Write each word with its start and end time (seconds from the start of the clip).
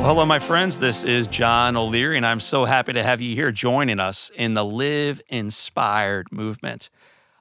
Well, 0.00 0.08
hello, 0.08 0.24
my 0.24 0.38
friends. 0.38 0.78
This 0.78 1.04
is 1.04 1.26
John 1.26 1.76
O'Leary, 1.76 2.16
and 2.16 2.24
I'm 2.24 2.40
so 2.40 2.64
happy 2.64 2.94
to 2.94 3.02
have 3.02 3.20
you 3.20 3.34
here 3.34 3.52
joining 3.52 4.00
us 4.00 4.30
in 4.34 4.54
the 4.54 4.64
Live 4.64 5.20
Inspired 5.28 6.32
movement. 6.32 6.88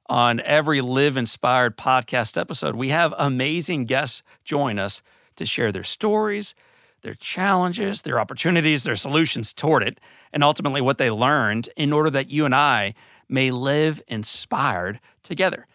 On 0.08 0.42
every 0.42 0.82
Live 0.82 1.16
Inspired 1.16 1.78
podcast 1.78 2.38
episode, 2.38 2.76
we 2.76 2.90
have 2.90 3.14
amazing 3.18 3.86
guests 3.86 4.24
join 4.44 4.78
us 4.78 5.02
to 5.38 5.46
share 5.46 5.72
their 5.72 5.86
stories, 5.86 6.54
their 7.02 7.14
challenges, 7.14 8.02
their 8.02 8.20
opportunities, 8.20 8.84
their 8.84 8.98
solutions 8.98 9.54
toward 9.54 9.82
it, 9.82 9.98
and 10.34 10.44
ultimately 10.44 10.82
what 10.82 10.98
they 10.98 11.10
learned 11.10 11.70
in 11.78 11.94
order 11.94 12.10
that 12.10 12.30
you 12.30 12.44
and 12.44 12.54
I 12.54 12.94
may 13.30 13.52
live 13.52 14.04
inspired 14.10 15.00
together. 15.24 15.66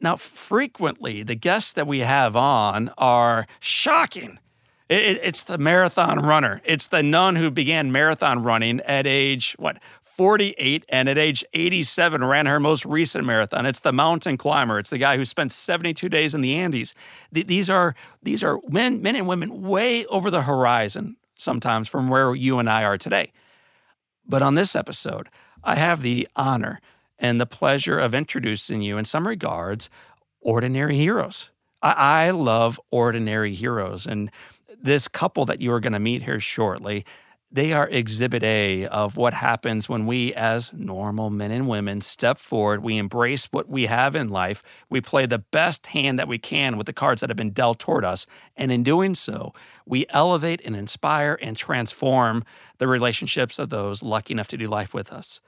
Now, 0.00 0.16
frequently, 0.16 1.22
the 1.22 1.34
guests 1.34 1.74
that 1.74 1.86
we 1.86 1.98
have 1.98 2.34
on 2.34 2.90
are 2.96 3.46
shocking 3.60 4.38
it, 4.88 5.20
it's 5.22 5.44
the 5.44 5.58
marathon 5.58 6.20
runner. 6.20 6.60
It's 6.64 6.88
the 6.88 7.02
nun 7.02 7.36
who 7.36 7.50
began 7.50 7.92
marathon 7.92 8.42
running 8.42 8.80
at 8.80 9.06
age, 9.06 9.54
what, 9.58 9.78
48, 10.02 10.84
and 10.88 11.08
at 11.08 11.18
age 11.18 11.44
87 11.54 12.22
ran 12.22 12.46
her 12.46 12.60
most 12.60 12.84
recent 12.84 13.24
marathon. 13.24 13.66
It's 13.66 13.80
the 13.80 13.92
mountain 13.92 14.36
climber. 14.36 14.78
It's 14.78 14.90
the 14.90 14.98
guy 14.98 15.16
who 15.16 15.24
spent 15.24 15.50
72 15.50 16.08
days 16.08 16.34
in 16.34 16.40
the 16.40 16.54
Andes. 16.54 16.94
These 17.32 17.68
are, 17.68 17.94
these 18.22 18.44
are 18.44 18.60
men, 18.68 19.02
men 19.02 19.16
and 19.16 19.26
women 19.26 19.62
way 19.62 20.06
over 20.06 20.30
the 20.30 20.42
horizon 20.42 21.16
sometimes 21.36 21.88
from 21.88 22.08
where 22.08 22.34
you 22.34 22.58
and 22.58 22.70
I 22.70 22.84
are 22.84 22.98
today. 22.98 23.32
But 24.26 24.42
on 24.42 24.54
this 24.54 24.76
episode, 24.76 25.28
I 25.64 25.74
have 25.74 26.02
the 26.02 26.28
honor 26.36 26.80
and 27.18 27.40
the 27.40 27.46
pleasure 27.46 27.98
of 27.98 28.14
introducing 28.14 28.82
you, 28.82 28.98
in 28.98 29.04
some 29.04 29.26
regards, 29.26 29.90
ordinary 30.40 30.96
heroes. 30.96 31.50
I, 31.82 32.26
I 32.26 32.30
love 32.30 32.80
ordinary 32.90 33.54
heroes. 33.54 34.06
And 34.06 34.30
this 34.84 35.08
couple 35.08 35.46
that 35.46 35.60
you 35.60 35.72
are 35.72 35.80
going 35.80 35.94
to 35.94 35.98
meet 35.98 36.22
here 36.22 36.38
shortly, 36.38 37.04
they 37.50 37.72
are 37.72 37.88
exhibit 37.88 38.42
A 38.42 38.86
of 38.88 39.16
what 39.16 39.32
happens 39.32 39.88
when 39.88 40.06
we, 40.06 40.34
as 40.34 40.72
normal 40.72 41.30
men 41.30 41.52
and 41.52 41.68
women, 41.68 42.00
step 42.00 42.36
forward. 42.36 42.82
We 42.82 42.98
embrace 42.98 43.46
what 43.46 43.68
we 43.68 43.86
have 43.86 44.16
in 44.16 44.28
life. 44.28 44.62
We 44.90 45.00
play 45.00 45.26
the 45.26 45.38
best 45.38 45.86
hand 45.86 46.18
that 46.18 46.28
we 46.28 46.36
can 46.36 46.76
with 46.76 46.86
the 46.86 46.92
cards 46.92 47.20
that 47.20 47.30
have 47.30 47.36
been 47.36 47.52
dealt 47.52 47.78
toward 47.78 48.04
us. 48.04 48.26
And 48.56 48.72
in 48.72 48.82
doing 48.82 49.14
so, 49.14 49.54
we 49.86 50.04
elevate 50.10 50.62
and 50.64 50.74
inspire 50.74 51.38
and 51.40 51.56
transform 51.56 52.44
the 52.78 52.88
relationships 52.88 53.58
of 53.60 53.70
those 53.70 54.02
lucky 54.02 54.34
enough 54.34 54.48
to 54.48 54.56
do 54.56 54.66
life 54.66 54.92
with 54.92 55.12
us. 55.12 55.40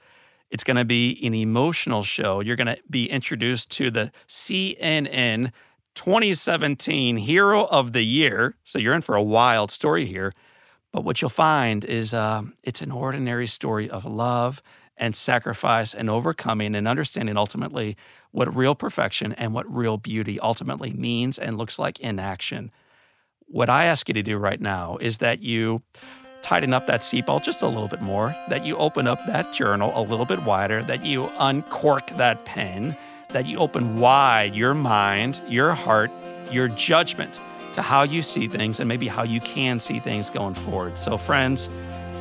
It's 0.49 0.63
going 0.63 0.77
to 0.77 0.85
be 0.85 1.19
an 1.23 1.33
emotional 1.33 2.03
show. 2.03 2.39
You're 2.39 2.55
going 2.55 2.67
to 2.67 2.79
be 2.89 3.09
introduced 3.09 3.69
to 3.71 3.91
the 3.91 4.13
CNN 4.29 5.51
2017 5.97 7.17
Hero 7.17 7.65
of 7.65 7.91
the 7.91 8.03
Year. 8.03 8.55
So 8.63 8.77
you're 8.77 8.93
in 8.93 9.01
for 9.01 9.15
a 9.15 9.21
wild 9.21 9.71
story 9.71 10.05
here. 10.05 10.31
But 10.93 11.03
what 11.03 11.21
you'll 11.21 11.29
find 11.29 11.83
is 11.83 12.13
uh, 12.13 12.43
it's 12.63 12.81
an 12.81 12.91
ordinary 12.91 13.47
story 13.47 13.89
of 13.89 14.05
love 14.05 14.61
and 14.95 15.15
sacrifice 15.15 15.95
and 15.95 16.07
overcoming 16.07 16.75
and 16.75 16.87
understanding 16.87 17.35
ultimately 17.35 17.97
what 18.31 18.55
real 18.55 18.75
perfection 18.75 19.33
and 19.33 19.53
what 19.53 19.71
real 19.73 19.97
beauty 19.97 20.39
ultimately 20.39 20.93
means 20.93 21.39
and 21.39 21.57
looks 21.57 21.79
like 21.79 21.99
in 21.99 22.19
action. 22.19 22.71
What 23.47 23.67
I 23.67 23.85
ask 23.85 24.07
you 24.07 24.13
to 24.13 24.23
do 24.23 24.37
right 24.37 24.61
now 24.61 24.97
is 25.01 25.17
that 25.17 25.41
you 25.41 25.81
tighten 26.43 26.73
up 26.73 26.85
that 26.85 27.01
seatbelt 27.01 27.43
just 27.43 27.63
a 27.63 27.67
little 27.67 27.87
bit 27.87 28.01
more, 28.03 28.35
that 28.49 28.63
you 28.63 28.77
open 28.77 29.07
up 29.07 29.25
that 29.25 29.51
journal 29.51 29.91
a 29.95 30.01
little 30.01 30.25
bit 30.25 30.43
wider, 30.43 30.83
that 30.83 31.03
you 31.03 31.27
uncork 31.39 32.07
that 32.17 32.45
pen 32.45 32.95
that 33.37 33.45
you 33.45 33.59
open 33.59 33.99
wide 33.99 34.55
your 34.55 34.73
mind, 34.73 35.39
your 35.47 35.75
heart, 35.75 36.09
your 36.51 36.67
judgment 36.69 37.39
to 37.71 37.83
how 37.83 38.01
you 38.01 38.23
see 38.23 38.47
things 38.47 38.79
and 38.79 38.89
maybe 38.89 39.07
how 39.07 39.21
you 39.21 39.39
can 39.39 39.79
see 39.79 39.99
things 39.99 40.31
going 40.31 40.55
forward. 40.55 40.97
So, 40.97 41.19
friends, 41.19 41.69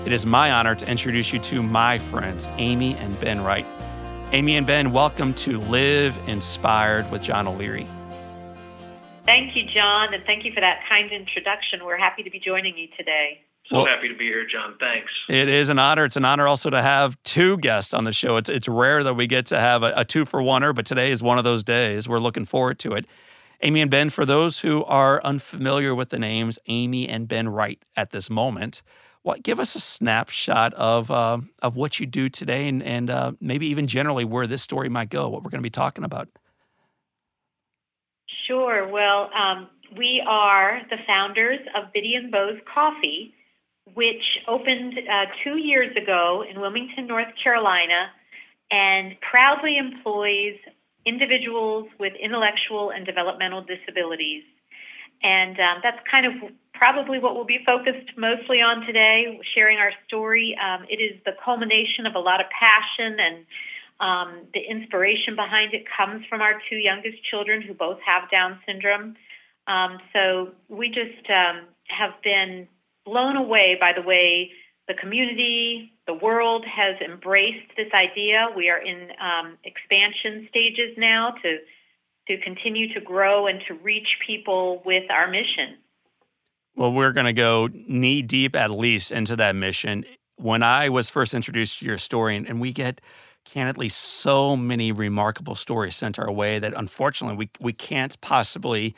it 0.05 0.13
is 0.13 0.27
my 0.27 0.51
honor 0.51 0.75
to 0.75 0.87
introduce 0.87 1.33
you 1.33 1.39
to 1.39 1.63
my 1.63 1.99
friends, 1.99 2.47
Amy 2.59 2.97
and 2.97 3.19
Ben 3.19 3.43
Wright. 3.43 3.65
Amy 4.33 4.57
and 4.57 4.67
Ben, 4.67 4.93
welcome 4.93 5.33
to 5.33 5.59
Live 5.59 6.19
Inspired 6.27 7.11
with 7.11 7.23
John 7.23 7.49
O'Leary. 7.49 7.87
Thank 9.25 9.57
you, 9.57 9.65
John, 9.65 10.13
and 10.13 10.23
thank 10.25 10.45
you 10.45 10.53
for 10.53 10.61
that 10.61 10.81
kind 10.87 11.11
introduction. 11.11 11.83
We're 11.83 11.97
happy 11.97 12.25
to 12.25 12.31
be 12.31 12.39
joining 12.39 12.77
you 12.77 12.89
today. 12.95 13.46
So 13.69 13.77
well, 13.79 13.87
happy 13.87 14.09
to 14.09 14.15
be 14.15 14.27
here, 14.27 14.47
John. 14.47 14.77
Thanks. 14.79 15.11
It 15.29 15.49
is 15.49 15.71
an 15.71 15.79
honor. 15.79 16.05
It's 16.05 16.17
an 16.17 16.25
honor 16.25 16.47
also 16.47 16.71
to 16.71 16.81
have 16.81 17.21
two 17.25 17.59
guests 17.59 17.93
on 17.93 18.05
the 18.05 18.13
show. 18.13 18.37
It's 18.37 18.49
it's 18.49 18.69
rare 18.69 19.03
that 19.03 19.15
we 19.15 19.27
get 19.27 19.47
to 19.47 19.59
have 19.59 19.83
a, 19.83 19.93
a 19.97 20.05
two 20.05 20.25
for 20.25 20.41
oneer, 20.41 20.73
but 20.73 20.87
today 20.87 21.11
is 21.11 21.23
one 21.23 21.37
of 21.37 21.45
those 21.45 21.65
days. 21.65 22.09
We're 22.09 22.21
looking 22.21 22.45
forward 22.45 22.79
to 22.81 22.93
it. 22.93 23.07
Amy 23.63 23.81
and 23.81 23.91
Ben, 23.91 24.11
for 24.11 24.25
those 24.25 24.61
who 24.61 24.85
are 24.85 25.21
unfamiliar 25.25 25.95
with 25.95 26.11
the 26.11 26.19
names 26.19 26.59
Amy 26.67 27.09
and 27.09 27.27
Ben 27.27 27.49
Wright 27.49 27.83
at 27.97 28.11
this 28.11 28.31
moment, 28.31 28.83
what 29.23 29.43
give 29.43 29.59
us 29.59 29.75
a 29.75 29.81
snapshot 29.81 30.73
of 30.75 31.11
uh, 31.11 31.39
of 31.61 31.75
what 31.75 31.99
you 31.99 32.07
do 32.07 32.29
today, 32.29 32.69
and 32.69 32.85
and 32.85 33.11
uh, 33.11 33.33
maybe 33.41 33.67
even 33.67 33.89
generally 33.89 34.25
where 34.25 34.47
this 34.47 34.63
story 34.63 34.89
might 34.89 35.11
go, 35.11 35.29
what 35.29 35.43
we're 35.43 35.51
going 35.51 35.61
to 35.61 35.67
be 35.67 35.71
talking 35.71 36.05
about. 36.05 36.29
Sure. 38.47 38.87
Well, 38.87 39.29
um, 39.35 39.69
we 39.97 40.23
are 40.25 40.83
the 40.89 40.99
founders 41.05 41.59
of 41.75 41.93
Bitty 41.93 42.15
and 42.15 42.31
Beau's 42.31 42.61
Coffee 42.73 43.35
which 43.95 44.39
opened 44.49 44.99
uh, 44.99 45.27
two 45.45 45.59
years 45.59 45.97
ago 45.97 46.45
in 46.49 46.61
Wilmington, 46.61 47.07
North 47.07 47.33
Carolina, 47.43 48.11
and 48.71 49.17
proudly 49.21 49.79
employs 49.79 50.57
individuals 51.05 51.89
with 52.01 52.13
intellectual 52.21 52.91
and 52.91 53.07
developmental 53.07 53.63
disabilities. 53.63 54.43
And 55.23 55.59
um, 55.61 55.79
that's 55.83 56.01
kind 56.11 56.27
of 56.27 56.33
probably 56.75 57.19
what 57.19 57.35
we'll 57.35 57.45
be 57.45 57.61
focused 57.65 58.11
mostly 58.17 58.61
on 58.61 58.85
today, 58.85 59.41
sharing 59.55 59.79
our 59.79 59.93
story. 60.07 60.57
Um, 60.63 60.85
it 60.91 60.97
is 60.97 61.19
the 61.25 61.33
culmination 61.43 62.07
of 62.07 62.15
a 62.15 62.19
lot 62.19 62.41
of 62.41 62.47
passion 62.51 63.17
and 63.19 63.47
um, 63.99 64.43
the 64.53 64.61
inspiration 64.61 65.37
behind 65.37 65.73
it 65.73 65.85
comes 65.97 66.27
from 66.27 66.43
our 66.43 66.61
two 66.69 66.77
youngest 66.77 67.25
children 67.25 67.63
who 67.63 67.73
both 67.73 67.99
have 68.05 68.31
Down 68.31 68.59
syndrome. 68.67 69.17
Um, 69.67 69.99
so 70.13 70.51
we 70.69 70.89
just 70.91 71.31
um, 71.31 71.63
have 71.89 72.13
been 72.23 72.69
blown 73.07 73.37
away 73.37 73.79
by 73.81 73.93
the 73.95 74.03
way 74.03 74.51
the 74.89 74.95
community, 74.95 75.93
the 76.07 76.15
world 76.15 76.65
has 76.65 76.97
embraced 77.01 77.69
this 77.77 77.93
idea. 77.95 78.49
We 78.55 78.69
are 78.69 78.79
in 78.79 79.09
um, 79.21 79.57
expansion 79.65 80.47
stages 80.51 80.97
now 80.97 81.35
to 81.43 81.59
to 82.29 82.37
continue 82.39 82.93
to 82.93 83.01
grow 83.01 83.47
and 83.47 83.61
to 83.69 83.75
reach 83.75 84.17
people 84.27 84.83
with 84.85 85.09
our 85.13 85.29
mission. 85.29 85.77
Well, 86.75 86.93
we're 86.93 87.13
going 87.13 87.27
to 87.27 87.33
go 87.33 87.69
knee 87.73 88.21
deep 88.21 88.57
at 88.57 88.73
least 88.73 89.13
into 89.13 89.37
that 89.37 89.55
mission. 89.55 90.05
When 90.35 90.63
I 90.65 90.89
was 90.89 91.09
first 91.09 91.35
introduced 91.35 91.79
to 91.79 91.87
your 91.87 91.99
story, 91.99 92.37
and 92.37 92.61
we 92.61 92.73
get 92.73 93.01
candidly 93.45 93.89
so 93.89 94.57
many 94.57 94.91
remarkable 94.91 95.55
stories 95.55 95.95
sent 95.95 96.19
our 96.19 96.31
way 96.31 96.59
that 96.59 96.75
unfortunately 96.77 97.37
we, 97.37 97.49
we 97.61 97.73
can't 97.73 98.21
possibly 98.21 98.95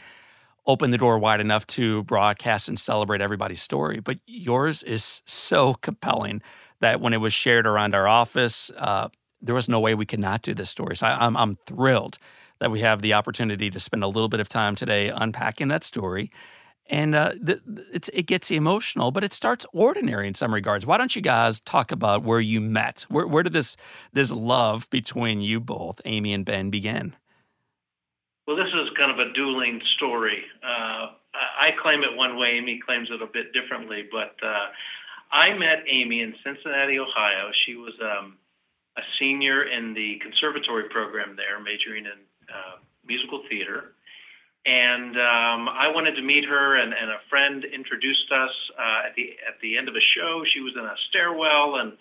open 0.69 0.91
the 0.91 0.99
door 0.99 1.19
wide 1.19 1.41
enough 1.41 1.67
to 1.67 2.05
broadcast 2.05 2.69
and 2.69 2.79
celebrate 2.79 3.23
everybody's 3.23 3.63
story. 3.63 4.01
But 4.01 4.19
yours 4.27 4.83
is 4.85 5.23
so 5.25 5.75
compelling 5.75 6.43
that 6.81 7.01
when 7.01 7.15
it 7.15 7.21
was 7.21 7.33
shared 7.33 7.67
around 7.67 7.95
our 7.95 8.07
office, 8.07 8.71
uh, 8.77 9.09
there 9.41 9.55
was 9.55 9.69
no 9.69 9.81
way 9.81 9.95
we 9.95 10.07
could 10.07 10.21
not 10.21 10.43
do 10.43 10.55
this 10.55 10.71
story. 10.71 10.95
So 10.95 11.07
I, 11.07 11.25
I'm, 11.27 11.37
I'm 11.37 11.57
thrilled 11.67 12.19
that 12.61 12.71
we 12.71 12.81
have 12.81 13.03
the 13.03 13.15
opportunity 13.15 13.71
to 13.71 13.81
spend 13.81 14.05
a 14.05 14.09
little 14.09 14.29
bit 14.29 14.41
of 14.41 14.49
time 14.49 14.75
today 14.75 15.09
unpacking 15.09 15.69
that 15.69 15.85
story. 15.85 16.31
And 16.91 17.15
uh, 17.15 17.33
it 18.13 18.27
gets 18.27 18.51
emotional, 18.51 19.11
but 19.11 19.23
it 19.23 19.35
starts 19.35 19.67
ordinary 19.73 20.27
in 20.27 20.35
some 20.35 20.55
regards. 20.55 20.87
Why 20.87 20.97
don't 20.97 21.15
you 21.15 21.21
guys 21.21 21.61
talk 21.61 21.93
about 21.93 22.23
where 22.25 22.41
you 22.41 22.61
met? 22.63 23.05
Where, 23.09 23.27
where 23.27 23.43
did 23.43 23.53
this 23.53 23.77
this 24.13 24.33
love 24.33 24.89
between 24.89 25.43
you 25.43 25.61
both, 25.61 26.01
Amy 26.07 26.33
and 26.33 26.47
Ben, 26.47 26.71
begin? 26.71 27.15
Well, 28.49 28.57
this 28.57 28.73
is 28.73 28.89
kind 28.97 29.11
of 29.11 29.19
a 29.19 29.31
dueling 29.35 29.79
story. 29.97 30.43
Uh, 30.65 31.09
I 31.61 31.71
claim 31.83 32.03
it 32.03 32.17
one 32.17 32.39
way, 32.39 32.53
Amy 32.53 32.81
claims 32.81 33.11
it 33.11 33.21
a 33.21 33.27
bit 33.27 33.53
differently, 33.53 34.09
but 34.11 34.37
uh, 34.43 34.69
I 35.31 35.53
met 35.53 35.85
Amy 35.87 36.23
in 36.23 36.35
Cincinnati, 36.43 36.99
Ohio. 36.99 37.51
She 37.67 37.75
was 37.75 37.93
um, 38.01 38.39
a 38.97 39.03
senior 39.19 39.65
in 39.65 39.93
the 39.93 40.19
conservatory 40.23 40.89
program 40.89 41.37
there, 41.37 41.61
majoring 41.61 42.07
in 42.07 42.19
uh, 42.49 42.79
musical 43.07 43.43
theater. 43.51 43.93
And 44.65 45.17
um, 45.17 45.69
I 45.69 45.93
wanted 45.95 46.17
to 46.17 46.23
meet 46.23 46.47
her, 46.47 46.77
and, 46.77 46.95
and 46.95 47.11
a 47.11 47.19
friend 47.29 47.67
introduced 47.67 48.33
us 48.33 48.53
uh, 48.79 49.09
at 49.09 49.15
the 49.15 49.37
at 49.47 49.61
the 49.61 49.77
end 49.77 49.91
of 49.91 49.95
a 49.95 50.01
show. 50.17 50.43
She 50.47 50.61
was 50.61 50.73
in 50.75 50.87
a 50.87 50.95
stairwell, 51.11 51.77
and 51.77 51.93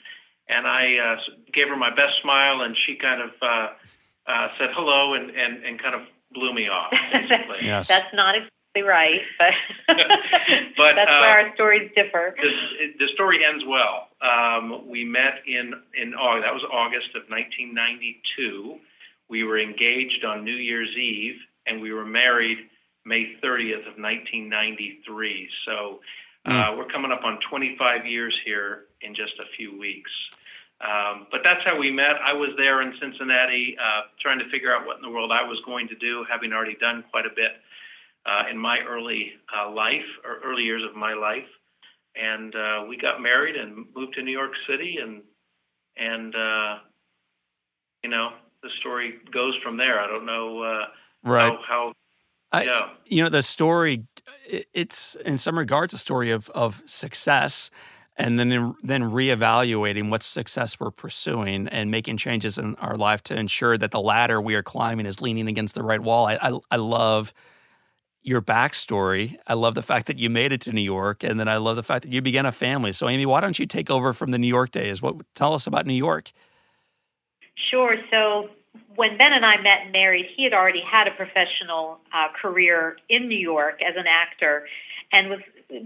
and 0.48 0.66
I 0.66 0.96
uh, 0.96 1.22
gave 1.52 1.68
her 1.68 1.76
my 1.76 1.94
best 1.94 2.22
smile, 2.22 2.62
and 2.62 2.74
she 2.86 2.96
kind 2.96 3.22
of 3.22 3.32
uh, 3.42 3.68
uh, 4.28 4.48
said 4.58 4.70
hello 4.74 5.14
and, 5.14 5.30
and, 5.32 5.64
and 5.66 5.82
kind 5.82 5.96
of 5.96 6.02
blew 6.38 6.54
me 6.54 6.68
off. 6.70 6.92
Basically. 7.14 7.60
Yes. 7.64 7.88
That's 7.88 8.14
not 8.14 8.36
exactly 8.36 8.82
right, 8.84 9.22
but, 9.40 9.52
But, 10.78 10.96
that's 10.96 11.12
uh, 11.12 11.20
where 11.20 11.48
our 11.48 11.56
stories 11.56 11.92
differ. 11.96 12.36
the, 12.42 13.06
the 13.06 13.08
story 13.14 13.44
ends 13.46 13.64
well. 13.68 14.10
Um, 14.22 14.88
we 14.88 15.04
met 15.04 15.42
in 15.48 15.74
in 16.00 16.14
August. 16.14 16.46
That 16.46 16.54
was 16.54 16.64
August 16.72 17.10
of 17.16 17.24
1992. 17.30 18.78
We 19.30 19.44
were 19.44 19.60
engaged 19.60 20.24
on 20.24 20.44
New 20.44 20.56
Year's 20.56 20.96
Eve, 20.96 21.38
and 21.66 21.82
we 21.82 21.92
were 21.92 22.06
married 22.06 22.58
May 23.06 23.36
30th 23.44 23.88
of 23.88 23.98
1993. 23.98 25.50
So 25.66 26.00
uh, 26.46 26.74
we're 26.78 26.88
coming 26.88 27.12
up 27.12 27.24
on 27.26 27.40
25 27.50 28.06
years 28.06 28.34
here 28.46 28.86
in 29.02 29.14
just 29.14 29.34
a 29.40 29.46
few 29.58 29.78
weeks. 29.78 30.12
Um, 30.80 31.28
but 31.32 31.42
that's 31.44 31.64
how 31.66 31.78
we 31.78 31.90
met. 31.90 32.18
I 32.24 32.34
was 32.34 32.50
there 32.58 32.82
in 32.82 32.94
Cincinnati 33.02 33.76
uh, 33.84 34.02
trying 34.20 34.40
to 34.40 34.50
figure 34.50 34.74
out 34.76 34.86
what 34.86 34.98
in 34.98 35.02
the 35.02 35.10
world 35.10 35.32
I 35.32 35.44
was 35.44 35.60
going 35.66 35.88
to 35.88 35.96
do, 35.96 36.24
having 36.30 36.54
already 36.54 36.76
done 36.76 37.04
quite 37.10 37.26
a 37.26 37.32
bit 37.36 37.54
uh, 38.26 38.44
in 38.50 38.58
my 38.58 38.80
early 38.82 39.34
uh, 39.56 39.72
life 39.72 40.06
or 40.24 40.40
early 40.46 40.64
years 40.64 40.84
of 40.84 40.96
my 40.96 41.14
life. 41.14 41.48
And 42.16 42.56
uh, 42.56 42.86
we 42.88 42.98
got 42.98 43.22
married 43.22 43.56
and 43.56 43.86
moved 43.96 44.14
to 44.16 44.22
New 44.22 44.32
York 44.32 44.52
City, 44.68 44.98
and 45.02 45.22
and 45.98 46.36
uh, 46.36 46.78
you 48.04 48.10
know 48.10 48.34
the 48.62 48.70
story 48.80 49.16
goes 49.32 49.56
from 49.64 49.78
there. 49.78 50.00
I 50.00 50.08
don't 50.08 50.26
know 50.26 50.62
uh, 50.62 50.86
Right. 51.24 51.52
how, 51.52 51.60
how 51.68 51.94
I, 52.52 52.64
yeah. 52.64 52.90
you 53.06 53.24
know 53.24 53.30
the 53.30 53.44
story 53.44 54.06
it's 54.46 55.16
in 55.16 55.38
some 55.38 55.58
regards 55.58 55.94
a 55.94 55.98
story 55.98 56.32
of 56.32 56.50
of 56.52 56.82
success 56.86 57.70
and 58.18 58.40
then 58.40 58.76
then 58.84 59.04
reevaluating 59.04 60.10
what 60.10 60.24
success 60.24 60.80
we're 60.80 60.92
pursuing 60.92 61.68
and 61.68 61.92
making 61.92 62.18
changes 62.18 62.58
in 62.58 62.76
our 62.76 62.96
life 62.96 63.22
to 63.24 63.38
ensure 63.38 63.78
that 63.78 63.92
the 63.92 64.02
ladder 64.02 64.42
we 64.42 64.56
are 64.56 64.64
climbing 64.64 65.06
is 65.06 65.22
leaning 65.22 65.48
against 65.48 65.76
the 65.76 65.84
right 65.84 66.02
wall 66.02 66.28
i 66.28 66.38
i, 66.42 66.60
I 66.72 66.76
love 66.78 67.34
your 68.28 68.42
backstory. 68.42 69.38
I 69.48 69.54
love 69.54 69.74
the 69.74 69.82
fact 69.82 70.08
that 70.08 70.20
you 70.20 70.30
made 70.30 70.52
it 70.52 70.60
to 70.62 70.74
New 70.74 70.82
York, 70.82 71.24
and 71.24 71.40
then 71.40 71.48
I 71.48 71.58
love 71.58 71.78
the 71.78 71.84
fact 71.84 72.04
that 72.04 72.12
you 72.12 72.22
began 72.22 72.46
a 72.46 72.52
family. 72.52 72.92
So, 72.92 73.08
Amy, 73.08 73.26
why 73.26 73.40
don't 73.40 73.58
you 73.58 73.66
take 73.66 73.90
over 73.90 74.12
from 74.12 74.32
the 74.32 74.38
New 74.38 74.48
York 74.48 74.72
days? 74.72 75.02
What 75.02 75.16
tell 75.34 75.54
us 75.54 75.66
about 75.66 75.86
New 75.86 75.94
York? 75.94 76.34
Sure. 77.56 77.96
So 78.12 78.50
when 78.96 79.18
Ben 79.18 79.32
and 79.32 79.46
I 79.46 79.62
met 79.62 79.84
and 79.84 79.94
married, 79.94 80.26
he 80.36 80.44
had 80.44 80.54
already 80.54 80.82
had 80.82 81.08
a 81.08 81.12
professional 81.12 82.00
uh, 82.14 82.28
career 82.40 82.98
in 83.08 83.30
New 83.30 83.40
York 83.40 83.82
as 83.82 83.96
an 83.96 84.08
actor 84.08 84.68
and 85.14 85.30
was 85.30 85.40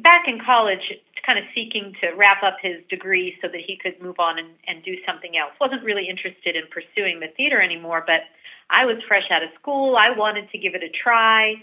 back 0.03 0.27
in 0.27 0.39
college 0.39 0.93
kind 1.25 1.37
of 1.37 1.45
seeking 1.53 1.93
to 2.01 2.11
wrap 2.11 2.43
up 2.43 2.57
his 2.61 2.77
degree 2.89 3.37
so 3.41 3.47
that 3.47 3.61
he 3.65 3.77
could 3.77 4.01
move 4.01 4.19
on 4.19 4.39
and, 4.39 4.49
and 4.67 4.83
do 4.83 4.95
something 5.05 5.37
else. 5.37 5.51
Wasn't 5.59 5.83
really 5.83 6.07
interested 6.07 6.55
in 6.55 6.63
pursuing 6.71 7.19
the 7.19 7.27
theater 7.37 7.61
anymore, 7.61 8.03
but 8.05 8.21
I 8.69 8.85
was 8.85 8.97
fresh 9.07 9.29
out 9.29 9.43
of 9.43 9.49
school. 9.59 9.97
I 9.97 10.11
wanted 10.11 10.49
to 10.51 10.57
give 10.57 10.75
it 10.75 10.83
a 10.83 10.89
try. 10.89 11.55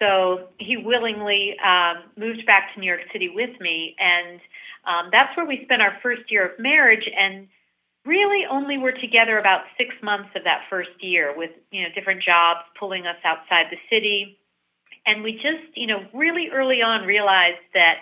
So 0.00 0.48
he 0.58 0.76
willingly 0.76 1.56
um, 1.64 2.04
moved 2.16 2.44
back 2.46 2.74
to 2.74 2.80
New 2.80 2.86
York 2.86 3.00
City 3.12 3.30
with 3.34 3.58
me, 3.60 3.96
and 3.98 4.40
um, 4.84 5.08
that's 5.10 5.34
where 5.36 5.46
we 5.46 5.62
spent 5.64 5.80
our 5.80 5.96
first 6.02 6.30
year 6.30 6.46
of 6.46 6.58
marriage. 6.58 7.08
And 7.18 7.48
really 8.04 8.46
only 8.48 8.78
were 8.78 8.92
together 8.92 9.38
about 9.38 9.62
six 9.76 9.94
months 10.02 10.28
of 10.36 10.44
that 10.44 10.62
first 10.70 10.90
year 11.00 11.34
with 11.36 11.50
you 11.72 11.82
know 11.82 11.88
different 11.94 12.22
jobs 12.22 12.60
pulling 12.78 13.06
us 13.06 13.16
outside 13.24 13.66
the 13.70 13.78
city 13.90 14.38
and 15.06 15.22
we 15.22 15.32
just 15.34 15.64
you 15.74 15.86
know 15.86 16.04
really 16.12 16.48
early 16.50 16.82
on 16.82 17.06
realized 17.06 17.58
that 17.74 18.00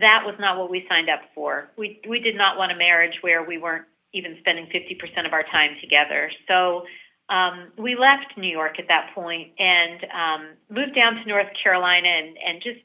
that 0.00 0.24
was 0.26 0.34
not 0.38 0.58
what 0.58 0.70
we 0.70 0.84
signed 0.88 1.08
up 1.08 1.20
for. 1.34 1.70
We 1.76 2.00
we 2.08 2.20
did 2.20 2.36
not 2.36 2.58
want 2.58 2.72
a 2.72 2.76
marriage 2.76 3.18
where 3.22 3.42
we 3.42 3.58
weren't 3.58 3.86
even 4.12 4.36
spending 4.38 4.66
50% 4.66 5.26
of 5.26 5.32
our 5.32 5.42
time 5.42 5.72
together. 5.80 6.30
So 6.46 6.84
um, 7.28 7.72
we 7.76 7.96
left 7.96 8.36
New 8.36 8.48
York 8.48 8.78
at 8.78 8.86
that 8.88 9.10
point 9.14 9.50
and 9.58 10.06
um, 10.12 10.46
moved 10.70 10.94
down 10.94 11.16
to 11.16 11.24
North 11.26 11.48
Carolina 11.60 12.06
and, 12.06 12.38
and 12.38 12.62
just 12.62 12.78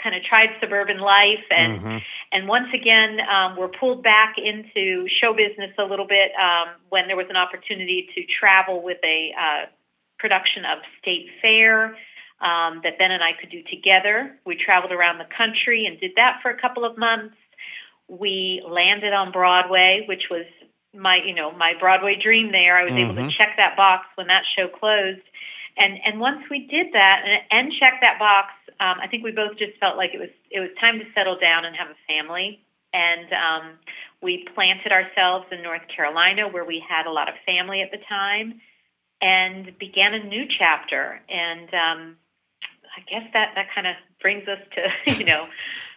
kind 0.00 0.14
of 0.14 0.22
tried 0.22 0.50
suburban 0.60 0.98
life 0.98 1.44
and 1.50 1.80
Mhm. 1.80 2.02
and 2.30 2.46
once 2.46 2.68
again 2.74 3.18
um, 3.28 3.56
we're 3.56 3.68
pulled 3.68 4.02
back 4.02 4.36
into 4.36 5.08
show 5.08 5.32
business 5.32 5.72
a 5.78 5.84
little 5.84 6.06
bit 6.06 6.32
um, 6.38 6.68
when 6.90 7.06
there 7.06 7.16
was 7.16 7.26
an 7.30 7.36
opportunity 7.36 8.08
to 8.14 8.22
travel 8.24 8.82
with 8.82 8.98
a 9.02 9.32
uh, 9.40 9.66
production 10.18 10.66
of 10.66 10.78
State 11.00 11.30
Fair 11.40 11.96
um, 12.40 12.80
that 12.84 12.98
Ben 12.98 13.10
and 13.10 13.22
I 13.22 13.32
could 13.32 13.50
do 13.50 13.62
together. 13.62 14.36
We 14.44 14.56
traveled 14.56 14.92
around 14.92 15.18
the 15.18 15.24
country 15.36 15.86
and 15.86 15.98
did 15.98 16.12
that 16.16 16.40
for 16.42 16.50
a 16.50 16.60
couple 16.60 16.84
of 16.84 16.96
months. 16.98 17.34
We 18.08 18.62
landed 18.68 19.12
on 19.12 19.32
Broadway, 19.32 20.04
which 20.06 20.28
was 20.30 20.44
my 20.94 21.16
you 21.16 21.34
know 21.34 21.50
my 21.52 21.74
Broadway 21.78 22.16
dream. 22.16 22.52
There, 22.52 22.76
I 22.76 22.84
was 22.84 22.94
able 22.94 23.14
Mhm. 23.14 23.30
to 23.30 23.36
check 23.36 23.56
that 23.56 23.76
box 23.76 24.06
when 24.16 24.26
that 24.28 24.44
show 24.46 24.68
closed. 24.68 25.22
And 25.76 25.98
and 26.04 26.20
once 26.20 26.48
we 26.50 26.60
did 26.66 26.92
that 26.92 27.22
and, 27.24 27.42
and 27.50 27.72
checked 27.72 28.00
that 28.02 28.18
box, 28.18 28.52
um, 28.80 28.98
I 29.00 29.06
think 29.08 29.24
we 29.24 29.32
both 29.32 29.56
just 29.56 29.76
felt 29.78 29.96
like 29.96 30.14
it 30.14 30.20
was 30.20 30.30
it 30.50 30.60
was 30.60 30.70
time 30.80 30.98
to 30.98 31.04
settle 31.14 31.36
down 31.38 31.64
and 31.64 31.74
have 31.76 31.88
a 31.90 31.96
family. 32.06 32.60
And 32.92 33.32
um, 33.32 33.72
we 34.22 34.46
planted 34.54 34.90
ourselves 34.92 35.46
in 35.50 35.62
North 35.62 35.86
Carolina, 35.88 36.48
where 36.48 36.64
we 36.64 36.80
had 36.80 37.06
a 37.06 37.10
lot 37.10 37.28
of 37.28 37.34
family 37.44 37.82
at 37.82 37.90
the 37.90 37.98
time, 38.08 38.60
and 39.20 39.76
began 39.78 40.14
a 40.14 40.22
new 40.24 40.46
chapter. 40.48 41.20
And 41.28 41.74
um, 41.74 42.16
I 42.96 43.00
guess 43.10 43.28
that 43.32 43.52
that 43.54 43.66
kind 43.74 43.86
of 43.86 43.94
brings 44.20 44.48
us 44.48 44.58
to 44.74 45.14
you 45.18 45.24
know 45.24 45.48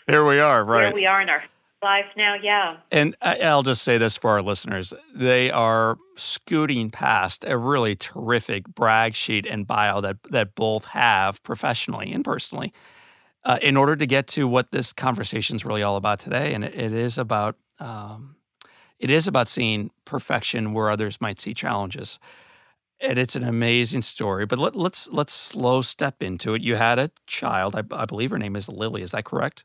Here 0.08 0.26
we 0.26 0.40
are, 0.40 0.64
where 0.66 0.86
right? 0.86 0.94
we 0.94 1.06
are 1.06 1.22
in 1.22 1.30
our 1.30 1.44
life 1.82 2.06
now. 2.18 2.36
Yeah. 2.36 2.78
And 2.92 3.16
I- 3.22 3.40
I'll 3.40 3.64
just 3.64 3.84
say 3.84 3.98
this 3.98 4.18
for 4.18 4.32
our 4.32 4.42
listeners. 4.42 4.94
They 5.16 5.50
are 5.50 5.98
scooting 6.18 6.90
past 6.92 7.46
a 7.48 7.58
really 7.58 7.96
terrific 7.96 8.68
brag 8.68 9.16
sheet 9.16 9.46
and 9.46 9.66
bio 9.66 10.02
that, 10.02 10.18
that 10.30 10.56
both 10.56 10.86
have 10.86 11.42
professionally 11.44 12.12
and 12.12 12.26
personally 12.26 12.74
uh, 13.46 13.60
in 13.62 13.78
order 13.78 13.96
to 13.96 14.06
get 14.06 14.28
to 14.28 14.46
what 14.46 14.72
this 14.72 14.92
conversation 14.92 15.56
is 15.56 15.64
really 15.64 15.82
all 15.82 15.96
about 15.96 16.20
today. 16.20 16.54
And 16.54 16.66
it, 16.66 16.76
it 16.76 16.92
is 16.92 17.18
about 17.18 17.56
um, 17.80 18.36
it 19.00 19.10
is 19.10 19.26
about 19.28 19.48
seeing 19.48 19.92
perfection 20.04 20.74
where 20.74 20.90
others 20.90 21.22
might 21.22 21.40
see 21.40 21.54
challenges. 21.54 22.20
And 23.02 23.18
it's 23.18 23.36
an 23.36 23.44
amazing 23.44 24.02
story. 24.02 24.46
But 24.46 24.60
let, 24.60 24.76
let's 24.76 25.08
let's 25.10 25.34
slow 25.34 25.82
step 25.82 26.22
into 26.22 26.54
it. 26.54 26.62
You 26.62 26.76
had 26.76 27.00
a 27.00 27.12
child. 27.28 27.76
I, 27.76 27.84
I 27.92 28.06
believe 28.06 28.32
her 28.32 28.38
name 28.38 28.56
is 28.56 28.68
Lily. 28.68 29.02
Is 29.02 29.12
that 29.12 29.26
correct? 29.26 29.64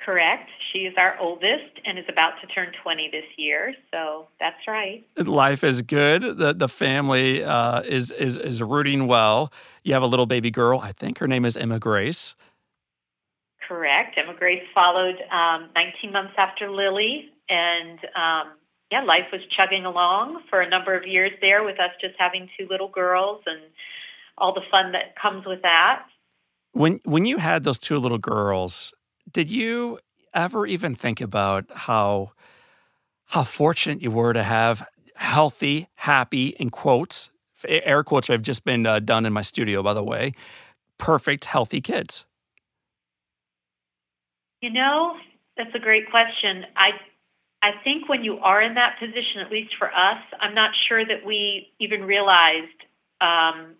Correct. 0.00 0.48
She 0.72 0.80
is 0.80 0.94
our 0.96 1.18
oldest 1.18 1.80
and 1.84 1.98
is 1.98 2.04
about 2.08 2.40
to 2.40 2.46
turn 2.46 2.72
20 2.82 3.10
this 3.10 3.24
year. 3.36 3.74
So 3.92 4.28
that's 4.40 4.66
right. 4.66 5.04
life 5.18 5.62
is 5.62 5.82
good. 5.82 6.22
The 6.22 6.54
the 6.54 6.68
family 6.68 7.44
uh, 7.44 7.82
is 7.82 8.10
is 8.12 8.36
is 8.36 8.62
rooting 8.62 9.06
well. 9.06 9.52
You 9.82 9.92
have 9.92 10.02
a 10.02 10.06
little 10.06 10.26
baby 10.26 10.50
girl. 10.50 10.80
I 10.80 10.92
think 10.92 11.18
her 11.18 11.26
name 11.26 11.44
is 11.44 11.56
Emma 11.56 11.78
Grace. 11.78 12.34
Correct. 13.68 14.16
Emma 14.16 14.34
Grace 14.34 14.62
followed 14.74 15.16
um, 15.30 15.68
19 15.74 16.10
months 16.10 16.32
after 16.38 16.70
Lily. 16.70 17.30
And 17.50 17.98
um, 18.16 18.52
yeah, 18.90 19.02
life 19.02 19.26
was 19.32 19.42
chugging 19.50 19.84
along 19.84 20.42
for 20.48 20.60
a 20.60 20.68
number 20.68 20.96
of 20.96 21.06
years 21.06 21.32
there 21.40 21.62
with 21.62 21.78
us 21.78 21.90
just 22.00 22.14
having 22.18 22.48
two 22.58 22.66
little 22.68 22.88
girls 22.88 23.42
and 23.46 23.60
all 24.38 24.54
the 24.54 24.62
fun 24.70 24.92
that 24.92 25.14
comes 25.20 25.44
with 25.46 25.62
that. 25.62 26.04
When 26.72 27.00
when 27.04 27.24
you 27.24 27.38
had 27.38 27.64
those 27.64 27.78
two 27.78 27.98
little 27.98 28.18
girls, 28.18 28.94
did 29.30 29.50
you 29.50 29.98
ever 30.34 30.66
even 30.66 30.94
think 30.94 31.20
about 31.20 31.66
how 31.70 32.32
how 33.26 33.44
fortunate 33.44 34.00
you 34.00 34.10
were 34.10 34.32
to 34.32 34.42
have 34.42 34.86
healthy, 35.16 35.88
happy, 35.96 36.48
in 36.58 36.70
quotes, 36.70 37.30
air 37.66 38.04
quotes 38.04 38.30
I've 38.30 38.42
just 38.42 38.64
been 38.64 38.86
uh, 38.86 39.00
done 39.00 39.26
in 39.26 39.32
my 39.32 39.42
studio, 39.42 39.82
by 39.82 39.92
the 39.92 40.04
way, 40.04 40.32
perfect, 40.96 41.44
healthy 41.44 41.80
kids? 41.80 42.24
You 44.62 44.70
know, 44.70 45.16
that's 45.56 45.74
a 45.74 45.78
great 45.78 46.10
question. 46.10 46.64
I 46.76 46.92
I 47.62 47.72
think 47.82 48.08
when 48.08 48.22
you 48.22 48.38
are 48.38 48.62
in 48.62 48.74
that 48.74 48.98
position, 49.00 49.40
at 49.40 49.50
least 49.50 49.74
for 49.76 49.92
us, 49.92 50.18
I'm 50.40 50.54
not 50.54 50.70
sure 50.88 51.04
that 51.04 51.24
we 51.26 51.72
even 51.80 52.04
realized 52.04 52.66
um, 53.20 53.74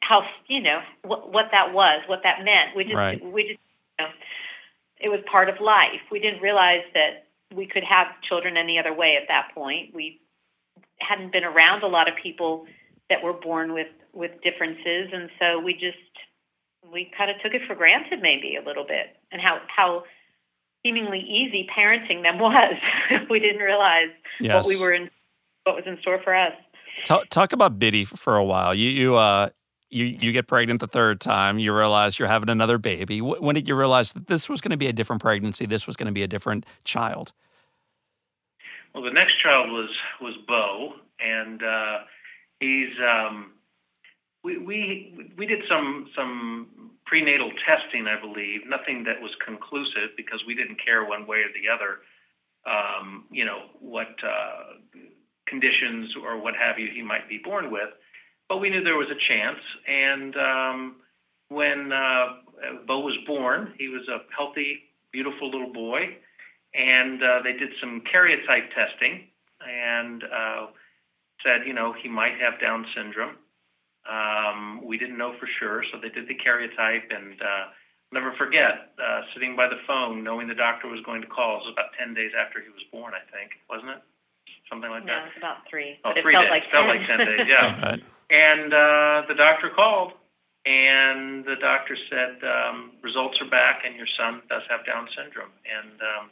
how 0.00 0.24
you 0.48 0.60
know 0.60 0.80
what, 1.02 1.32
what 1.32 1.46
that 1.52 1.72
was, 1.72 2.02
what 2.06 2.22
that 2.24 2.44
meant. 2.44 2.76
We 2.76 2.84
just 2.84 2.96
Right. 2.96 3.24
we 3.24 3.42
just 3.42 3.60
you 3.98 4.04
know, 4.04 4.10
it 5.00 5.08
was 5.08 5.20
part 5.30 5.48
of 5.48 5.60
life. 5.60 6.00
We 6.10 6.20
didn't 6.20 6.42
realize 6.42 6.82
that 6.94 7.26
we 7.54 7.66
could 7.66 7.84
have 7.84 8.08
children 8.22 8.56
any 8.56 8.78
other 8.78 8.92
way 8.92 9.16
at 9.20 9.28
that 9.28 9.54
point. 9.54 9.94
We 9.94 10.20
hadn't 11.00 11.32
been 11.32 11.44
around 11.44 11.82
a 11.82 11.88
lot 11.88 12.08
of 12.08 12.16
people 12.16 12.66
that 13.08 13.22
were 13.22 13.32
born 13.32 13.72
with 13.72 13.88
with 14.12 14.32
differences, 14.42 15.08
and 15.12 15.30
so 15.38 15.58
we 15.58 15.72
just 15.72 15.96
we 16.92 17.10
kind 17.16 17.30
of 17.30 17.40
took 17.42 17.54
it 17.54 17.62
for 17.66 17.74
granted 17.74 18.20
maybe 18.20 18.56
a 18.56 18.66
little 18.66 18.84
bit, 18.86 19.16
and 19.30 19.40
how 19.40 19.60
how 19.74 20.04
seemingly 20.84 21.20
easy 21.20 21.68
parenting 21.76 22.22
them 22.22 22.38
was. 22.40 22.74
we 23.30 23.38
didn't 23.38 23.62
realize 23.62 24.08
Yes. 24.40 24.64
what 24.64 24.74
we 24.74 24.80
were 24.80 24.92
in, 24.92 25.10
what 25.64 25.76
was 25.76 25.84
in 25.86 25.98
store 26.00 26.20
for 26.22 26.34
us. 26.34 26.52
Talk, 27.04 27.28
talk 27.30 27.52
about 27.52 27.78
Bitty 27.78 28.04
for 28.04 28.36
a 28.36 28.44
while. 28.44 28.74
You 28.74 28.88
you 28.90 29.14
uh 29.16 29.50
you 29.90 30.04
you 30.06 30.32
get 30.32 30.46
pregnant 30.46 30.80
the 30.80 30.86
third 30.86 31.20
time. 31.20 31.58
You 31.58 31.74
realize 31.76 32.18
you're 32.18 32.28
having 32.28 32.48
another 32.48 32.78
baby. 32.78 33.20
When 33.20 33.54
did 33.54 33.68
you 33.68 33.74
realize 33.76 34.12
that 34.12 34.26
this 34.26 34.48
was 34.48 34.60
going 34.60 34.70
to 34.70 34.76
be 34.76 34.86
a 34.86 34.92
different 34.92 35.20
pregnancy? 35.22 35.66
This 35.66 35.86
was 35.86 35.96
going 35.96 36.06
to 36.06 36.12
be 36.12 36.22
a 36.22 36.28
different 36.28 36.64
child. 36.84 37.32
well, 38.94 39.02
the 39.02 39.10
next 39.10 39.34
child 39.42 39.70
was 39.70 39.90
was 40.20 40.34
Beau, 40.46 40.94
and 41.20 41.62
uh, 41.62 41.98
he's 42.60 42.90
um, 43.06 43.52
we 44.44 44.58
we 44.58 45.30
we 45.36 45.46
did 45.46 45.60
some 45.68 46.08
some 46.16 46.90
prenatal 47.06 47.50
testing, 47.66 48.06
I 48.06 48.20
believe. 48.20 48.62
Nothing 48.66 49.04
that 49.04 49.20
was 49.20 49.32
conclusive 49.44 50.10
because 50.16 50.40
we 50.46 50.54
didn't 50.54 50.78
care 50.84 51.04
one 51.04 51.26
way 51.26 51.38
or 51.38 51.52
the 51.52 51.68
other. 51.68 52.00
Um, 52.64 53.24
you 53.30 53.44
know 53.44 53.62
what 53.80 54.14
uh, 54.24 54.74
conditions 55.46 56.14
or 56.22 56.40
what 56.40 56.54
have 56.54 56.78
you 56.78 56.88
he 56.94 57.02
might 57.02 57.28
be 57.28 57.38
born 57.38 57.70
with, 57.72 57.90
but 58.48 58.58
we 58.58 58.70
knew 58.70 58.84
there 58.84 58.96
was 58.96 59.10
a 59.10 59.28
chance. 59.28 59.58
And 59.88 60.36
um, 60.36 60.96
when 61.48 61.92
uh, 61.92 62.26
Beau 62.86 63.00
was 63.00 63.16
born, 63.26 63.74
he 63.78 63.88
was 63.88 64.06
a 64.08 64.18
healthy, 64.36 64.84
beautiful 65.10 65.50
little 65.50 65.72
boy, 65.72 66.16
and 66.74 67.22
uh, 67.22 67.42
they 67.42 67.52
did 67.52 67.70
some 67.80 68.02
karyotype 68.12 68.72
testing 68.74 69.28
and 69.68 70.24
uh, 70.24 70.66
said, 71.44 71.66
you 71.66 71.72
know, 71.72 71.92
he 71.92 72.08
might 72.08 72.38
have 72.40 72.60
Down 72.60 72.86
syndrome. 72.94 73.36
Um, 74.08 74.82
we 74.84 74.98
didn't 74.98 75.16
know 75.16 75.34
for 75.38 75.48
sure, 75.58 75.84
so 75.92 75.98
they 76.00 76.08
did 76.08 76.26
the 76.26 76.34
karyotype, 76.34 77.14
and 77.14 77.40
uh, 77.40 77.64
never 78.12 78.32
forget 78.36 78.92
uh, 78.98 79.22
sitting 79.32 79.54
by 79.54 79.68
the 79.68 79.78
phone, 79.86 80.24
knowing 80.24 80.48
the 80.48 80.54
doctor 80.54 80.88
was 80.88 81.00
going 81.04 81.22
to 81.22 81.28
call. 81.28 81.56
It 81.56 81.66
was 81.66 81.72
about 81.72 81.90
ten 81.98 82.14
days 82.14 82.32
after 82.38 82.60
he 82.60 82.68
was 82.68 82.82
born, 82.90 83.14
I 83.14 83.22
think, 83.30 83.52
wasn't 83.70 83.90
it? 83.90 84.02
Something 84.68 84.90
like 84.90 85.04
no, 85.04 85.12
that. 85.12 85.18
No, 85.20 85.26
it's 85.28 85.38
about 85.38 85.56
three. 85.68 85.98
Oh, 86.04 86.12
but 86.14 86.22
three 86.22 86.34
it 86.34 86.38
felt 86.38 86.50
days. 86.50 86.50
Like 86.50 86.70
felt 86.70 86.86
10. 86.86 86.96
like 86.96 87.06
ten 87.06 87.18
days. 87.26 87.46
Yeah. 87.46 87.96
and 88.30 88.74
uh, 88.74 89.22
the 89.28 89.34
doctor 89.34 89.70
called, 89.70 90.12
and 90.66 91.44
the 91.44 91.56
doctor 91.60 91.96
said 92.10 92.42
um, 92.42 92.92
results 93.02 93.40
are 93.40 93.50
back, 93.50 93.82
and 93.84 93.96
your 93.96 94.06
son 94.16 94.42
does 94.48 94.62
have 94.68 94.86
Down 94.86 95.08
syndrome, 95.16 95.54
and 95.62 96.00
um, 96.00 96.30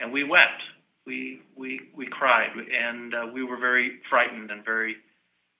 and 0.00 0.12
we 0.12 0.24
wept. 0.24 0.62
We 1.06 1.42
we 1.56 1.80
we 1.94 2.06
cried, 2.06 2.50
and 2.56 3.14
uh, 3.14 3.26
we 3.32 3.42
were 3.42 3.56
very 3.56 4.00
frightened 4.08 4.50
and 4.50 4.64
very 4.64 4.96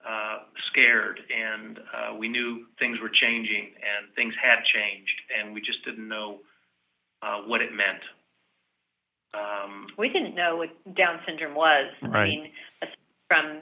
uh, 0.08 0.38
scared, 0.66 1.20
and 1.30 1.78
uh, 1.78 2.14
we 2.16 2.28
knew 2.28 2.66
things 2.78 2.98
were 3.00 3.08
changing, 3.08 3.72
and 3.76 4.12
things 4.14 4.34
had 4.40 4.64
changed, 4.64 5.20
and 5.38 5.52
we 5.52 5.60
just 5.60 5.84
didn't 5.84 6.08
know 6.08 6.38
uh, 7.22 7.40
what 7.42 7.60
it 7.60 7.72
meant. 7.72 8.00
Um, 9.34 9.86
we 9.98 10.08
didn't 10.08 10.34
know 10.34 10.56
what 10.56 10.70
Down 10.94 11.20
syndrome 11.26 11.54
was. 11.54 11.92
Right. 12.02 12.22
I 12.22 12.24
mean, 12.24 12.50
from 13.28 13.58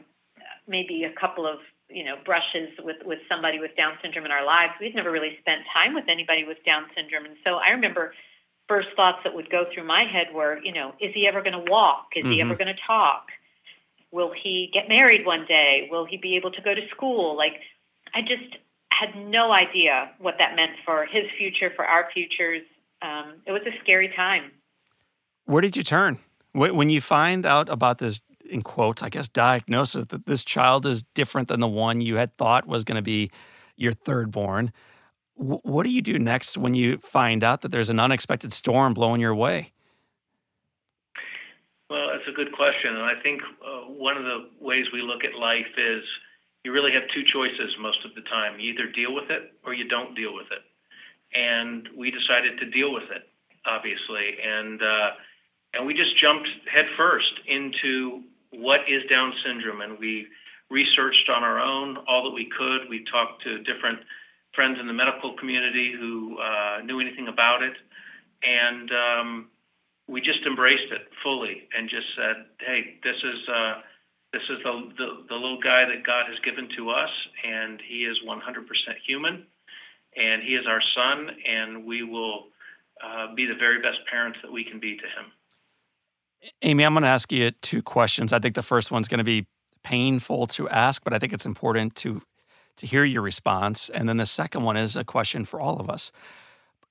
maybe 0.67 1.05
a 1.05 1.21
couple 1.21 1.47
of 1.47 1.59
you 1.89 2.05
know 2.05 2.17
brushes 2.25 2.71
with 2.85 2.97
with 3.05 3.19
somebody 3.29 3.59
with 3.59 3.77
Down 3.77 3.95
syndrome 4.01 4.25
in 4.25 4.31
our 4.31 4.45
lives, 4.45 4.73
we'd 4.81 4.95
never 4.95 5.11
really 5.11 5.37
spent 5.41 5.63
time 5.73 5.95
with 5.95 6.05
anybody 6.09 6.45
with 6.45 6.59
Down 6.65 6.85
syndrome, 6.95 7.27
and 7.27 7.37
so 7.45 7.57
I 7.57 7.71
remember 7.71 8.15
first 8.69 8.89
thoughts 8.95 9.19
that 9.25 9.35
would 9.35 9.51
go 9.51 9.65
through 9.73 9.85
my 9.85 10.05
head 10.05 10.27
were, 10.33 10.61
you 10.63 10.73
know, 10.73 10.93
is 11.01 11.13
he 11.15 11.27
ever 11.27 11.41
going 11.43 11.65
to 11.65 11.71
walk? 11.71 12.09
Is 12.15 12.23
mm-hmm. 12.23 12.33
he 12.33 12.41
ever 12.43 12.55
going 12.55 12.69
to 12.69 12.81
talk? 12.87 13.29
Will 14.11 14.33
he 14.33 14.71
get 14.73 14.89
married 14.89 15.27
one 15.27 15.45
day? 15.47 15.89
Will 15.91 16.07
he 16.07 16.17
be 16.17 16.37
able 16.37 16.51
to 16.53 16.63
go 16.63 16.75
to 16.75 16.81
school? 16.89 17.37
Like, 17.37 17.55
I 18.15 18.23
just 18.23 18.57
had 18.91 19.15
no 19.17 19.53
idea 19.53 20.11
what 20.19 20.37
that 20.39 20.57
meant 20.57 20.73
for 20.85 21.07
his 21.07 21.25
future, 21.37 21.71
for 21.77 21.85
our 21.85 22.09
futures. 22.13 22.63
Um, 23.03 23.35
it 23.47 23.53
was 23.53 23.63
a 23.67 23.79
scary 23.83 24.13
time. 24.15 24.51
Where 25.45 25.61
did 25.61 25.77
you 25.77 25.83
turn 25.83 26.19
when 26.53 26.91
you 26.91 27.01
find 27.01 27.47
out 27.47 27.69
about 27.69 27.99
this? 27.99 28.23
In 28.49 28.63
quotes, 28.63 29.03
I 29.03 29.11
guess, 29.11 29.29
diagnosis 29.29 30.07
that 30.07 30.25
this 30.25 30.43
child 30.43 30.87
is 30.87 31.03
different 31.15 31.49
than 31.49 31.61
the 31.61 31.69
one 31.69 32.01
you 32.01 32.17
had 32.17 32.35
thought 32.39 32.67
was 32.67 32.83
going 32.83 32.97
to 32.97 33.03
be 33.03 33.31
your 33.77 33.93
third 33.93 34.31
born 34.31 34.73
what 35.39 35.85
do 35.85 35.91
you 35.91 36.03
do 36.03 36.19
next 36.19 36.59
when 36.59 36.75
you 36.75 36.99
find 36.99 37.45
out 37.45 37.61
that 37.61 37.71
there's 37.71 37.91
an 37.91 38.01
unexpected 38.01 38.53
storm 38.53 38.93
blowing 38.93 39.21
your 39.21 39.35
way? 39.35 39.73
Well, 41.91 42.09
that's 42.13 42.29
a 42.29 42.33
good 42.33 42.53
question. 42.53 42.95
And 42.95 43.03
I 43.03 43.15
think 43.23 43.41
uh, 43.65 43.89
one 43.89 44.17
of 44.17 44.25
the 44.25 44.51
ways 44.61 44.87
we 44.93 45.03
look 45.03 45.25
at 45.25 45.35
life 45.35 45.67
is 45.77 46.05
you 46.65 46.73
really 46.73 46.93
have 46.93 47.05
two 47.15 47.23
choices 47.33 47.75
most 47.81 48.05
of 48.05 48.15
the 48.15 48.21
time. 48.23 48.61
You 48.61 48.73
either 48.73 48.91
deal 48.93 49.15
with 49.15 49.31
it 49.31 49.55
or 49.65 49.73
you 49.73 49.89
don't 49.89 50.15
deal 50.15 50.35
with 50.35 50.47
it. 50.53 50.63
And 51.39 51.89
we 51.97 52.11
decided 52.11 52.59
to 52.59 52.71
deal 52.71 52.93
with 52.93 53.11
it, 53.11 53.29
obviously. 53.67 54.37
And, 54.45 54.83
uh, 54.83 55.11
and 55.75 55.87
we 55.87 55.95
just 55.95 56.17
jumped 56.19 56.49
headfirst 56.71 57.33
into 57.47 58.23
what 58.51 58.81
is 58.89 59.03
Down 59.09 59.33
syndrome. 59.45 59.81
And 59.81 59.99
we 59.99 60.27
researched 60.71 61.29
on 61.29 61.43
our 61.43 61.59
own 61.59 61.97
all 62.09 62.25
that 62.25 62.35
we 62.35 62.51
could. 62.57 62.89
We 62.89 63.05
talked 63.11 63.43
to 63.45 63.63
different 63.63 64.01
friends 64.55 64.79
in 64.81 64.87
the 64.87 64.93
medical 64.93 65.35
community 65.35 65.93
who 65.99 66.39
uh, 66.39 66.81
knew 66.85 67.01
anything 67.01 67.29
about 67.29 67.63
it, 67.63 67.75
and 68.43 68.91
um, 68.91 69.47
we 70.09 70.21
just 70.21 70.41
embraced 70.47 70.91
it 70.91 71.03
fully 71.23 71.69
and 71.77 71.89
just 71.89 72.07
said, 72.17 72.47
"Hey, 72.61 72.99
this 73.05 73.17
is 73.17 73.49
uh, 73.49 73.75
this 74.33 74.43
is 74.43 74.59
the, 74.65 74.91
the 74.97 75.09
the 75.29 75.35
little 75.35 75.61
guy 75.61 75.85
that 75.85 76.05
God 76.05 76.27
has 76.29 76.39
given 76.41 76.69
to 76.77 76.91
us, 76.91 77.11
and 77.45 77.81
he 77.87 78.05
is 78.05 78.19
100% 78.27 78.41
human, 79.07 79.47
and 80.17 80.43
he 80.43 80.55
is 80.55 80.67
our 80.67 80.83
son, 80.95 81.31
and 81.47 81.85
we 81.85 82.03
will 82.03 82.47
uh, 83.05 83.35
be 83.35 83.47
the 83.47 83.55
very 83.55 83.81
best 83.81 83.99
parents 84.11 84.39
that 84.43 84.51
we 84.51 84.65
can 84.65 84.81
be 84.81 84.97
to 84.97 85.05
him." 85.05 85.33
Amy, 86.63 86.85
I'm 86.85 86.95
going 86.95 87.03
to 87.03 87.09
ask 87.09 87.31
you 87.33 87.51
two 87.51 87.83
questions. 87.83 88.33
I 88.33 88.39
think 88.39 88.55
the 88.55 88.63
first 88.63 88.91
one's 88.91 89.09
going 89.09 89.19
to 89.19 89.25
be 89.25 89.47
painful 89.83 90.47
to 90.47 90.69
ask, 90.69 91.03
but 91.05 91.13
I 91.13 91.19
think 91.19 91.33
it's 91.33 91.47
important 91.47 91.95
to 91.97 92.23
to 92.79 92.87
hear 92.87 93.05
your 93.05 93.23
response. 93.23 93.91
And 93.91 94.09
then 94.09 94.17
the 94.17 94.27
second 94.27 94.63
one 94.63 94.77
is 94.77 94.97
a 94.97 95.05
question 95.05 95.45
for 95.45 95.61
all 95.61 95.81
of 95.81 95.91
us. 95.91 96.13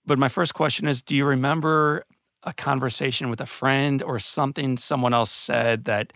But 0.06 0.20
my 0.20 0.28
first 0.28 0.54
question 0.54 0.88
is 0.88 1.02
Do 1.02 1.16
you 1.16 1.26
remember 1.26 2.06
a 2.48 2.54
conversation 2.54 3.30
with 3.30 3.42
a 3.42 3.46
friend 3.46 4.02
or 4.02 4.20
something 4.20 4.78
someone 4.78 5.14
else 5.14 5.32
said 5.32 5.84
that 5.84 6.14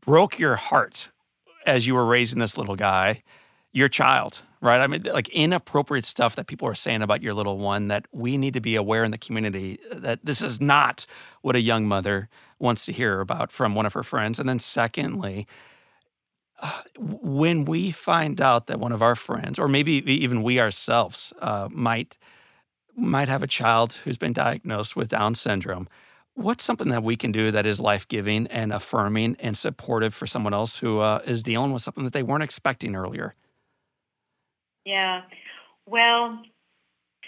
broke 0.00 0.38
your 0.38 0.54
heart 0.54 1.10
as 1.66 1.84
you 1.84 1.96
were 1.96 2.06
raising 2.06 2.38
this 2.38 2.56
little 2.56 2.76
guy, 2.76 3.24
your 3.72 3.88
child, 3.88 4.42
right? 4.60 4.80
I 4.80 4.86
mean, 4.86 5.02
like 5.02 5.28
inappropriate 5.30 6.04
stuff 6.04 6.36
that 6.36 6.46
people 6.46 6.68
are 6.68 6.76
saying 6.76 7.02
about 7.02 7.22
your 7.24 7.34
little 7.34 7.58
one 7.58 7.88
that 7.88 8.06
we 8.12 8.36
need 8.36 8.54
to 8.54 8.60
be 8.60 8.76
aware 8.76 9.02
in 9.02 9.10
the 9.10 9.18
community 9.18 9.80
that 9.92 10.24
this 10.24 10.42
is 10.42 10.60
not 10.60 11.04
what 11.42 11.56
a 11.56 11.60
young 11.60 11.86
mother 11.86 12.28
wants 12.60 12.86
to 12.86 12.92
hear 12.92 13.20
about 13.20 13.50
from 13.50 13.74
one 13.74 13.84
of 13.84 13.94
her 13.94 14.04
friends. 14.04 14.38
And 14.38 14.48
then, 14.48 14.60
secondly, 14.60 15.48
when 16.96 17.64
we 17.64 17.90
find 17.90 18.40
out 18.40 18.68
that 18.68 18.78
one 18.78 18.92
of 18.92 19.02
our 19.02 19.16
friends, 19.16 19.58
or 19.58 19.66
maybe 19.66 19.94
even 20.06 20.44
we 20.44 20.60
ourselves, 20.60 21.32
uh, 21.40 21.68
might 21.70 22.16
might 22.98 23.28
have 23.28 23.42
a 23.42 23.46
child 23.46 23.94
who's 24.04 24.18
been 24.18 24.32
diagnosed 24.32 24.96
with 24.96 25.08
Down 25.08 25.34
syndrome, 25.34 25.88
what's 26.34 26.64
something 26.64 26.88
that 26.88 27.02
we 27.02 27.16
can 27.16 27.32
do 27.32 27.50
that 27.50 27.66
is 27.66 27.80
life 27.80 28.06
giving 28.08 28.46
and 28.48 28.72
affirming 28.72 29.36
and 29.40 29.56
supportive 29.56 30.14
for 30.14 30.26
someone 30.26 30.54
else 30.54 30.78
who 30.78 31.00
uh, 31.00 31.20
is 31.24 31.42
dealing 31.42 31.72
with 31.72 31.82
something 31.82 32.04
that 32.04 32.12
they 32.12 32.22
weren't 32.22 32.42
expecting 32.42 32.94
earlier? 32.94 33.34
Yeah, 34.84 35.22
well, 35.86 36.40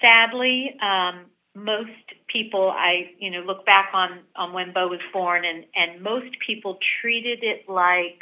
sadly, 0.01 0.77
um, 0.83 1.27
most 1.55 1.91
people 2.29 2.71
I 2.71 3.11
you 3.19 3.31
know 3.31 3.41
look 3.41 3.67
back 3.67 3.91
on 3.93 4.21
on 4.37 4.53
when 4.53 4.73
Beau 4.73 4.89
was 4.89 5.01
born, 5.13 5.45
and 5.45 5.65
and 5.75 6.03
most 6.03 6.37
people 6.47 6.79
treated 7.01 7.41
it 7.43 7.69
like 7.69 8.21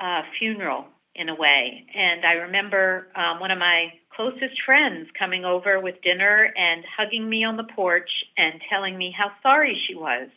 a 0.00 0.22
funeral 0.38 0.86
in 1.14 1.28
a 1.28 1.34
way. 1.34 1.86
And 1.94 2.24
I 2.24 2.32
remember 2.32 3.08
um, 3.14 3.40
one 3.40 3.50
of 3.50 3.58
my 3.58 3.92
closest 4.20 4.60
friends 4.66 5.08
coming 5.18 5.46
over 5.46 5.80
with 5.80 5.94
dinner 6.02 6.52
and 6.56 6.84
hugging 6.96 7.28
me 7.28 7.42
on 7.42 7.56
the 7.56 7.64
porch 7.64 8.10
and 8.36 8.60
telling 8.68 8.98
me 8.98 9.14
how 9.16 9.30
sorry 9.42 9.80
she 9.86 9.94
was. 9.94 10.28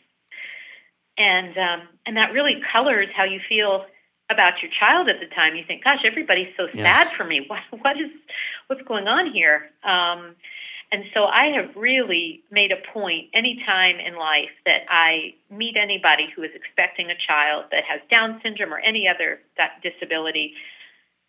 And 1.18 1.56
um, 1.58 1.88
and 2.06 2.16
that 2.16 2.32
really 2.32 2.62
colors 2.72 3.08
how 3.14 3.24
you 3.24 3.40
feel 3.46 3.84
about 4.30 4.62
your 4.62 4.70
child 4.80 5.08
at 5.08 5.20
the 5.20 5.32
time. 5.34 5.54
You 5.54 5.64
think, 5.64 5.84
"Gosh, 5.84 6.00
everybody's 6.02 6.48
so 6.56 6.66
yes. 6.72 6.82
sad 6.82 7.16
for 7.16 7.24
me. 7.24 7.44
What 7.48 7.60
what 7.82 8.00
is 8.00 8.10
what's 8.66 8.82
going 8.82 9.06
on 9.06 9.32
here?" 9.32 9.70
Um, 9.84 10.34
and 10.90 11.04
so 11.12 11.24
I 11.24 11.46
have 11.56 11.76
really 11.76 12.42
made 12.50 12.72
a 12.72 12.76
point 12.92 13.28
anytime 13.34 14.00
in 14.00 14.16
life 14.16 14.50
that 14.64 14.82
I 14.88 15.34
meet 15.50 15.76
anybody 15.76 16.28
who 16.34 16.42
is 16.42 16.50
expecting 16.54 17.10
a 17.10 17.16
child 17.16 17.66
that 17.70 17.84
has 17.84 18.00
Down 18.10 18.40
syndrome 18.42 18.72
or 18.72 18.78
any 18.78 19.06
other 19.06 19.40
that 19.56 19.82
disability 19.82 20.54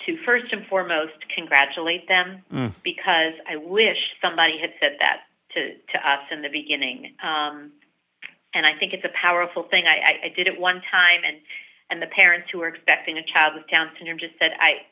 to 0.06 0.18
first 0.26 0.52
and 0.52 0.66
foremost 0.68 1.14
congratulate 1.34 2.08
them 2.08 2.44
mm. 2.52 2.74
because 2.84 3.34
I 3.50 3.56
wish 3.56 3.98
somebody 4.22 4.58
had 4.60 4.72
said 4.80 4.98
that 5.00 5.22
to, 5.54 5.74
to 5.94 6.10
us 6.10 6.22
in 6.32 6.42
the 6.42 6.50
beginning. 6.50 7.14
Um, 7.24 7.72
and 8.54 8.66
I 8.66 8.78
think 8.78 8.94
it's 8.94 9.06
a 9.06 9.14
powerful 9.20 9.64
thing. 9.64 9.86
I, 9.88 9.96
I, 9.96 10.26
I 10.26 10.30
did 10.36 10.48
it 10.48 10.60
one 10.60 10.82
time, 10.92 11.22
and, 11.26 11.38
and 11.90 12.02
the 12.02 12.08
parents 12.08 12.50
who 12.52 12.60
were 12.60 12.68
expecting 12.68 13.18
a 13.18 13.24
child 13.24 13.54
with 13.56 13.68
Down 13.68 13.90
syndrome 13.98 14.20
just 14.20 14.34
said, 14.40 14.52
I 14.60 14.86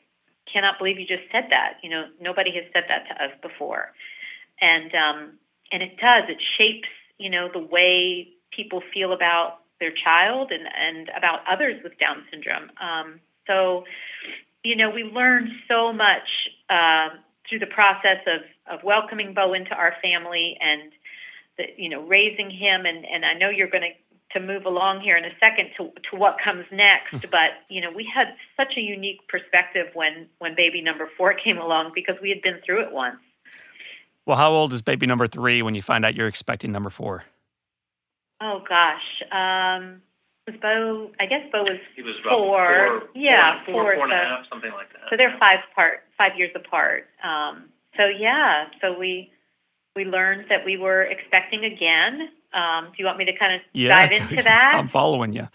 cannot 0.52 0.78
believe 0.78 0.98
you 0.98 1.06
just 1.06 1.30
said 1.32 1.46
that. 1.50 1.78
You 1.82 1.90
know, 1.90 2.06
nobody 2.20 2.50
has 2.54 2.64
said 2.72 2.84
that 2.88 3.08
to 3.08 3.24
us 3.24 3.30
before 3.42 3.92
and 4.60 4.94
um, 4.94 5.32
and 5.72 5.82
it 5.82 5.96
does. 5.98 6.24
It 6.28 6.42
shapes 6.56 6.88
you 7.18 7.30
know 7.30 7.48
the 7.52 7.60
way 7.60 8.28
people 8.50 8.82
feel 8.92 9.12
about 9.12 9.60
their 9.80 9.92
child 9.92 10.52
and 10.52 10.66
and 10.76 11.10
about 11.16 11.40
others 11.48 11.82
with 11.82 11.98
Down 11.98 12.24
syndrome. 12.30 12.70
Um, 12.80 13.20
so 13.46 13.84
you 14.64 14.76
know 14.76 14.90
we 14.90 15.04
learned 15.04 15.50
so 15.68 15.92
much 15.92 16.48
uh, 16.68 17.10
through 17.48 17.60
the 17.60 17.66
process 17.66 18.18
of 18.26 18.42
of 18.66 18.82
welcoming 18.82 19.34
Beau 19.34 19.52
into 19.52 19.74
our 19.74 19.94
family 20.02 20.56
and 20.60 20.92
the, 21.58 21.64
you 21.76 21.88
know 21.88 22.02
raising 22.02 22.50
him 22.50 22.86
and 22.86 23.04
and 23.04 23.24
I 23.24 23.34
know 23.34 23.50
you're 23.50 23.70
going 23.70 23.82
to 23.82 23.90
to 24.34 24.40
move 24.40 24.66
along 24.66 25.00
here 25.00 25.16
in 25.16 25.24
a 25.24 25.30
second 25.40 25.70
to 25.78 25.90
to 26.10 26.16
what 26.16 26.36
comes 26.42 26.66
next. 26.70 27.12
but 27.30 27.50
you 27.68 27.80
know, 27.80 27.90
we 27.90 28.08
had 28.12 28.34
such 28.56 28.76
a 28.76 28.80
unique 28.80 29.26
perspective 29.28 29.86
when 29.94 30.28
when 30.38 30.54
baby 30.54 30.82
number 30.82 31.08
four 31.16 31.34
came 31.44 31.58
along 31.58 31.92
because 31.94 32.16
we 32.20 32.28
had 32.28 32.42
been 32.42 32.60
through 32.64 32.82
it 32.82 32.92
once. 32.92 33.16
Well, 34.26 34.36
how 34.36 34.50
old 34.50 34.72
is 34.72 34.82
baby 34.82 35.06
number 35.06 35.26
three 35.26 35.62
when 35.62 35.74
you 35.74 35.82
find 35.82 36.04
out 36.04 36.14
you're 36.14 36.28
expecting 36.28 36.72
number 36.72 36.90
four? 36.90 37.24
Oh 38.40 38.62
gosh, 38.68 39.22
um, 39.30 40.02
was 40.46 40.56
Beau? 40.60 41.10
I 41.20 41.26
guess 41.26 41.42
Beau 41.50 41.62
was, 41.62 41.78
He 41.96 42.02
was 42.02 42.14
four. 42.22 42.64
about 42.88 43.00
four, 43.02 43.08
yeah, 43.14 43.64
four, 43.64 43.74
four. 43.74 43.94
four 43.96 44.04
and 44.04 44.12
a 44.12 44.16
so, 44.16 44.28
half, 44.36 44.48
something 44.48 44.72
like 44.72 44.92
that. 44.92 45.02
so 45.10 45.16
they're 45.16 45.36
five 45.38 45.60
part, 45.74 46.02
five 46.18 46.36
years 46.36 46.50
apart. 46.54 47.06
Um, 47.22 47.64
so 47.96 48.06
yeah, 48.06 48.66
so 48.80 48.98
we 48.98 49.30
we 49.96 50.04
learned 50.04 50.46
that 50.50 50.64
we 50.64 50.76
were 50.76 51.02
expecting 51.02 51.64
again. 51.64 52.28
Um, 52.52 52.86
do 52.86 52.94
you 52.98 53.06
want 53.06 53.18
me 53.18 53.24
to 53.26 53.36
kind 53.36 53.54
of 53.54 53.60
Yeah, 53.72 53.88
dive 54.08 54.12
into 54.12 54.42
that? 54.42 54.72
I'm 54.74 54.88
following 54.88 55.32
you. 55.32 55.48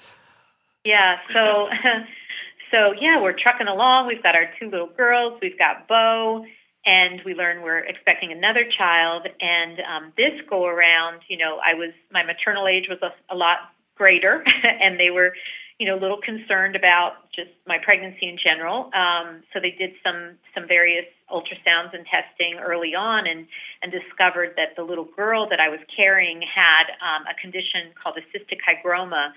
Yeah, 0.85 1.17
so 1.33 1.69
so 2.71 2.93
yeah, 2.99 3.21
we're 3.21 3.33
trucking 3.33 3.67
along. 3.67 4.07
We've 4.07 4.23
got 4.23 4.35
our 4.35 4.49
two 4.59 4.69
little 4.69 4.87
girls. 4.87 5.39
We've 5.41 5.57
got 5.59 5.87
Beau, 5.87 6.45
and 6.85 7.21
we 7.25 7.33
learn 7.35 7.61
we're 7.61 7.79
expecting 7.79 8.31
another 8.31 8.65
child. 8.65 9.27
And 9.41 9.79
um, 9.81 10.13
this 10.17 10.33
go 10.49 10.65
around, 10.65 11.21
you 11.27 11.37
know, 11.37 11.59
I 11.63 11.73
was 11.73 11.91
my 12.11 12.23
maternal 12.23 12.67
age 12.67 12.87
was 12.89 12.99
a, 13.01 13.11
a 13.33 13.35
lot 13.35 13.57
greater, 13.99 14.43
and 14.63 14.99
they 14.99 15.11
were, 15.11 15.33
you 15.77 15.85
know, 15.85 15.95
a 15.95 16.01
little 16.01 16.19
concerned 16.19 16.75
about 16.75 17.29
just 17.35 17.51
my 17.67 17.77
pregnancy 17.77 18.27
in 18.27 18.37
general. 18.37 18.89
Um, 18.95 19.43
so 19.53 19.59
they 19.59 19.71
did 19.71 19.91
some 20.03 20.37
some 20.55 20.67
various 20.67 21.05
ultrasounds 21.29 21.93
and 21.93 22.05
testing 22.07 22.59
early 22.59 22.95
on, 22.95 23.27
and 23.27 23.45
and 23.83 23.91
discovered 23.91 24.53
that 24.57 24.75
the 24.75 24.83
little 24.83 25.07
girl 25.15 25.47
that 25.49 25.59
I 25.59 25.69
was 25.69 25.81
carrying 25.95 26.41
had 26.41 26.85
um, 27.03 27.25
a 27.27 27.39
condition 27.39 27.91
called 28.01 28.17
a 28.17 28.25
cystic 28.35 28.57
hygroma 28.65 29.33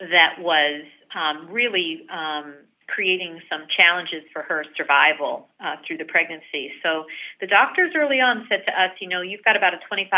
that 0.00 0.36
was 0.40 0.82
um, 1.14 1.48
really 1.48 2.06
um, 2.10 2.54
creating 2.88 3.40
some 3.50 3.62
challenges 3.68 4.22
for 4.32 4.42
her 4.42 4.64
survival 4.76 5.48
uh, 5.60 5.76
through 5.86 5.96
the 5.96 6.04
pregnancy. 6.04 6.72
So 6.82 7.06
the 7.40 7.46
doctors 7.46 7.92
early 7.96 8.20
on 8.20 8.46
said 8.48 8.64
to 8.66 8.72
us, 8.80 8.90
you 9.00 9.08
know, 9.08 9.22
you've 9.22 9.44
got 9.44 9.56
about 9.56 9.74
a 9.74 9.78
25% 9.92 10.08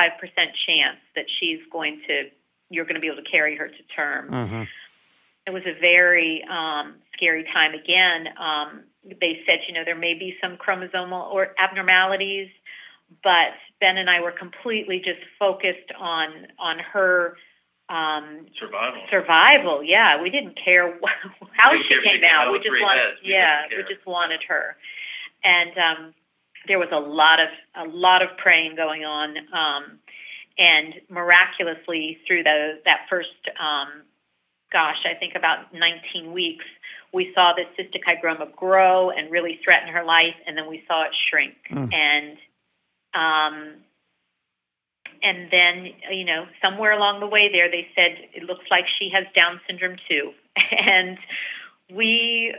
chance 0.67 0.99
that 1.17 1.27
she's 1.39 1.61
going 1.73 2.01
to, 2.07 2.29
you're 2.71 2.85
going 2.85 2.95
to 2.95 3.01
be 3.01 3.07
able 3.09 3.23
to 3.23 3.31
carry 3.31 3.57
her 3.57 3.69
to 3.69 3.83
term. 3.97 4.29
hmm 4.29 4.63
It 5.47 5.51
was 5.53 5.63
a 5.67 5.79
very 5.81 6.45
um, 6.51 6.95
scary 7.15 7.45
time 7.53 7.75
again. 7.75 8.29
Um, 8.39 8.83
they 9.21 9.41
said, 9.47 9.61
you 9.67 9.75
know, 9.75 9.85
there 9.85 9.97
may 9.97 10.15
be 10.15 10.37
some 10.43 10.57
chromosomal 10.57 11.33
or 11.33 11.55
abnormalities, 11.59 12.49
but 13.23 13.53
Ben 13.81 13.97
and 13.97 14.11
I 14.11 14.21
were 14.21 14.33
completely 14.33 14.99
just 14.99 15.21
focused 15.39 15.91
on 15.99 16.29
on 16.59 16.79
her 16.79 17.37
um, 17.89 18.45
survival. 18.61 19.01
survival. 19.11 19.83
Yeah, 19.83 20.21
we 20.21 20.29
didn't 20.29 20.59
care 20.63 20.99
how 21.53 21.71
Didn't 21.73 21.85
she 21.85 21.89
care 21.89 22.03
came 22.03 22.21
came 22.21 22.25
out. 22.31 22.49
out 22.49 22.53
We 22.53 22.59
just 22.59 22.83
wanted, 22.83 23.01
heads. 23.01 23.17
Yeah, 23.25 23.63
didn't 23.69 23.87
we 23.89 23.95
just 23.95 24.07
wanted 24.07 24.41
her. 24.49 24.77
And 25.43 25.71
um, 25.79 26.15
there 26.67 26.79
was 26.79 26.89
a 26.93 27.01
lot 27.01 27.41
of 27.41 27.49
a 27.77 27.87
lot 27.89 28.21
of 28.21 28.37
praying 28.37 28.77
going 28.77 29.05
on, 29.07 29.37
um, 29.55 29.99
and 30.59 30.95
miraculously 31.09 32.19
through 32.27 32.43
the 32.43 32.81
that 32.85 33.07
first, 33.09 33.29
um, 33.61 34.03
gosh, 34.73 34.99
I 35.05 35.15
think 35.15 35.35
about 35.35 35.73
19 35.73 36.33
weeks, 36.33 36.65
we 37.13 37.33
saw 37.35 37.53
this 37.55 37.67
cystic 37.79 38.03
hygroma 38.07 38.55
grow 38.55 39.11
and 39.11 39.31
really 39.31 39.61
threaten 39.65 39.89
her 39.89 40.05
life, 40.05 40.35
and 40.47 40.57
then 40.57 40.69
we 40.69 40.83
saw 40.87 41.05
it 41.05 41.11
shrink. 41.31 41.55
Mm. 41.71 41.93
And 41.95 42.37
um, 43.15 43.75
and 45.23 45.51
then 45.51 45.89
you 46.11 46.25
know 46.25 46.47
somewhere 46.63 46.93
along 46.93 47.21
the 47.21 47.27
way 47.27 47.51
there 47.51 47.71
they 47.71 47.89
said 47.95 48.19
it 48.35 48.45
looks 48.45 48.65
like 48.71 48.85
she 48.99 49.11
has 49.11 49.25
down 49.35 49.61
syndrome 49.67 49.97
too 50.09 50.33
and 50.79 51.19
we 51.93 52.55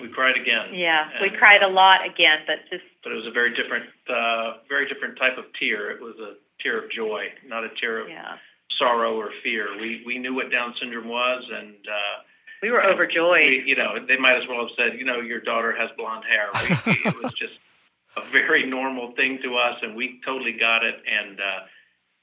We 0.00 0.08
cried 0.08 0.36
again. 0.36 0.72
yeah 0.72 1.08
we 1.20 1.28
And- 1.28 1.36
cried 1.36 1.62
a 1.62 1.68
lot 1.68 2.06
again 2.06 2.38
but 2.46 2.60
just 2.70 2.84
But 3.02 3.12
it 3.12 3.16
was 3.16 3.26
a 3.26 3.30
very 3.30 3.54
different, 3.54 3.86
uh, 4.08 4.58
very 4.68 4.88
different 4.88 5.18
type 5.18 5.36
of 5.38 5.44
tear. 5.58 5.90
It 5.90 6.00
was 6.00 6.14
a 6.18 6.34
tear 6.60 6.84
of 6.84 6.90
joy, 6.90 7.26
not 7.46 7.64
a 7.64 7.68
tear 7.80 8.00
of 8.00 8.08
yeah 8.08 8.36
sorrow 8.76 9.16
or 9.16 9.30
fear. 9.42 9.68
We 9.80 10.02
we 10.04 10.18
knew 10.18 10.34
what 10.34 10.50
Down 10.50 10.74
syndrome 10.78 11.08
was, 11.08 11.44
and 11.50 11.74
uh, 11.86 12.22
we 12.62 12.70
were 12.70 12.84
overjoyed 12.84 13.48
we, 13.48 13.62
you 13.66 13.76
know, 13.76 13.94
they 14.06 14.16
might 14.16 14.36
as 14.36 14.48
well 14.48 14.60
have 14.60 14.76
said, 14.76 14.98
you 14.98 15.04
know, 15.04 15.20
your 15.20 15.40
daughter 15.40 15.74
has 15.76 15.90
blonde 15.96 16.24
hair. 16.24 16.48
We, 16.54 16.92
we, 16.92 16.98
it 17.04 17.22
was 17.22 17.32
just 17.38 17.54
a 18.16 18.22
very 18.30 18.66
normal 18.66 19.12
thing 19.12 19.38
to 19.42 19.56
us, 19.56 19.76
and 19.82 19.94
we 19.94 20.20
totally 20.24 20.52
got 20.52 20.84
it, 20.84 20.96
and 21.06 21.40
uh, 21.40 21.60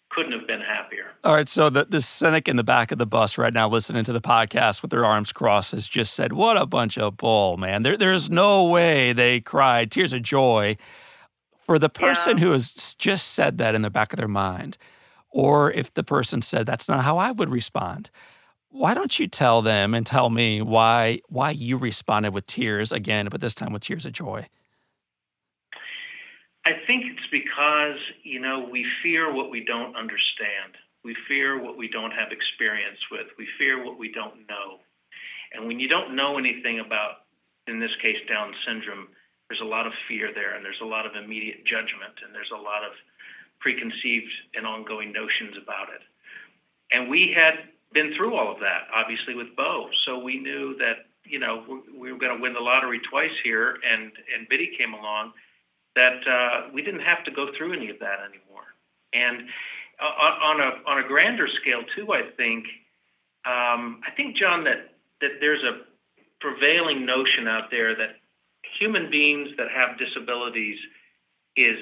couldn't 0.10 0.34
have 0.34 0.48
been 0.48 0.62
happier. 0.62 1.12
All 1.24 1.34
right, 1.34 1.50
so 1.50 1.69
the, 1.69 1.86
the 1.86 2.02
cynic 2.02 2.48
in 2.48 2.58
the 2.58 2.63
back 2.63 2.91
of 2.91 2.98
the 2.98 3.06
bus 3.06 3.38
right 3.38 3.54
now 3.54 3.69
listening 3.69 4.04
to 4.04 4.13
the 4.13 4.21
podcast 4.21 4.82
with 4.82 4.91
their 4.91 5.06
arms 5.06 5.32
crossed 5.32 5.71
has 5.71 5.88
just 5.88 6.13
said, 6.13 6.34
What 6.34 6.58
a 6.58 6.65
bunch 6.65 6.98
of 6.98 7.17
bull, 7.17 7.58
man. 7.58 7.84
There, 7.84 7.98
there's 7.98 8.30
no 8.30 8.63
way 8.65 9.13
they 9.13 9.39
cried 9.41 9.91
tears 9.91 10.13
of 10.13 10.21
joy. 10.21 10.78
For 11.65 11.80
the 11.80 11.89
person 11.89 12.38
Yeah. 12.38 12.43
who 12.45 12.51
has 12.51 12.95
just 12.95 13.30
said 13.34 13.58
that 13.58 13.75
in 13.75 13.82
the 13.82 13.89
back 13.89 14.13
of 14.13 14.17
their 14.17 14.28
mind, 14.28 14.78
or 15.30 15.71
if 15.71 15.93
the 15.93 16.04
person 16.04 16.41
said, 16.41 16.65
That's 16.65 16.88
not 16.88 17.04
how 17.04 17.17
I 17.17 17.32
would 17.32 17.49
respond, 17.49 18.12
why 18.69 18.93
don't 18.93 19.17
you 19.19 19.28
tell 19.28 19.62
them 19.62 19.93
and 19.93 20.06
tell 20.06 20.30
me 20.30 20.62
why 20.62 21.21
why 21.28 21.51
you 21.51 21.78
responded 21.78 22.34
with 22.34 22.45
tears 22.45 22.91
again, 22.91 23.28
but 23.32 23.41
this 23.41 23.56
time 23.56 23.73
with 23.73 23.84
tears 23.84 24.06
of 24.06 24.13
joy? 24.13 24.47
I 26.65 26.71
think 26.88 27.06
it's 27.06 27.28
because, 27.32 27.99
you 28.23 28.39
know, 28.39 28.67
we 28.71 28.86
fear 29.04 29.32
what 29.34 29.51
we 29.51 29.63
don't 29.63 29.95
understand. 29.95 30.78
We 31.04 31.15
fear 31.28 31.62
what 31.62 31.78
we 31.78 31.88
don't 31.88 32.12
have 32.12 32.32
experience 32.32 32.97
with. 33.12 33.28
We 33.38 33.47
fear 33.58 33.84
what 33.84 33.99
we 33.99 34.12
don't 34.12 34.47
know. 34.49 34.80
And 35.54 35.67
when 35.67 35.80
you 35.80 35.88
don't 35.88 36.15
know 36.15 36.38
anything 36.38 36.80
about, 36.80 37.25
in 37.67 37.80
this 37.80 37.95
case, 38.01 38.17
Down 38.28 38.54
syndrome, 38.65 39.08
there's 39.49 39.62
a 39.62 39.65
lot 39.65 39.86
of 39.86 39.93
fear 40.08 40.31
there, 40.34 40.55
and 40.55 40.65
there's 40.65 40.81
a 40.81 40.86
lot 40.86 41.05
of 41.05 41.15
immediate 41.15 41.65
judgment, 41.65 42.13
and 42.25 42.34
there's 42.34 42.51
a 42.51 42.62
lot 42.62 42.84
of 42.84 42.91
preconceived 43.60 44.31
and 44.55 44.65
ongoing 44.65 45.12
notions 45.12 45.55
about 45.62 45.89
it. 45.89 46.01
And 46.91 47.10
we 47.10 47.34
had 47.36 47.69
been 47.93 48.13
through 48.15 48.36
all 48.36 48.51
of 48.51 48.60
that, 48.60 48.88
obviously, 48.93 49.36
with 49.36 49.55
Beau. 49.55 49.89
So 50.05 50.19
we 50.19 50.39
knew 50.39 50.75
that, 50.77 51.08
you 51.23 51.39
know, 51.39 51.63
we- 51.67 51.97
we 51.97 52.12
were 52.12 52.19
going 52.19 52.36
to 52.36 52.41
win 52.41 52.53
the 52.53 52.60
lottery 52.60 52.99
twice 52.99 53.36
here, 53.43 53.79
and, 53.84 54.12
and 54.34 54.47
Bitty 54.49 54.75
came 54.77 54.93
along 54.93 55.34
that 55.95 56.27
uh, 56.27 56.69
we 56.73 56.81
didn't 56.81 57.01
have 57.01 57.23
to 57.23 57.31
go 57.31 57.53
through 57.53 57.73
any 57.73 57.89
of 57.89 57.99
that 57.99 58.19
anymore. 58.19 58.73
And 59.13 59.47
uh, 59.99 60.03
on, 60.05 60.60
on 60.60 60.62
a 60.62 60.89
on 60.89 60.97
a 61.03 61.08
grander 61.08 61.47
scale 61.47 61.84
too, 61.95 62.13
I 62.13 62.23
think 62.36 62.65
um, 63.45 64.01
I 64.05 64.12
think 64.15 64.36
John 64.36 64.65
that 64.65 64.93
that 65.21 65.39
there's 65.39 65.63
a 65.63 65.84
prevailing 66.41 67.05
notion 67.05 67.47
out 67.47 67.71
there 67.71 67.95
that 67.95 68.17
human 68.80 69.10
beings 69.10 69.49
that 69.58 69.67
have 69.71 69.97
disabilities 69.97 70.78
is 71.56 71.78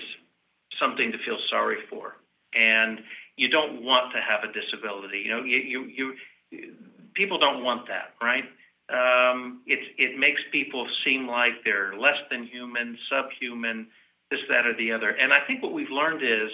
something 0.79 1.11
to 1.11 1.17
feel 1.19 1.37
sorry 1.49 1.77
for, 1.89 2.17
and 2.53 2.99
you 3.37 3.49
don't 3.49 3.83
want 3.83 4.13
to 4.13 4.21
have 4.21 4.43
a 4.43 4.53
disability. 4.53 5.19
You 5.25 5.31
know, 5.31 5.43
you 5.43 5.57
you, 5.57 6.15
you 6.51 6.73
people 7.13 7.37
don't 7.37 7.63
want 7.63 7.87
that, 7.87 8.13
right? 8.21 8.45
Um, 8.89 9.61
it 9.65 9.79
it 9.97 10.19
makes 10.19 10.41
people 10.51 10.87
seem 11.03 11.27
like 11.27 11.53
they're 11.63 11.95
less 11.97 12.17
than 12.29 12.45
human, 12.45 12.97
subhuman 13.09 13.87
this, 14.29 14.41
that, 14.49 14.65
or 14.65 14.75
the 14.75 14.91
other. 14.91 15.09
And 15.09 15.33
I 15.33 15.39
think 15.45 15.61
what 15.61 15.73
we've 15.73 15.89
learned 15.89 16.21
is 16.23 16.51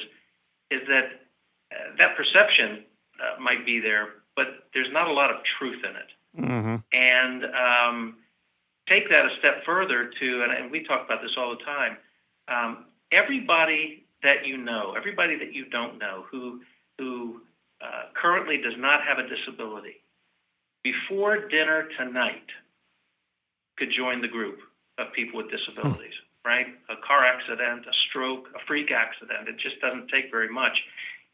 is 0.72 0.82
that 0.88 1.06
uh, 1.72 1.96
that 1.98 2.16
perception 2.16 2.84
uh, 3.20 3.42
might 3.42 3.66
be 3.66 3.80
there, 3.80 4.10
but 4.36 4.48
there's 4.74 4.92
not 4.92 5.08
a 5.08 5.14
lot 5.14 5.32
of 5.32 5.38
truth 5.58 5.82
in 5.84 5.96
it. 5.96 6.12
Mm-hmm. 6.38 6.76
And 6.94 7.46
um, 7.46 8.16
take 8.90 9.10
that 9.10 9.26
a 9.26 9.30
step 9.40 9.64
further 9.66 10.12
to, 10.20 10.44
and, 10.44 10.52
and 10.52 10.72
we 10.72 10.84
talk 10.84 11.06
about 11.06 11.22
this 11.22 11.32
all 11.38 11.52
the 11.52 11.64
time. 11.64 11.98
Um, 12.48 12.86
everybody 13.12 14.06
that 14.24 14.46
you 14.46 14.58
know, 14.58 14.96
everybody 14.98 15.38
that 15.38 15.54
you 15.54 15.70
don't 15.70 15.98
know, 15.98 16.26
who 16.32 16.62
who 16.98 17.42
uh, 17.82 18.12
currently 18.14 18.58
does 18.58 18.74
not 18.78 19.02
have 19.04 19.20
a 19.20 19.28
disability, 19.28 20.02
before 20.84 21.48
dinner 21.48 21.88
tonight, 21.98 22.48
could 23.78 23.90
join 23.96 24.22
the 24.22 24.28
group 24.28 24.60
of 24.98 25.14
people 25.14 25.38
with 25.38 25.50
disabilities 25.50 26.14
right? 26.46 26.68
A 26.90 26.96
car 27.06 27.26
accident, 27.26 27.86
a 27.86 27.94
stroke, 28.10 28.48
a 28.56 28.60
freak 28.68 28.92
accident. 28.92 29.48
It 29.48 29.58
just 29.58 29.80
doesn't 29.82 30.08
take 30.10 30.32
very 30.32 30.50
much. 30.50 30.78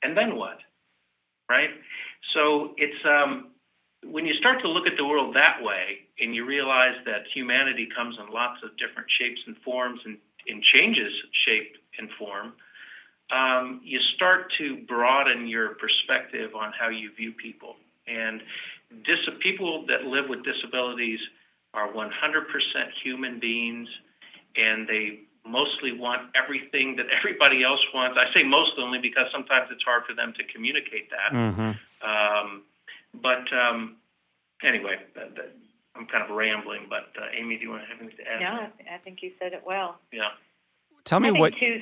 And 0.03 0.17
then 0.17 0.35
what? 0.35 0.57
Right? 1.49 1.69
So 2.33 2.73
it's 2.77 3.05
um, 3.05 3.51
when 4.11 4.25
you 4.25 4.33
start 4.35 4.61
to 4.61 4.69
look 4.69 4.87
at 4.87 4.97
the 4.97 5.05
world 5.05 5.35
that 5.35 5.61
way 5.61 5.99
and 6.19 6.35
you 6.35 6.45
realize 6.45 6.95
that 7.05 7.23
humanity 7.33 7.87
comes 7.95 8.17
in 8.19 8.33
lots 8.33 8.61
of 8.63 8.77
different 8.77 9.09
shapes 9.09 9.41
and 9.47 9.57
forms 9.63 9.99
and, 10.05 10.17
and 10.47 10.61
changes 10.61 11.11
shape 11.45 11.77
and 11.97 12.09
form, 12.17 12.53
um, 13.31 13.81
you 13.83 13.99
start 14.15 14.51
to 14.57 14.77
broaden 14.87 15.47
your 15.47 15.75
perspective 15.75 16.51
on 16.55 16.71
how 16.79 16.89
you 16.89 17.11
view 17.15 17.31
people. 17.31 17.75
And 18.07 18.41
dis- 19.03 19.29
people 19.41 19.85
that 19.87 20.03
live 20.03 20.29
with 20.29 20.43
disabilities 20.43 21.19
are 21.73 21.91
100% 21.91 22.09
human 23.03 23.39
beings 23.39 23.89
and 24.55 24.87
they 24.87 25.19
mostly 25.45 25.91
want 25.91 26.23
everything 26.35 26.95
that 26.95 27.05
everybody 27.15 27.63
else 27.63 27.81
wants. 27.93 28.17
I 28.19 28.33
say 28.33 28.43
mostly 28.43 28.83
only 28.83 28.99
because 28.99 29.25
sometimes 29.31 29.67
it's 29.71 29.83
hard 29.83 30.03
for 30.07 30.13
them 30.13 30.33
to 30.37 30.43
communicate 30.53 31.09
that. 31.11 31.35
Mm-hmm. 31.35 31.71
Um, 32.07 32.63
but 33.21 33.45
um, 33.53 33.97
anyway, 34.63 34.95
that, 35.15 35.35
that, 35.35 35.55
I'm 35.95 36.05
kind 36.07 36.29
of 36.29 36.35
rambling. 36.35 36.87
But 36.89 37.09
uh, 37.21 37.27
Amy, 37.39 37.57
do 37.57 37.63
you 37.63 37.69
want 37.69 37.83
to 37.83 37.87
have 37.87 37.99
anything 37.99 38.17
to 38.25 38.31
add? 38.31 38.39
No, 38.41 38.93
I 38.93 38.97
think 38.97 39.19
you 39.21 39.31
said 39.39 39.53
it 39.53 39.63
well. 39.65 39.97
Yeah. 40.11 40.29
Tell 41.03 41.19
me 41.19 41.31
what. 41.31 41.53
too, 41.53 41.81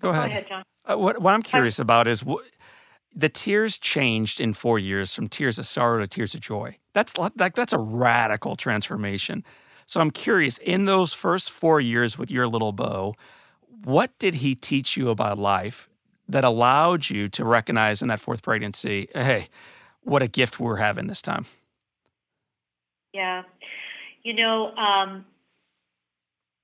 Go 0.00 0.10
ahead. 0.10 0.22
Go 0.22 0.26
ahead, 0.26 0.46
John. 0.48 0.64
Uh, 0.86 0.98
what, 0.98 1.20
what 1.20 1.32
I'm 1.32 1.42
curious 1.42 1.78
about 1.78 2.08
is 2.08 2.24
what, 2.24 2.44
the 3.14 3.28
tears 3.28 3.78
changed 3.78 4.40
in 4.40 4.52
four 4.52 4.78
years 4.78 5.14
from 5.14 5.28
tears 5.28 5.58
of 5.58 5.66
sorrow 5.66 6.00
to 6.00 6.06
tears 6.06 6.34
of 6.34 6.40
joy. 6.40 6.78
That's 6.92 7.16
like 7.16 7.54
that's 7.54 7.72
a 7.72 7.78
radical 7.78 8.56
transformation. 8.56 9.44
So 9.86 10.00
I'm 10.00 10.10
curious, 10.10 10.58
in 10.58 10.86
those 10.86 11.12
first 11.12 11.50
four 11.50 11.80
years 11.80 12.18
with 12.18 12.30
your 12.30 12.46
little 12.46 12.72
Beau, 12.72 13.14
what 13.84 14.18
did 14.18 14.34
he 14.34 14.54
teach 14.54 14.96
you 14.96 15.10
about 15.10 15.38
life 15.38 15.88
that 16.28 16.42
allowed 16.42 17.10
you 17.10 17.28
to 17.28 17.44
recognize 17.44 18.00
in 18.00 18.08
that 18.08 18.20
fourth 18.20 18.42
pregnancy, 18.42 19.08
hey, 19.14 19.48
what 20.04 20.22
a 20.22 20.28
gift 20.28 20.60
we're 20.60 20.76
having 20.76 21.06
this 21.06 21.22
time? 21.22 21.46
Yeah. 23.12 23.42
You 24.22 24.34
know, 24.34 24.74
um, 24.76 25.24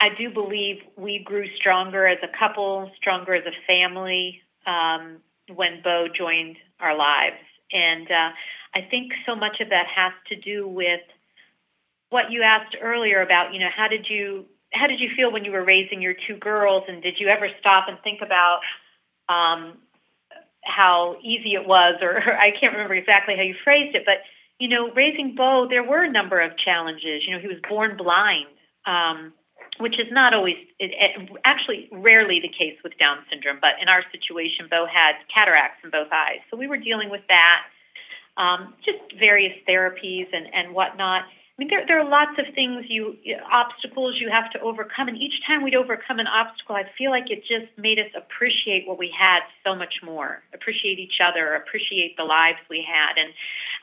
I 0.00 0.08
do 0.16 0.30
believe 0.30 0.78
we 0.96 1.22
grew 1.24 1.46
stronger 1.56 2.06
as 2.06 2.18
a 2.22 2.38
couple, 2.38 2.90
stronger 2.96 3.34
as 3.34 3.44
a 3.44 3.66
family 3.66 4.40
um, 4.66 5.18
when 5.54 5.82
Beau 5.82 6.06
joined 6.16 6.56
our 6.80 6.96
lives. 6.96 7.36
And 7.72 8.10
uh, 8.10 8.30
I 8.74 8.80
think 8.90 9.12
so 9.26 9.34
much 9.34 9.60
of 9.60 9.68
that 9.70 9.86
has 9.94 10.12
to 10.28 10.36
do 10.36 10.66
with 10.66 11.00
what 12.08 12.30
you 12.30 12.42
asked 12.42 12.76
earlier 12.80 13.22
about, 13.22 13.52
you 13.52 13.60
know, 13.60 13.68
how 13.74 13.88
did 13.88 14.06
you 14.08 14.46
how 14.72 14.86
did 14.86 15.00
you 15.00 15.10
feel 15.16 15.32
when 15.32 15.44
you 15.44 15.50
were 15.50 15.64
raising 15.64 16.00
your 16.00 16.14
two 16.28 16.36
girls, 16.36 16.84
and 16.86 17.02
did 17.02 17.14
you 17.18 17.26
ever 17.26 17.48
stop 17.58 17.86
and 17.88 17.98
think 18.04 18.20
about 18.22 18.60
um, 19.28 19.78
how 20.62 21.16
easy 21.22 21.54
it 21.54 21.66
was, 21.66 21.96
or, 22.02 22.16
or 22.16 22.36
I 22.38 22.50
can't 22.50 22.72
remember 22.72 22.94
exactly 22.94 23.36
how 23.36 23.42
you 23.42 23.54
phrased 23.64 23.94
it, 23.94 24.04
but 24.04 24.18
you 24.58 24.68
know, 24.68 24.92
raising 24.92 25.34
Beau, 25.34 25.66
there 25.68 25.82
were 25.82 26.02
a 26.02 26.10
number 26.10 26.38
of 26.38 26.56
challenges. 26.58 27.22
You 27.26 27.32
know, 27.32 27.40
he 27.40 27.48
was 27.48 27.56
born 27.66 27.96
blind. 27.96 28.46
Um, 28.86 29.32
which 29.78 29.98
is 29.98 30.06
not 30.10 30.34
always, 30.34 30.56
it, 30.78 30.90
it, 30.92 31.30
actually, 31.44 31.88
rarely 31.90 32.38
the 32.40 32.48
case 32.48 32.76
with 32.84 32.96
Down 32.98 33.18
syndrome. 33.30 33.58
But 33.60 33.74
in 33.80 33.88
our 33.88 34.02
situation, 34.12 34.66
Beau 34.70 34.86
had 34.86 35.14
cataracts 35.34 35.78
in 35.82 35.90
both 35.90 36.08
eyes, 36.12 36.40
so 36.50 36.56
we 36.56 36.66
were 36.66 36.76
dealing 36.76 37.10
with 37.10 37.22
that. 37.28 37.62
Um, 38.36 38.74
just 38.84 38.98
various 39.18 39.52
therapies 39.68 40.28
and 40.32 40.52
and 40.54 40.74
whatnot. 40.74 41.24
I 41.60 41.62
mean, 41.62 41.68
there 41.68 41.86
there 41.86 42.00
are 42.00 42.08
lots 42.08 42.38
of 42.38 42.46
things 42.54 42.86
you 42.88 43.16
obstacles 43.52 44.18
you 44.18 44.30
have 44.30 44.50
to 44.52 44.60
overcome, 44.60 45.08
and 45.08 45.18
each 45.18 45.44
time 45.46 45.62
we'd 45.62 45.74
overcome 45.74 46.18
an 46.18 46.26
obstacle, 46.26 46.74
I 46.74 46.84
feel 46.96 47.10
like 47.10 47.30
it 47.30 47.42
just 47.42 47.66
made 47.76 47.98
us 47.98 48.10
appreciate 48.16 48.88
what 48.88 48.98
we 48.98 49.12
had 49.14 49.40
so 49.62 49.74
much 49.74 49.96
more, 50.02 50.42
appreciate 50.54 50.98
each 50.98 51.20
other, 51.22 51.52
appreciate 51.52 52.16
the 52.16 52.24
lives 52.24 52.56
we 52.70 52.82
had, 52.82 53.20
and 53.20 53.34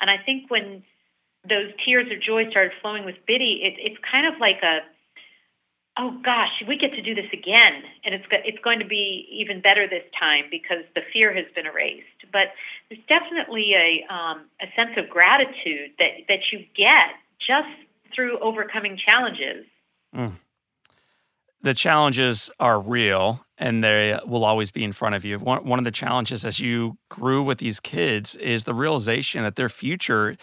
and 0.02 0.10
I 0.10 0.18
think 0.18 0.50
when 0.50 0.82
those 1.48 1.72
tears 1.86 2.12
of 2.12 2.20
joy 2.20 2.50
started 2.50 2.72
flowing 2.82 3.06
with 3.06 3.16
Bitty, 3.28 3.62
it, 3.62 3.76
it's 3.78 3.98
kind 4.10 4.26
of 4.26 4.40
like 4.40 4.64
a 4.64 4.80
oh 6.00 6.20
gosh, 6.24 6.64
we 6.68 6.78
get 6.78 6.94
to 6.94 7.02
do 7.04 7.14
this 7.14 7.30
again, 7.32 7.84
and 8.04 8.16
it's 8.16 8.26
it's 8.32 8.64
going 8.64 8.80
to 8.80 8.88
be 8.88 9.28
even 9.30 9.62
better 9.62 9.88
this 9.88 10.06
time 10.20 10.46
because 10.50 10.82
the 10.96 11.02
fear 11.14 11.32
has 11.32 11.46
been 11.54 11.68
erased. 11.68 12.26
But 12.34 12.54
there's 12.90 13.06
definitely 13.08 13.76
a 13.76 14.12
um, 14.12 14.46
a 14.60 14.66
sense 14.76 14.98
of 14.98 15.12
gratitude 15.12 15.92
that 16.00 16.26
that 16.28 16.52
you 16.52 16.66
get 16.76 17.14
just 17.46 17.68
through 18.14 18.40
overcoming 18.40 18.98
challenges. 18.98 19.66
Mm. 20.16 20.34
The 21.62 21.74
challenges 21.74 22.50
are 22.60 22.80
real 22.80 23.46
and 23.58 23.84
they 23.84 24.18
will 24.26 24.46
always 24.46 24.72
be 24.72 24.84
in 24.84 24.92
front 24.92 25.16
of 25.16 25.26
you. 25.26 25.40
One, 25.40 25.66
one 25.66 25.80
of 25.80 25.86
the 25.86 25.92
challenges 25.92 26.46
as 26.46 26.60
you 26.60 26.98
grew 27.10 27.42
with 27.42 27.58
these 27.58 27.80
kids 27.80 28.36
is 28.36 28.64
the 28.64 28.74
realization 28.74 29.44
that 29.44 29.56
their 29.56 29.70
future 29.70 30.38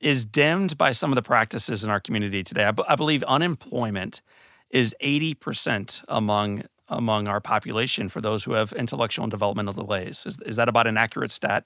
is 0.00 0.24
dimmed 0.24 0.76
by 0.76 0.92
some 0.92 1.10
of 1.12 1.16
the 1.16 1.22
practices 1.22 1.84
in 1.84 1.90
our 1.90 2.00
community 2.00 2.42
today. 2.42 2.64
I, 2.64 2.70
b- 2.72 2.84
I 2.88 2.96
believe 2.96 3.22
unemployment 3.24 4.22
is 4.70 4.94
80% 5.02 6.04
among 6.08 6.64
among 6.88 7.26
our 7.26 7.40
population 7.40 8.08
for 8.08 8.20
those 8.20 8.44
who 8.44 8.52
have 8.52 8.72
intellectual 8.72 9.24
and 9.24 9.30
developmental 9.30 9.72
delays. 9.72 10.24
Is, 10.24 10.38
is 10.46 10.54
that 10.54 10.68
about 10.68 10.86
an 10.86 10.96
accurate 10.96 11.32
stat? 11.32 11.64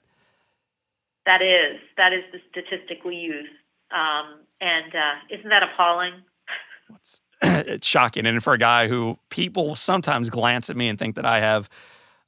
That 1.27 1.43
is. 1.43 1.79
That 1.95 2.11
is 2.11 2.23
the 2.31 2.39
statistic 2.49 3.05
we 3.05 3.17
use. 3.17 3.47
Um, 3.93 4.39
and 4.59 4.95
uh, 4.95 5.35
isn't 5.35 5.49
that 5.49 5.63
appalling? 5.63 6.13
it's 7.41 7.87
shocking. 7.87 8.25
And 8.25 8.43
for 8.43 8.53
a 8.53 8.57
guy 8.57 8.87
who 8.87 9.17
people 9.29 9.75
sometimes 9.75 10.29
glance 10.29 10.69
at 10.69 10.75
me 10.75 10.87
and 10.87 10.97
think 10.97 11.15
that 11.15 11.25
I 11.25 11.39
have 11.39 11.69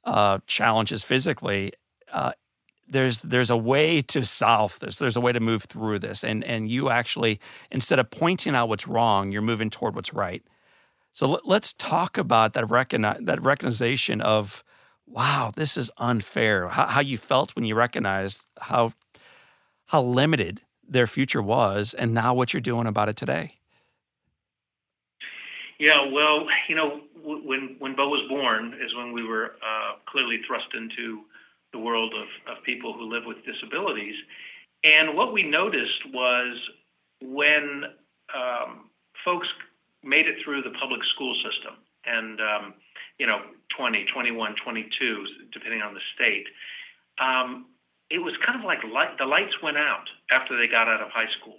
uh, 0.04 0.38
challenges 0.46 1.04
physically, 1.04 1.72
uh, 2.12 2.32
there's 2.88 3.22
there's 3.22 3.50
a 3.50 3.56
way 3.56 4.02
to 4.02 4.24
solve 4.24 4.78
this. 4.80 4.98
There's 4.98 5.16
a 5.16 5.20
way 5.20 5.32
to 5.32 5.40
move 5.40 5.64
through 5.64 6.00
this. 6.00 6.24
And 6.24 6.44
and 6.44 6.68
you 6.68 6.90
actually 6.90 7.40
instead 7.70 7.98
of 7.98 8.10
pointing 8.10 8.54
out 8.54 8.68
what's 8.68 8.86
wrong, 8.86 9.32
you're 9.32 9.42
moving 9.42 9.70
toward 9.70 9.94
what's 9.94 10.12
right. 10.12 10.42
So 11.12 11.40
let, 11.46 11.62
us 11.62 11.72
talk 11.72 12.18
about 12.18 12.54
that 12.54 12.68
recognize 12.68 13.20
that 13.22 13.40
recognition 13.40 14.20
of, 14.20 14.64
wow, 15.06 15.52
this 15.54 15.76
is 15.76 15.88
unfair. 15.96 16.68
How, 16.68 16.88
how 16.88 17.00
you 17.00 17.16
felt 17.16 17.54
when 17.54 17.64
you 17.64 17.76
recognized 17.76 18.48
how 18.60 18.92
how 19.86 20.02
limited 20.02 20.62
their 20.88 21.06
future 21.06 21.42
was, 21.42 21.94
and 21.94 22.14
now 22.14 22.34
what 22.34 22.52
you're 22.52 22.60
doing 22.60 22.86
about 22.86 23.08
it 23.08 23.16
today. 23.16 23.58
Yeah, 25.78 26.06
well, 26.12 26.46
you 26.68 26.76
know, 26.76 27.00
when 27.22 27.76
when 27.78 27.96
Beau 27.96 28.08
was 28.08 28.26
born 28.28 28.74
is 28.74 28.94
when 28.94 29.12
we 29.12 29.24
were 29.26 29.56
uh, 29.62 29.96
clearly 30.06 30.40
thrust 30.46 30.68
into 30.74 31.22
the 31.72 31.78
world 31.78 32.14
of, 32.14 32.56
of 32.56 32.62
people 32.62 32.92
who 32.92 33.10
live 33.10 33.24
with 33.26 33.38
disabilities, 33.44 34.14
and 34.84 35.16
what 35.16 35.32
we 35.32 35.42
noticed 35.42 36.12
was 36.12 36.56
when 37.20 37.84
um, 38.34 38.90
folks 39.24 39.48
made 40.02 40.26
it 40.26 40.36
through 40.44 40.62
the 40.62 40.70
public 40.80 41.00
school 41.14 41.34
system, 41.36 41.74
and 42.06 42.40
um, 42.40 42.74
you 43.18 43.26
know, 43.26 43.40
20, 43.76 44.06
21, 44.12 44.54
22, 44.62 45.26
depending 45.52 45.82
on 45.82 45.94
the 45.94 46.00
state. 46.14 46.46
Um, 47.18 47.66
it 48.14 48.22
was 48.22 48.34
kind 48.46 48.58
of 48.58 48.64
like 48.64 48.78
light, 48.84 49.18
the 49.18 49.26
lights 49.26 49.54
went 49.60 49.76
out 49.76 50.06
after 50.30 50.56
they 50.56 50.68
got 50.68 50.86
out 50.86 51.02
of 51.02 51.10
high 51.10 51.30
school. 51.40 51.58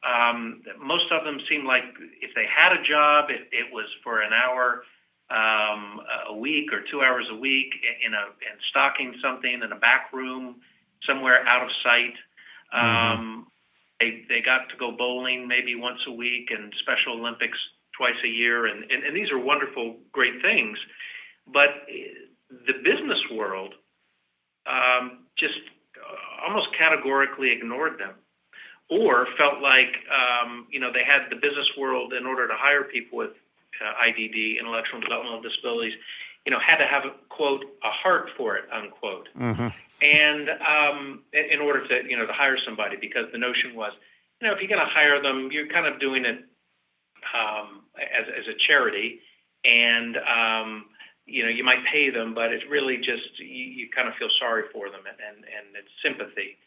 Um, 0.00 0.62
most 0.80 1.12
of 1.12 1.24
them 1.24 1.38
seemed 1.46 1.66
like 1.66 1.84
if 2.22 2.34
they 2.34 2.46
had 2.48 2.72
a 2.72 2.82
job, 2.82 3.28
it, 3.28 3.52
it 3.52 3.70
was 3.70 3.84
for 4.02 4.22
an 4.22 4.32
hour 4.32 4.82
um, 5.28 6.00
a 6.30 6.34
week 6.34 6.72
or 6.72 6.80
two 6.90 7.02
hours 7.02 7.26
a 7.30 7.36
week 7.36 7.68
in 8.04 8.14
a 8.14 8.24
in 8.40 8.56
stocking 8.70 9.14
something 9.22 9.60
in 9.62 9.70
a 9.70 9.76
back 9.76 10.10
room 10.12 10.56
somewhere 11.04 11.46
out 11.46 11.62
of 11.62 11.68
sight. 11.82 12.14
Mm-hmm. 12.74 13.20
Um, 13.20 13.46
they 14.00 14.24
they 14.30 14.40
got 14.40 14.70
to 14.70 14.76
go 14.78 14.90
bowling 14.96 15.46
maybe 15.46 15.74
once 15.74 16.00
a 16.06 16.12
week 16.12 16.48
and 16.50 16.72
Special 16.80 17.20
Olympics 17.20 17.58
twice 17.94 18.16
a 18.24 18.28
year, 18.28 18.66
and, 18.66 18.90
and, 18.90 19.04
and 19.04 19.14
these 19.14 19.30
are 19.30 19.38
wonderful, 19.38 19.96
great 20.12 20.40
things. 20.40 20.78
But 21.46 21.84
the 22.48 22.72
business 22.82 23.20
world 23.30 23.74
um, 24.66 25.26
just 25.36 25.60
almost 26.44 26.68
categorically 26.76 27.52
ignored 27.52 27.98
them 27.98 28.14
or 28.90 29.26
felt 29.38 29.60
like 29.62 29.96
um, 30.10 30.66
you 30.70 30.80
know 30.80 30.92
they 30.92 31.04
had 31.04 31.30
the 31.30 31.36
business 31.36 31.68
world 31.78 32.12
in 32.12 32.26
order 32.26 32.48
to 32.48 32.54
hire 32.56 32.84
people 32.84 33.18
with 33.18 33.30
uh, 33.80 34.06
IDD, 34.06 34.58
intellectual 34.58 35.00
developmental 35.00 35.40
disabilities, 35.40 35.94
you 36.44 36.52
know, 36.52 36.58
had 36.58 36.76
to 36.76 36.86
have 36.86 37.04
a 37.04 37.12
quote 37.28 37.64
a 37.84 37.90
heart 37.90 38.30
for 38.36 38.56
it 38.56 38.64
unquote, 38.72 39.28
mm-hmm. 39.38 39.68
and 40.02 40.50
um, 40.50 41.22
in 41.32 41.60
order 41.60 41.86
to 41.86 42.08
you 42.08 42.16
know 42.16 42.26
to 42.26 42.32
hire 42.32 42.58
somebody 42.64 42.96
because 43.00 43.26
the 43.32 43.38
notion 43.38 43.74
was 43.74 43.92
you 44.40 44.48
know 44.48 44.54
if 44.54 44.60
you're 44.60 44.68
going 44.68 44.86
to 44.86 44.92
hire 44.92 45.22
them, 45.22 45.50
you're 45.52 45.68
kind 45.68 45.86
of 45.86 46.00
doing 46.00 46.24
it 46.24 46.44
um, 47.34 47.82
as, 47.96 48.26
as 48.38 48.48
a 48.48 48.58
charity, 48.58 49.20
and 49.64 50.16
um, 50.16 50.86
you 51.30 51.44
know 51.44 51.48
you 51.48 51.64
might 51.64 51.84
pay 51.90 52.10
them, 52.10 52.34
but 52.34 52.52
it's 52.52 52.64
really 52.68 52.96
just 52.96 53.38
you, 53.38 53.64
you 53.64 53.88
kind 53.94 54.08
of 54.08 54.14
feel 54.14 54.28
sorry 54.38 54.64
for 54.72 54.90
them, 54.90 55.00
and 55.06 55.18
and, 55.20 55.44
and 55.44 55.76
it's 55.76 55.90
sympathy. 56.02 56.58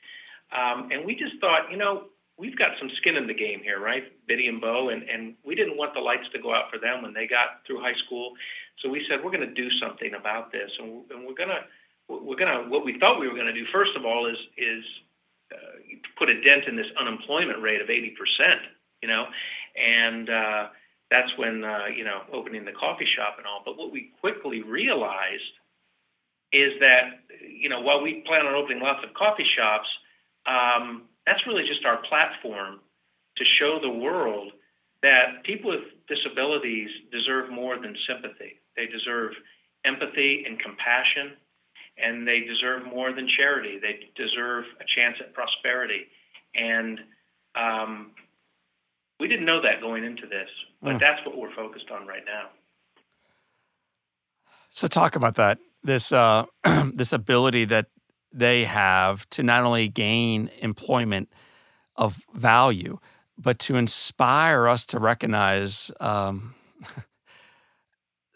Um, 0.52 0.90
and 0.92 1.06
we 1.06 1.16
just 1.16 1.40
thought, 1.42 1.72
you 1.72 1.78
know, 1.78 2.06
we've 2.38 2.58
got 2.58 2.78
some 2.80 2.90
skin 2.98 3.16
in 3.16 3.28
the 3.28 3.34
game 3.34 3.62
here, 3.64 3.80
right? 3.80 4.04
Bitty 4.28 4.48
and 4.48 4.62
Beau, 4.62 4.90
and 4.90 5.04
and 5.04 5.36
we 5.46 5.56
didn't 5.56 5.78
want 5.78 5.94
the 5.94 6.00
lights 6.00 6.28
to 6.34 6.40
go 6.40 6.54
out 6.54 6.72
for 6.72 6.80
them 6.80 7.04
when 7.04 7.14
they 7.14 7.28
got 7.28 7.66
through 7.68 7.82
high 7.82 7.98
school, 8.06 8.34
so 8.82 8.90
we 8.90 9.06
said 9.10 9.20
we're 9.24 9.32
going 9.32 9.48
to 9.48 9.54
do 9.54 9.70
something 9.80 10.14
about 10.20 10.52
this, 10.52 10.72
and, 10.80 11.04
and 11.12 11.28
we're 11.28 11.36
going 11.36 11.50
to 11.50 11.62
we're 12.10 12.38
going 12.38 12.52
to 12.52 12.70
what 12.70 12.86
we 12.86 13.00
thought 13.00 13.20
we 13.20 13.28
were 13.28 13.36
going 13.36 13.48
to 13.48 13.54
do 13.54 13.66
first 13.72 13.92
of 13.96 14.06
all 14.06 14.28
is 14.28 14.38
is 14.58 14.84
uh, 15.52 15.78
put 16.18 16.30
a 16.30 16.42
dent 16.42 16.66
in 16.68 16.76
this 16.76 16.88
unemployment 17.00 17.62
rate 17.62 17.82
of 17.82 17.90
80 17.90 18.16
percent, 18.18 18.62
you 19.02 19.08
know, 19.08 19.26
and 19.76 20.30
uh, 20.30 20.68
that's 21.14 21.32
when 21.38 21.64
uh, 21.64 21.86
you 21.96 22.04
know 22.04 22.22
opening 22.34 22.66
the 22.66 22.72
coffee 22.74 23.06
shop 23.16 23.36
and 23.38 23.46
all. 23.46 23.62
But 23.64 23.78
what 23.78 23.92
we 23.92 24.12
quickly 24.20 24.64
realized 24.64 25.54
is 26.52 26.74
that 26.80 27.22
you 27.48 27.70
know 27.70 27.82
while 27.82 28.02
we 28.02 28.24
plan 28.26 28.46
on 28.48 28.56
opening 28.56 28.82
lots 28.82 29.04
of 29.08 29.14
coffee 29.14 29.46
shops, 29.56 29.88
um, 30.48 31.04
that's 31.28 31.46
really 31.46 31.66
just 31.68 31.86
our 31.86 31.98
platform 32.10 32.80
to 33.38 33.46
show 33.60 33.80
the 33.80 33.90
world 33.90 34.52
that 35.04 35.44
people 35.44 35.70
with 35.72 35.82
disabilities 36.08 36.90
deserve 37.12 37.52
more 37.52 37.78
than 37.78 37.96
sympathy. 38.08 38.60
They 38.76 38.88
deserve 38.88 39.34
empathy 39.86 40.46
and 40.48 40.60
compassion. 40.60 41.34
and 41.98 42.28
they 42.28 42.42
deserve 42.42 42.86
more 42.86 43.14
than 43.14 43.28
charity. 43.38 43.80
They 43.80 44.10
deserve 44.16 44.66
a 44.82 44.86
chance 44.96 45.18
at 45.20 45.34
prosperity. 45.34 46.08
And 46.56 47.00
um, 47.56 48.12
we 49.20 49.28
didn't 49.28 49.46
know 49.46 49.62
that 49.62 49.82
going 49.82 50.04
into 50.04 50.28
this, 50.28 50.50
but 50.82 50.96
mm. 50.96 51.00
that's 51.00 51.26
what 51.26 51.38
we're 51.38 51.54
focused 51.56 51.90
on 51.92 52.08
right 52.08 52.24
now. 52.26 52.50
So, 54.70 54.88
talk 54.88 55.16
about 55.16 55.36
that. 55.36 55.60
This 55.84 56.12
uh, 56.12 56.46
this 56.94 57.14
ability 57.14 57.66
that 57.66 57.88
they 58.32 58.66
have 58.66 59.30
to 59.30 59.44
not 59.44 59.64
only 59.64 59.88
gain 59.88 60.50
employment 60.60 61.30
of 61.96 62.20
value, 62.34 63.00
but 63.38 63.60
to 63.60 63.76
inspire 63.76 64.68
us 64.68 64.86
to 64.88 65.00
recognize 65.00 65.92
um, 66.00 66.56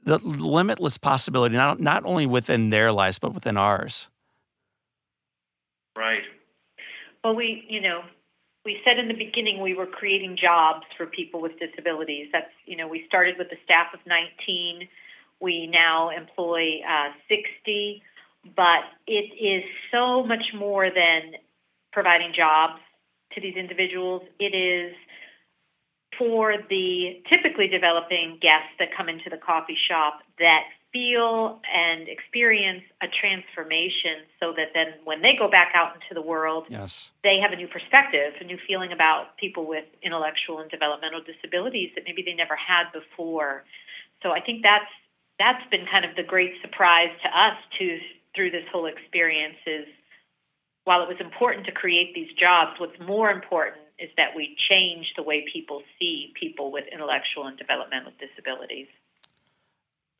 the 0.04 0.20
limitless 0.20 0.98
possibility, 0.98 1.56
not, 1.56 1.80
not 1.80 2.06
only 2.06 2.26
within 2.26 2.70
their 2.70 2.92
lives, 2.92 3.20
but 3.20 3.34
within 3.34 3.58
ours. 3.58 4.10
Right. 5.98 6.24
Well, 7.24 7.36
we, 7.36 7.66
you 7.68 7.82
know, 7.82 8.04
we 8.68 8.82
said 8.84 9.00
in 9.00 9.08
the 9.08 9.14
beginning 9.14 9.62
we 9.62 9.74
were 9.74 9.86
creating 9.86 10.36
jobs 10.36 10.86
for 10.98 11.06
people 11.06 11.40
with 11.40 11.54
disabilities. 11.58 12.28
That's, 12.34 12.52
you 12.66 12.76
know, 12.76 12.86
we 12.86 13.06
started 13.08 13.38
with 13.38 13.48
a 13.54 13.56
staff 13.64 13.94
of 13.94 14.02
19. 14.06 14.90
We 15.40 15.68
now 15.68 16.10
employ 16.10 16.82
uh, 16.86 17.12
60, 17.30 18.04
but 18.58 18.84
it 19.08 19.32
is 19.40 19.64
so 19.90 20.22
much 20.22 20.54
more 20.54 20.90
than 20.90 21.36
providing 21.94 22.34
jobs 22.34 22.82
to 23.36 23.40
these 23.40 23.56
individuals. 23.56 24.24
It 24.38 24.54
is 24.54 24.94
for 26.18 26.56
the 26.70 27.22
typically 27.30 27.70
developing 27.70 28.38
guests 28.42 28.76
that 28.80 28.90
come 28.94 29.08
into 29.08 29.30
the 29.30 29.38
coffee 29.38 29.78
shop 29.88 30.24
that 30.40 30.64
feel 30.98 31.60
and 31.72 32.08
experience 32.08 32.82
a 33.02 33.08
transformation 33.08 34.26
so 34.40 34.52
that 34.58 34.70
then 34.74 34.88
when 35.04 35.22
they 35.22 35.36
go 35.36 35.48
back 35.48 35.72
out 35.76 35.94
into 35.94 36.14
the 36.14 36.22
world 36.22 36.66
yes. 36.70 37.12
they 37.24 37.40
have 37.40 37.52
a 37.52 37.56
new 37.56 37.68
perspective 37.68 38.34
a 38.42 38.44
new 38.44 38.58
feeling 38.68 38.92
about 38.92 39.38
people 39.38 39.68
with 39.68 39.86
intellectual 40.02 40.60
and 40.60 40.72
developmental 40.72 41.22
disabilities 41.22 41.92
that 41.94 42.04
maybe 42.06 42.24
they 42.24 42.34
never 42.34 42.56
had 42.56 42.86
before 42.92 43.64
so 44.24 44.32
i 44.32 44.40
think 44.40 44.64
that's 44.64 44.90
that's 45.38 45.64
been 45.70 45.86
kind 45.86 46.04
of 46.04 46.16
the 46.16 46.24
great 46.24 46.54
surprise 46.62 47.10
to 47.22 47.30
us 47.30 47.58
too 47.78 48.00
through 48.36 48.50
this 48.50 48.66
whole 48.72 48.88
experience 48.88 49.58
is 49.68 49.86
while 50.86 51.04
it 51.04 51.08
was 51.08 51.20
important 51.20 51.66
to 51.66 51.72
create 51.72 52.16
these 52.16 52.34
jobs 52.34 52.80
what's 52.80 53.00
more 53.00 53.30
important 53.30 53.84
is 54.00 54.10
that 54.18 54.36
we 54.36 54.56
change 54.70 55.14
the 55.16 55.24
way 55.24 55.46
people 55.52 55.82
see 55.98 56.32
people 56.40 56.72
with 56.72 56.86
intellectual 56.92 57.48
and 57.48 57.58
developmental 57.58 58.12
disabilities. 58.20 58.88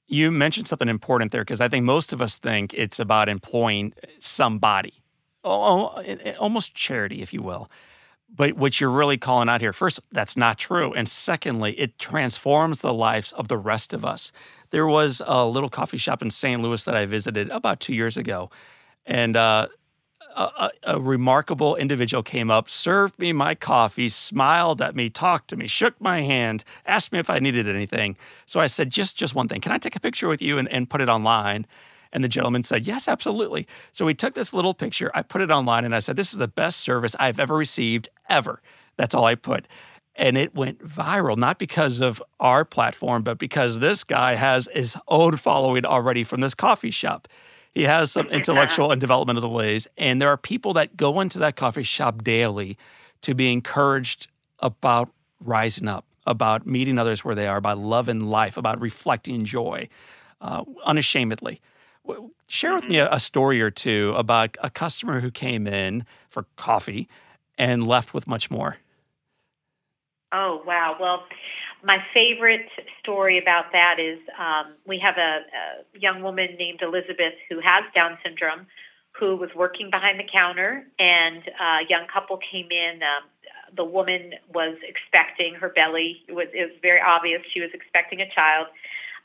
You 0.08 0.32
mentioned 0.32 0.68
something 0.68 0.88
important 0.88 1.32
there 1.32 1.42
because 1.42 1.60
I 1.60 1.68
think 1.68 1.86
most 1.86 2.14
of 2.14 2.22
us 2.22 2.40
think 2.40 2.74
it's 2.74 3.00
about 3.00 3.28
employing 3.28 3.94
somebody, 4.20 5.04
almost 5.44 6.74
charity, 6.74 7.22
if 7.22 7.34
you 7.34 7.42
will. 7.42 7.70
But 8.34 8.54
what 8.54 8.80
you're 8.80 8.90
really 8.90 9.18
calling 9.18 9.48
out 9.48 9.62
here, 9.62 9.72
first, 9.74 10.00
that's 10.12 10.36
not 10.36 10.58
true. 10.58 10.94
And 10.94 11.08
secondly, 11.08 11.74
it 11.80 11.98
transforms 11.98 12.82
the 12.82 12.94
lives 12.94 13.32
of 13.34 13.48
the 13.48 13.58
rest 13.58 13.94
of 13.94 14.04
us. 14.04 14.32
There 14.70 14.88
was 14.88 15.22
a 15.26 15.46
little 15.48 15.70
coffee 15.70 15.98
shop 15.98 16.22
in 16.22 16.30
St. 16.30 16.62
Louis 16.62 16.84
that 16.86 16.96
I 16.96 17.06
visited 17.06 17.50
about 17.50 17.80
two 17.80 17.94
years 17.94 18.18
ago. 18.18 18.50
And 19.06 19.38
uh, 19.38 19.68
a, 20.38 20.72
a, 20.84 21.02
remarkable 21.02 21.76
individual 21.76 22.22
came 22.22 22.52
up, 22.52 22.70
served 22.70 23.18
me 23.18 23.34
my 23.34 23.56
coffee, 23.56 24.08
smiled 24.08 24.82
at 24.82 24.96
me, 24.96 25.10
talked 25.10 25.50
to 25.50 25.56
me, 25.56 25.68
shook 25.68 26.00
my 26.00 26.22
hand, 26.22 26.64
asked 26.86 27.12
me 27.12 27.20
if 27.20 27.30
I 27.30 27.40
needed 27.40 27.68
anything. 27.68 28.18
So 28.46 28.60
I 28.60 28.68
said, 28.68 28.92
just 28.92 29.18
just 29.18 29.34
one 29.34 29.48
thing. 29.48 29.62
Can 29.62 29.72
I 29.72 29.78
take 29.78 29.96
a 29.96 30.00
picture 30.00 30.28
with 30.28 30.42
you 30.42 30.58
and, 30.58 30.72
and 30.72 30.90
put 30.90 31.02
it 31.02 31.10
online? 31.10 31.66
And 32.14 32.24
the 32.24 32.30
gentleman 32.30 32.64
said, 32.64 32.86
Yes, 32.88 33.08
absolutely. 33.08 33.68
So 33.92 34.06
we 34.06 34.14
took 34.14 34.34
this 34.34 34.54
little 34.54 34.74
picture, 34.74 35.12
I 35.14 35.24
put 35.24 35.42
it 35.42 35.52
online, 35.52 35.86
and 35.86 35.96
I 35.96 36.00
said, 36.00 36.16
This 36.16 36.32
is 36.32 36.40
the 36.40 36.48
best 36.48 36.80
service 36.80 37.16
I've 37.20 37.40
ever 37.40 37.56
received, 37.56 38.10
ever. 38.30 38.62
That's 38.96 39.16
all 39.16 39.26
I 39.26 39.36
put. 39.36 39.68
And 40.16 40.38
it 40.38 40.56
went 40.56 40.80
viral, 40.80 41.38
not 41.38 41.60
because 41.60 42.02
of 42.02 42.24
our 42.40 42.66
platform, 42.66 43.22
but 43.24 43.38
because 43.38 43.80
this 43.80 44.04
guy 44.04 44.34
has 44.36 44.68
his 44.74 44.98
own 45.08 45.38
following 45.38 45.86
already 45.86 46.24
from 46.24 46.42
this 46.42 46.56
coffee 46.56 46.92
shop. 46.92 47.28
He 47.78 47.84
has 47.84 48.12
some 48.12 48.28
intellectual 48.32 48.92
and 48.92 49.00
developmental 49.00 49.48
delays. 49.48 49.88
And 50.00 50.20
there 50.20 50.30
are 50.30 50.38
people 50.38 50.74
that 50.74 50.98
go 50.98 51.20
into 51.20 51.38
that 51.38 51.56
coffee 51.56 51.84
shop 51.84 52.24
daily 52.24 52.76
to 53.22 53.36
be 53.36 53.52
encouraged 53.54 54.30
about 54.60 55.12
rising 55.40 55.88
up, 55.88 56.04
about 56.26 56.66
meeting 56.66 56.98
others 56.98 57.24
where 57.24 57.36
they 57.36 57.46
are, 57.46 57.58
about 57.58 57.78
loving 57.78 58.22
life, 58.22 58.58
about 58.58 58.82
reflecting 58.82 59.46
joy 59.46 59.88
uh, 60.42 60.64
unashamedly. 60.86 61.62
Share 62.48 62.74
with 62.74 62.90
me 62.90 62.98
a, 62.98 63.14
a 63.14 63.20
story 63.20 63.62
or 63.62 63.70
two 63.70 64.12
about 64.18 64.58
a 64.64 64.72
customer 64.72 65.20
who 65.20 65.30
came 65.30 65.68
in 65.68 66.04
for 66.30 66.48
coffee 66.56 67.08
and 67.60 67.86
left 67.86 68.12
with 68.12 68.26
much 68.26 68.50
more. 68.50 68.78
Oh, 70.32 70.64
wow. 70.66 70.96
Well, 71.00 71.26
my 71.84 72.04
favorite 72.14 72.68
story 73.00 73.38
about 73.38 73.72
that 73.72 74.00
is 74.00 74.20
um, 74.40 74.74
we 74.86 75.00
have 75.00 75.18
a, 75.18 75.42
a 75.42 76.00
young 76.00 76.22
woman 76.22 76.56
named 76.58 76.82
Elizabeth 76.82 77.34
who 77.50 77.60
has 77.64 77.84
Down 77.94 78.18
syndrome 78.24 78.68
who 79.20 79.36
was 79.36 79.50
working 79.56 79.90
behind 79.90 80.20
the 80.20 80.24
counter, 80.32 80.86
and 81.00 81.42
a 81.60 81.80
young 81.90 82.06
couple 82.12 82.38
came 82.52 82.70
in. 82.72 83.02
Um, 83.02 83.28
the 83.76 83.84
woman 83.84 84.34
was 84.54 84.78
expecting 84.88 85.56
her 85.56 85.70
belly. 85.70 86.24
It 86.28 86.34
was, 86.34 86.48
it 86.54 86.72
was 86.72 86.78
very 86.82 87.02
obvious 87.02 87.42
she 87.54 87.60
was 87.60 87.72
expecting 87.74 88.22
a 88.22 88.30
child. 88.30 88.68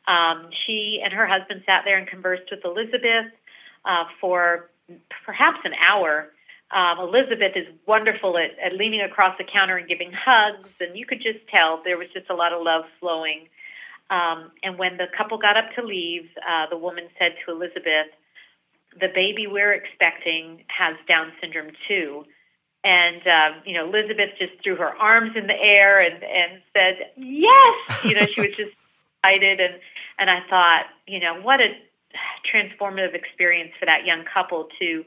Um, 0.09 0.49
she 0.67 1.01
and 1.05 1.13
her 1.13 1.27
husband 1.27 1.63
sat 1.65 1.83
there 1.85 1.97
and 1.97 2.07
conversed 2.07 2.51
with 2.51 2.65
Elizabeth 2.65 3.33
uh, 3.85 4.05
for 4.21 4.71
perhaps 5.25 5.59
an 5.65 5.75
hour 5.87 6.31
um, 6.73 6.99
Elizabeth 7.01 7.53
is 7.55 7.67
wonderful 7.87 8.39
at, 8.39 8.59
at 8.59 8.75
leaning 8.75 9.03
across 9.03 9.37
the 9.37 9.45
counter 9.45 9.77
and 9.77 9.87
giving 9.87 10.11
hugs, 10.13 10.71
and 10.81 10.97
you 10.97 11.05
could 11.05 11.21
just 11.21 11.47
tell 11.49 11.83
there 11.85 11.99
was 11.99 12.09
just 12.15 12.31
a 12.31 12.35
lot 12.35 12.53
of 12.53 12.63
love 12.63 12.85
flowing. 12.99 13.49
Um, 14.11 14.51
and 14.63 14.79
when 14.79 14.97
the 14.97 15.07
couple 15.17 15.39
got 15.39 15.57
up 15.57 15.75
to 15.77 15.83
leave, 15.83 16.29
uh, 16.49 16.67
the 16.71 16.79
woman 16.79 17.05
said 17.19 17.35
to 17.45 17.53
Elizabeth, 17.53 18.09
"The 18.99 19.09
baby 19.09 19.47
we're 19.47 19.73
expecting 19.73 20.65
has 20.69 20.97
Down 21.07 21.33
syndrome 21.41 21.73
too." 21.87 22.25
And 22.85 23.27
um, 23.27 23.63
you 23.65 23.75
know, 23.75 23.87
Elizabeth 23.87 24.31
just 24.39 24.53
threw 24.63 24.77
her 24.77 24.97
arms 24.97 25.37
in 25.37 25.47
the 25.47 25.61
air 25.61 26.01
and 26.01 26.23
and 26.25 26.63
said, 26.73 27.11
"Yes!" 27.17 28.05
You 28.05 28.15
know, 28.15 28.27
she 28.27 28.41
was 28.41 28.57
just 28.57 28.73
excited, 29.19 29.61
and 29.61 29.75
and 30.19 30.31
I 30.31 30.41
thought, 30.49 30.87
you 31.07 31.21
know, 31.21 31.41
what 31.41 31.61
a 31.61 31.75
transformative 32.51 33.15
experience 33.15 33.73
for 33.79 33.87
that 33.87 34.05
young 34.05 34.25
couple 34.25 34.69
to 34.81 35.05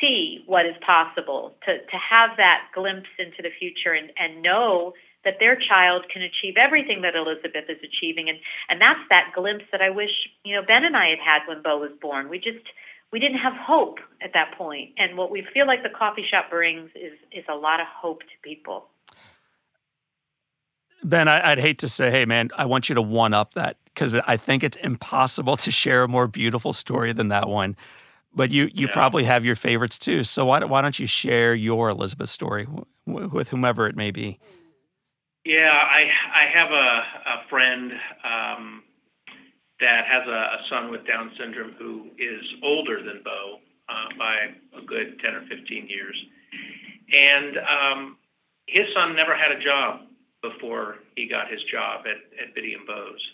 see 0.00 0.42
what 0.46 0.66
is 0.66 0.74
possible, 0.84 1.54
to, 1.66 1.78
to 1.78 1.96
have 1.96 2.30
that 2.36 2.68
glimpse 2.74 3.08
into 3.18 3.42
the 3.42 3.50
future 3.58 3.92
and, 3.92 4.10
and 4.18 4.42
know 4.42 4.94
that 5.24 5.36
their 5.38 5.56
child 5.56 6.06
can 6.12 6.22
achieve 6.22 6.54
everything 6.56 7.02
that 7.02 7.14
Elizabeth 7.14 7.64
is 7.68 7.78
achieving. 7.84 8.28
And, 8.28 8.38
and 8.68 8.80
that's 8.80 9.00
that 9.10 9.32
glimpse 9.34 9.64
that 9.72 9.82
I 9.82 9.90
wish, 9.90 10.10
you 10.44 10.56
know, 10.56 10.62
Ben 10.62 10.84
and 10.84 10.96
I 10.96 11.08
had 11.10 11.18
had 11.18 11.40
when 11.46 11.62
Beau 11.62 11.78
was 11.78 11.90
born. 12.00 12.28
We 12.28 12.38
just, 12.38 12.64
we 13.12 13.18
didn't 13.18 13.38
have 13.38 13.54
hope 13.54 13.98
at 14.22 14.32
that 14.32 14.54
point. 14.56 14.90
And 14.96 15.18
what 15.18 15.30
we 15.30 15.46
feel 15.52 15.66
like 15.66 15.82
the 15.82 15.90
coffee 15.90 16.24
shop 16.28 16.50
brings 16.50 16.90
is, 16.94 17.12
is 17.32 17.44
a 17.48 17.54
lot 17.54 17.80
of 17.80 17.86
hope 17.86 18.20
to 18.20 18.34
people. 18.42 18.86
Ben, 21.02 21.28
I, 21.28 21.50
would 21.50 21.58
hate 21.58 21.78
to 21.78 21.88
say, 21.88 22.10
hey, 22.10 22.24
man, 22.24 22.50
I 22.56 22.66
want 22.66 22.88
you 22.88 22.94
to 22.94 23.02
one 23.02 23.32
up 23.32 23.54
that 23.54 23.76
because 23.86 24.14
I 24.14 24.36
think 24.36 24.62
it's 24.62 24.76
impossible 24.78 25.56
to 25.58 25.70
share 25.70 26.04
a 26.04 26.08
more 26.08 26.26
beautiful 26.26 26.72
story 26.72 27.12
than 27.12 27.28
that 27.28 27.48
one. 27.48 27.76
But 28.32 28.50
you 28.50 28.70
you 28.72 28.86
yeah. 28.86 28.92
probably 28.92 29.24
have 29.24 29.44
your 29.44 29.56
favorites 29.56 29.98
too. 29.98 30.24
So 30.24 30.46
why 30.46 30.64
why 30.64 30.82
don't 30.82 30.98
you 30.98 31.06
share 31.06 31.54
your 31.54 31.88
Elizabeth 31.88 32.30
story 32.30 32.66
with 33.06 33.48
whomever 33.48 33.86
it 33.86 33.96
may 33.96 34.10
be? 34.10 34.38
Yeah, 35.44 35.72
I 35.72 36.10
I 36.34 36.46
have 36.52 36.70
a 36.70 37.02
a 37.26 37.48
friend 37.48 37.92
um, 38.24 38.82
that 39.80 40.06
has 40.06 40.26
a, 40.26 40.30
a, 40.30 40.58
son 40.68 40.90
with 40.90 41.06
Down 41.06 41.32
syndrome 41.38 41.72
who 41.78 42.08
is 42.18 42.44
older 42.62 43.02
than 43.02 43.22
Beau 43.24 43.58
uh, 43.88 44.16
by 44.18 44.36
a 44.76 44.82
good 44.84 45.18
ten 45.20 45.34
or 45.34 45.46
fifteen 45.48 45.88
years, 45.88 46.16
and 47.12 47.56
um, 47.58 48.16
his 48.66 48.86
son 48.94 49.16
never 49.16 49.34
had 49.34 49.50
a 49.50 49.64
job 49.64 50.02
before 50.42 50.96
he 51.16 51.26
got 51.26 51.50
his 51.50 51.62
job 51.64 52.04
at 52.06 52.18
at 52.40 52.54
Bitty 52.54 52.74
and 52.74 52.86
Beau's. 52.86 53.26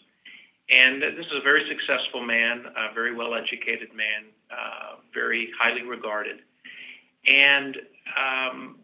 And 0.70 1.02
this 1.02 1.26
is 1.26 1.32
a 1.32 1.42
very 1.42 1.68
successful 1.68 2.24
man, 2.24 2.64
a 2.76 2.94
very 2.94 3.14
well 3.14 3.34
educated 3.34 3.94
man, 3.94 4.30
uh, 4.50 4.96
very 5.12 5.50
highly 5.58 5.82
regarded. 5.82 6.38
And 7.26 7.76
um, 8.16 8.76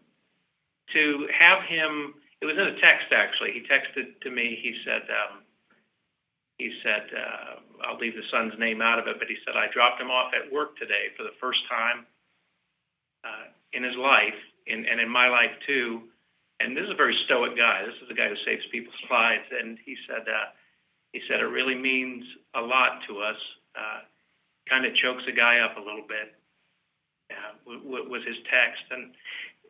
to 0.93 1.27
have 1.37 1.63
him, 1.63 2.15
it 2.41 2.45
was 2.45 2.55
in 2.55 2.67
a 2.67 2.79
text 2.81 3.07
actually. 3.11 3.51
He 3.53 3.61
texted 3.61 4.19
to 4.21 4.29
me. 4.29 4.59
He 4.61 4.75
said, 4.85 5.03
um, 5.09 5.43
he 6.57 6.71
said, 6.83 7.07
uh, 7.11 7.87
I'll 7.87 7.97
leave 7.97 8.15
the 8.15 8.27
son's 8.29 8.53
name 8.59 8.81
out 8.81 8.99
of 8.99 9.07
it, 9.07 9.17
but 9.19 9.27
he 9.27 9.35
said, 9.45 9.55
I 9.55 9.67
dropped 9.73 9.99
him 9.99 10.11
off 10.11 10.31
at 10.33 10.51
work 10.51 10.77
today 10.77 11.11
for 11.17 11.23
the 11.23 11.35
first 11.39 11.59
time 11.67 12.05
uh, 13.23 13.51
in 13.73 13.83
his 13.83 13.95
life, 13.95 14.37
in, 14.67 14.85
and 14.85 15.01
in 15.01 15.09
my 15.09 15.27
life 15.27 15.51
too. 15.65 16.03
And 16.59 16.77
this 16.77 16.85
is 16.85 16.91
a 16.91 16.95
very 16.95 17.17
stoic 17.25 17.57
guy. 17.57 17.83
This 17.85 17.95
is 18.03 18.09
a 18.09 18.13
guy 18.13 18.29
who 18.29 18.35
saves 18.45 18.63
people's 18.71 18.95
lives. 19.11 19.43
And 19.51 19.77
he 19.83 19.95
said, 20.07 20.27
uh, 20.27 20.53
he 21.11 21.21
said 21.27 21.39
it 21.39 21.49
really 21.49 21.75
means 21.75 22.23
a 22.55 22.61
lot 22.61 23.01
to 23.07 23.19
us. 23.19 23.37
Uh, 23.75 23.99
kind 24.73 24.85
of 24.85 24.95
chokes 24.95 25.23
a 25.27 25.31
guy 25.31 25.59
up 25.59 25.77
a 25.77 25.79
little 25.79 26.05
bit. 26.07 26.33
Uh, 27.29 27.53
w- 27.65 27.83
w- 27.83 28.09
was 28.09 28.23
his 28.25 28.37
text, 28.49 28.83
and 28.89 29.13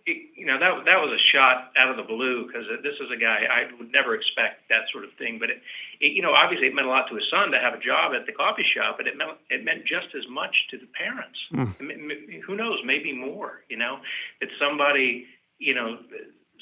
you 0.05 0.45
know 0.45 0.59
that 0.59 0.83
that 0.85 0.99
was 0.99 1.11
a 1.11 1.21
shot 1.31 1.71
out 1.77 1.89
of 1.89 1.97
the 1.97 2.03
blue 2.03 2.47
because 2.47 2.65
this 2.83 2.95
is 2.95 3.11
a 3.11 3.19
guy 3.19 3.47
I 3.47 3.71
would 3.79 3.91
never 3.91 4.15
expect 4.15 4.67
that 4.69 4.83
sort 4.91 5.03
of 5.03 5.11
thing. 5.17 5.39
But 5.39 5.49
it, 5.49 5.61
it, 5.99 6.11
you 6.13 6.21
know, 6.21 6.33
obviously 6.33 6.67
it 6.67 6.75
meant 6.75 6.87
a 6.87 6.89
lot 6.89 7.07
to 7.09 7.15
his 7.15 7.29
son 7.29 7.51
to 7.51 7.59
have 7.59 7.73
a 7.73 7.79
job 7.79 8.11
at 8.15 8.25
the 8.25 8.33
coffee 8.33 8.65
shop, 8.75 8.95
but 8.97 9.07
it 9.07 9.17
meant 9.17 9.31
it 9.49 9.63
meant 9.63 9.85
just 9.85 10.07
as 10.15 10.23
much 10.29 10.55
to 10.71 10.77
the 10.77 10.87
parents. 10.97 11.39
Mm. 11.53 12.41
Who 12.43 12.55
knows? 12.55 12.79
Maybe 12.85 13.13
more. 13.13 13.63
You 13.69 13.77
know, 13.77 13.99
that 14.41 14.49
somebody 14.59 15.27
you 15.59 15.75
know 15.75 15.99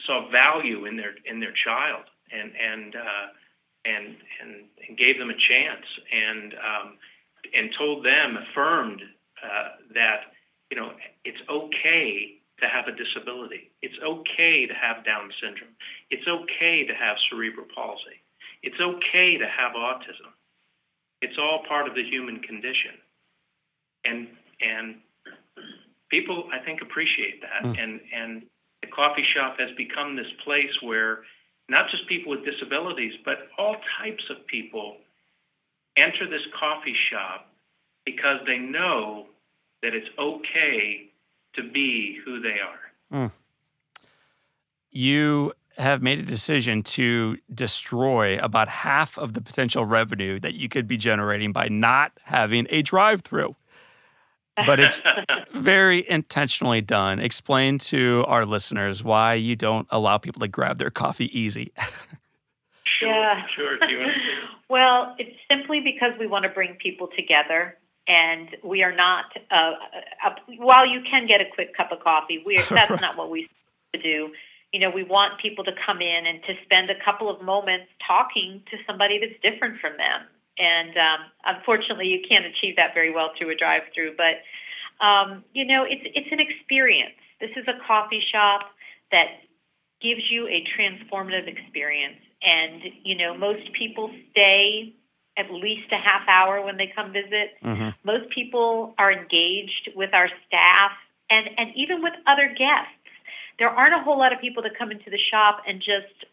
saw 0.06 0.30
value 0.30 0.86
in 0.86 0.97
their 0.97 1.13
in 1.25 1.39
their 1.39 1.54
child 1.54 2.06
and 2.32 2.51
and 2.58 2.95
uh, 2.95 3.27
and 3.86 4.17
and, 4.41 4.51
and 4.88 4.97
gave 4.97 5.17
them 5.17 5.30
a 5.30 5.39
chance 5.49 5.86
and 6.12 6.54
um, 6.54 6.97
and 7.53 7.69
told 7.77 8.05
them 8.05 8.37
affirmed 8.37 9.01
uh, 9.43 9.69
that 9.93 10.31
you 10.69 10.77
know 10.77 10.91
it's 11.25 11.41
okay 11.49 12.37
to 12.59 12.67
have 12.67 12.87
a 12.87 12.91
disability. 12.91 13.71
It's 13.81 13.97
okay 14.03 14.67
to 14.67 14.73
have 14.73 15.03
Down 15.03 15.31
syndrome. 15.41 15.75
It's 16.09 16.27
okay 16.27 16.85
to 16.85 16.93
have 16.93 17.17
cerebral 17.29 17.65
palsy. 17.73 18.21
It's 18.63 18.79
okay 18.79 19.37
to 19.37 19.47
have 19.47 19.73
autism. 19.73 20.31
It's 21.21 21.37
all 21.37 21.63
part 21.67 21.87
of 21.87 21.95
the 21.95 22.03
human 22.03 22.39
condition. 22.39 22.95
And 24.05 24.27
and 24.61 24.95
people 26.09 26.49
I 26.53 26.63
think 26.63 26.81
appreciate 26.81 27.41
that. 27.41 27.63
Mm. 27.63 27.83
And 27.83 27.99
and 28.13 28.43
the 28.81 28.87
coffee 28.87 29.25
shop 29.33 29.59
has 29.59 29.69
become 29.77 30.15
this 30.15 30.31
place 30.43 30.71
where 30.81 31.23
not 31.69 31.89
just 31.89 32.07
people 32.07 32.31
with 32.31 32.45
disabilities, 32.45 33.13
but 33.23 33.49
all 33.57 33.77
types 34.01 34.23
of 34.29 34.45
people 34.47 34.97
enter 36.01 36.27
this 36.27 36.41
coffee 36.57 36.95
shop 37.09 37.47
because 38.05 38.39
they 38.45 38.57
know 38.57 39.27
that 39.81 39.93
it's 39.93 40.09
okay 40.17 41.09
to 41.55 41.63
be 41.63 42.19
who 42.23 42.39
they 42.39 42.57
are. 42.59 43.27
Mm. 43.27 43.31
You 44.89 45.53
have 45.77 46.01
made 46.01 46.19
a 46.19 46.23
decision 46.23 46.83
to 46.83 47.37
destroy 47.53 48.37
about 48.39 48.67
half 48.67 49.17
of 49.17 49.33
the 49.33 49.41
potential 49.41 49.85
revenue 49.85 50.39
that 50.39 50.53
you 50.55 50.67
could 50.67 50.87
be 50.87 50.97
generating 50.97 51.51
by 51.51 51.67
not 51.69 52.11
having 52.23 52.67
a 52.69 52.81
drive 52.81 53.21
through. 53.21 53.55
But 54.65 54.79
it's 54.79 55.01
very 55.53 56.07
intentionally 56.09 56.81
done. 56.81 57.19
Explain 57.19 57.77
to 57.79 58.25
our 58.27 58.45
listeners 58.45 59.03
why 59.03 59.35
you 59.35 59.55
don't 59.55 59.87
allow 59.89 60.17
people 60.17 60.41
to 60.41 60.47
grab 60.47 60.77
their 60.77 60.89
coffee 60.89 61.37
easy. 61.37 61.71
sure, 62.83 63.09
yeah. 63.09 63.47
Sure. 63.55 63.77
Well, 64.71 65.15
it's 65.19 65.36
simply 65.49 65.81
because 65.81 66.13
we 66.17 66.27
want 66.27 66.43
to 66.43 66.49
bring 66.49 66.75
people 66.75 67.10
together 67.13 67.77
and 68.07 68.55
we 68.63 68.84
are 68.84 68.95
not. 68.95 69.25
Uh, 69.51 69.73
uh, 70.25 70.36
while 70.57 70.88
you 70.88 71.01
can 71.01 71.27
get 71.27 71.41
a 71.41 71.45
quick 71.53 71.75
cup 71.75 71.91
of 71.91 71.99
coffee, 71.99 72.41
we 72.45 72.57
that's 72.69 73.01
not 73.01 73.17
what 73.17 73.29
we 73.29 73.49
do. 74.01 74.31
You 74.71 74.79
know, 74.79 74.89
we 74.89 75.03
want 75.03 75.41
people 75.41 75.65
to 75.65 75.73
come 75.86 76.01
in 76.01 76.25
and 76.25 76.41
to 76.43 76.53
spend 76.63 76.89
a 76.89 76.95
couple 77.03 77.29
of 77.29 77.41
moments 77.41 77.88
talking 78.07 78.63
to 78.71 78.77
somebody 78.88 79.19
that's 79.19 79.39
different 79.43 79.81
from 79.81 79.97
them. 79.97 80.21
And 80.57 80.95
um, 80.97 81.19
unfortunately, 81.45 82.07
you 82.07 82.21
can't 82.27 82.45
achieve 82.45 82.77
that 82.77 82.93
very 82.93 83.13
well 83.13 83.31
through 83.38 83.49
a 83.49 83.55
drive-through. 83.55 84.15
But 84.15 85.05
um, 85.05 85.43
you 85.53 85.65
know, 85.65 85.84
it's 85.84 86.03
it's 86.15 86.31
an 86.31 86.39
experience. 86.39 87.19
This 87.41 87.51
is 87.57 87.67
a 87.67 87.75
coffee 87.86 88.23
shop 88.31 88.71
that 89.12 89.41
gives 90.01 90.31
you 90.31 90.47
a 90.47 90.63
transformative 90.63 91.47
experience. 91.47 92.19
And 92.43 92.82
you 93.04 93.15
know, 93.15 93.38
most 93.38 93.71
people 93.73 94.12
stay 94.32 94.93
at 95.38 95.51
least 95.51 95.91
a 95.91 95.97
half 95.97 96.27
hour 96.27 96.62
when 96.63 96.77
they 96.77 96.91
come 96.93 97.13
visit. 97.13 97.51
Mm-hmm. 97.63 97.89
Most 98.04 98.30
people 98.30 98.93
are 98.97 99.12
engaged 99.12 99.89
with 99.95 100.13
our 100.13 100.30
staff 100.47 100.91
and, 101.30 101.49
and 101.58 101.71
even 101.75 102.04
with 102.04 102.13
other 102.27 102.47
guests. 102.47 102.91
There 103.58 103.69
aren't 103.69 103.93
a 103.93 103.99
whole 103.99 104.17
lot 104.17 104.34
of 104.34 104.41
people 104.41 104.63
that 104.63 104.77
come 104.77 104.91
into 104.91 105.10
the 105.10 105.17
shop 105.17 105.62
and 105.67 105.80
just 105.80 106.25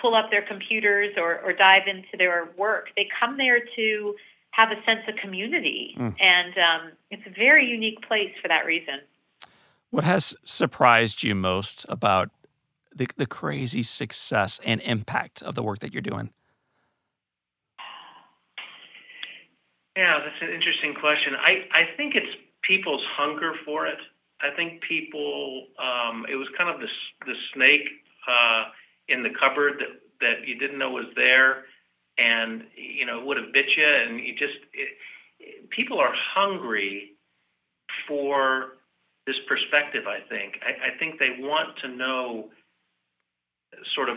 pull 0.00 0.14
up 0.14 0.30
their 0.30 0.42
computers 0.42 1.14
or, 1.16 1.40
or 1.40 1.52
dive 1.52 1.82
into 1.86 2.16
their 2.18 2.48
work. 2.56 2.88
They 2.96 3.08
come 3.18 3.36
there 3.38 3.60
to 3.76 4.14
have 4.50 4.70
a 4.70 4.82
sense 4.84 5.00
of 5.06 5.16
community, 5.16 5.94
mm. 5.98 6.14
and 6.18 6.54
um, 6.56 6.92
it's 7.10 7.22
a 7.26 7.30
very 7.30 7.66
unique 7.66 8.00
place 8.08 8.32
for 8.40 8.48
that 8.48 8.64
reason. 8.64 9.00
What 9.90 10.04
has 10.04 10.34
surprised 10.44 11.22
you 11.22 11.34
most 11.34 11.84
about 11.88 12.30
the, 12.96 13.08
the 13.16 13.26
crazy 13.26 13.82
success 13.82 14.60
and 14.64 14.80
impact 14.80 15.42
of 15.42 15.54
the 15.54 15.62
work 15.62 15.80
that 15.80 15.92
you're 15.92 16.02
doing? 16.02 16.30
Yeah, 19.96 20.20
that's 20.24 20.42
an 20.42 20.50
interesting 20.50 20.94
question. 20.94 21.34
I, 21.34 21.64
I 21.72 21.88
think 21.96 22.14
it's 22.14 22.36
people's 22.62 23.02
hunger 23.16 23.54
for 23.64 23.86
it. 23.86 23.98
I 24.40 24.50
think 24.54 24.82
people, 24.82 25.66
um, 25.78 26.26
it 26.30 26.36
was 26.36 26.48
kind 26.58 26.68
of 26.68 26.80
the, 26.80 26.88
the 27.24 27.34
snake 27.54 27.88
uh, 28.28 28.64
in 29.08 29.22
the 29.22 29.30
cupboard 29.30 29.78
that, 29.78 30.00
that 30.20 30.46
you 30.46 30.58
didn't 30.58 30.78
know 30.78 30.90
was 30.90 31.06
there 31.16 31.64
and, 32.18 32.64
you 32.76 33.06
know, 33.06 33.24
would 33.24 33.38
have 33.38 33.52
bit 33.52 33.66
you. 33.76 33.86
And 33.86 34.20
you 34.20 34.34
just, 34.34 34.58
it, 34.74 35.70
people 35.70 35.98
are 35.98 36.12
hungry 36.14 37.12
for 38.06 38.72
this 39.26 39.36
perspective, 39.48 40.04
I 40.06 40.20
think. 40.28 40.60
I, 40.62 40.88
I 40.88 40.98
think 40.98 41.18
they 41.18 41.36
want 41.38 41.78
to 41.78 41.88
know 41.88 42.50
sort 43.94 44.08
of 44.08 44.16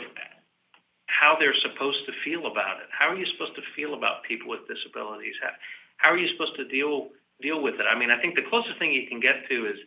how 1.08 1.36
they're 1.40 1.56
supposed 1.62 2.06
to 2.06 2.14
feel 2.24 2.48
about 2.48 2.80
it. 2.80 2.88
How 2.98 3.10
are 3.10 3.16
you 3.16 3.26
supposed 3.26 3.56
to 3.56 3.62
feel 3.76 3.94
about 3.94 4.24
people 4.24 4.50
with 4.50 4.68
disabilities? 4.68 5.36
How, 5.42 5.50
how 5.98 6.10
are 6.12 6.18
you 6.18 6.30
supposed 6.30 6.56
to 6.56 6.66
deal 6.66 7.10
deal 7.42 7.62
with 7.62 7.76
it? 7.76 7.86
I 7.90 7.98
mean, 7.98 8.12
I 8.12 8.20
think 8.22 8.36
the 8.36 8.48
closest 8.50 8.78
thing 8.80 8.92
you 8.92 9.08
can 9.08 9.20
get 9.20 9.48
to 9.50 9.66
is, 9.66 9.78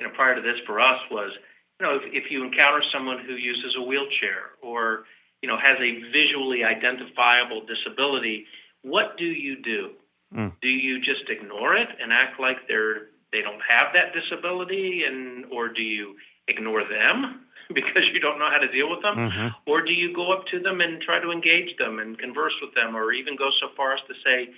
you 0.00 0.06
know, 0.06 0.12
prior 0.14 0.34
to 0.34 0.40
this 0.40 0.58
for 0.66 0.80
us 0.80 1.00
was, 1.10 1.32
you 1.80 1.86
know, 1.86 1.96
if, 1.96 2.02
if 2.12 2.30
you 2.30 2.44
encounter 2.44 2.82
someone 2.92 3.18
who 3.24 3.34
uses 3.34 3.74
a 3.76 3.82
wheelchair 3.82 4.54
or, 4.62 5.04
you 5.42 5.48
know, 5.48 5.58
has 5.58 5.78
a 5.80 6.02
visually 6.12 6.64
identifiable 6.64 7.64
disability, 7.66 8.46
what 8.82 9.16
do 9.18 9.24
you 9.26 9.60
do? 9.62 9.90
Mm. 10.34 10.52
Do 10.62 10.68
you 10.68 11.00
just 11.00 11.28
ignore 11.28 11.76
it 11.76 11.88
and 12.00 12.12
act 12.12 12.40
like 12.40 12.68
they're 12.68 13.08
they 13.32 13.40
don't 13.40 13.62
have 13.66 13.94
that 13.94 14.12
disability, 14.12 15.04
and 15.04 15.46
or 15.50 15.68
do 15.68 15.82
you 15.82 16.16
ignore 16.48 16.82
them 16.84 17.46
because 17.74 18.04
you 18.12 18.20
don't 18.20 18.38
know 18.38 18.50
how 18.50 18.58
to 18.58 18.70
deal 18.70 18.90
with 18.90 19.02
them? 19.02 19.16
Mm-hmm. 19.16 19.48
Or 19.70 19.82
do 19.82 19.92
you 19.92 20.14
go 20.14 20.32
up 20.32 20.46
to 20.48 20.60
them 20.60 20.80
and 20.80 21.00
try 21.00 21.20
to 21.20 21.30
engage 21.30 21.76
them 21.76 21.98
and 21.98 22.18
converse 22.18 22.54
with 22.60 22.74
them, 22.74 22.96
or 22.96 23.12
even 23.12 23.36
go 23.36 23.50
so 23.60 23.68
far 23.76 23.94
as 23.94 24.00
to 24.08 24.14
say, 24.24 24.50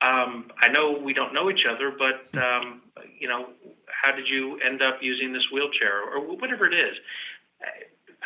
um, 0.00 0.50
I 0.62 0.68
know 0.68 0.92
we 0.92 1.12
don't 1.12 1.34
know 1.34 1.50
each 1.50 1.64
other, 1.68 1.90
but 1.90 2.38
um, 2.40 2.82
you 3.18 3.26
know, 3.26 3.48
how 3.88 4.14
did 4.14 4.28
you 4.28 4.58
end 4.60 4.80
up 4.80 4.98
using 5.02 5.32
this 5.32 5.44
wheelchair, 5.52 6.02
or 6.02 6.20
whatever 6.36 6.66
it 6.66 6.74
is? 6.74 6.96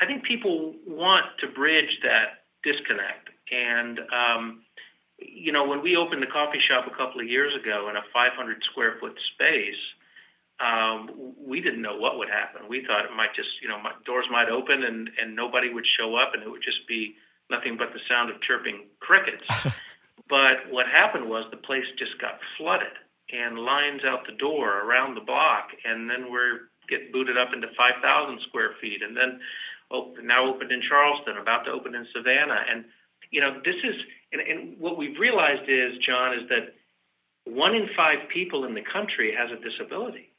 I 0.00 0.06
think 0.06 0.24
people 0.24 0.74
want 0.86 1.26
to 1.40 1.46
bridge 1.46 1.98
that 2.02 2.44
disconnect, 2.62 3.30
and 3.50 4.00
um, 4.12 4.62
you 5.18 5.52
know, 5.52 5.66
when 5.66 5.82
we 5.82 5.96
opened 5.96 6.22
the 6.22 6.26
coffee 6.26 6.60
shop 6.60 6.86
a 6.86 6.96
couple 6.96 7.20
of 7.20 7.28
years 7.28 7.54
ago 7.54 7.88
in 7.88 7.96
a 7.96 8.02
500 8.12 8.62
square 8.70 8.96
foot 9.00 9.18
space, 9.34 9.80
um, 10.62 11.10
we 11.36 11.60
didn't 11.60 11.82
know 11.82 11.96
what 11.96 12.18
would 12.18 12.28
happen. 12.28 12.62
We 12.68 12.84
thought 12.86 13.04
it 13.04 13.16
might 13.16 13.34
just, 13.34 13.48
you 13.60 13.68
know, 13.68 13.80
my, 13.80 13.92
doors 14.06 14.26
might 14.30 14.48
open 14.48 14.84
and, 14.84 15.10
and 15.20 15.34
nobody 15.34 15.72
would 15.72 15.86
show 15.86 16.14
up 16.14 16.34
and 16.34 16.42
it 16.42 16.50
would 16.50 16.62
just 16.62 16.86
be 16.86 17.14
nothing 17.50 17.76
but 17.76 17.92
the 17.92 18.00
sound 18.08 18.30
of 18.30 18.40
chirping 18.42 18.86
crickets. 19.00 19.44
but 20.28 20.70
what 20.70 20.86
happened 20.86 21.28
was 21.28 21.44
the 21.50 21.56
place 21.56 21.84
just 21.98 22.18
got 22.20 22.38
flooded 22.56 22.94
and 23.32 23.58
lines 23.58 24.02
out 24.04 24.24
the 24.26 24.36
door 24.36 24.80
around 24.86 25.14
the 25.14 25.20
block. 25.20 25.68
And 25.84 26.08
then 26.08 26.30
we're 26.30 26.70
getting 26.88 27.10
booted 27.12 27.36
up 27.36 27.52
into 27.52 27.68
5,000 27.76 28.40
square 28.48 28.74
feet. 28.80 29.02
And 29.02 29.16
then 29.16 29.40
open, 29.90 30.26
now 30.26 30.46
opened 30.46 30.70
in 30.70 30.80
Charleston, 30.80 31.38
about 31.38 31.64
to 31.64 31.72
open 31.72 31.94
in 31.94 32.06
Savannah. 32.14 32.62
And, 32.70 32.84
you 33.30 33.40
know, 33.40 33.60
this 33.64 33.76
is, 33.82 33.94
and, 34.32 34.40
and 34.40 34.78
what 34.78 34.96
we've 34.96 35.18
realized 35.18 35.68
is, 35.68 35.98
John, 35.98 36.34
is 36.34 36.48
that 36.50 36.74
one 37.44 37.74
in 37.74 37.88
five 37.96 38.28
people 38.32 38.64
in 38.64 38.74
the 38.74 38.82
country 38.82 39.34
has 39.36 39.50
a 39.50 39.56
disability. 39.56 40.31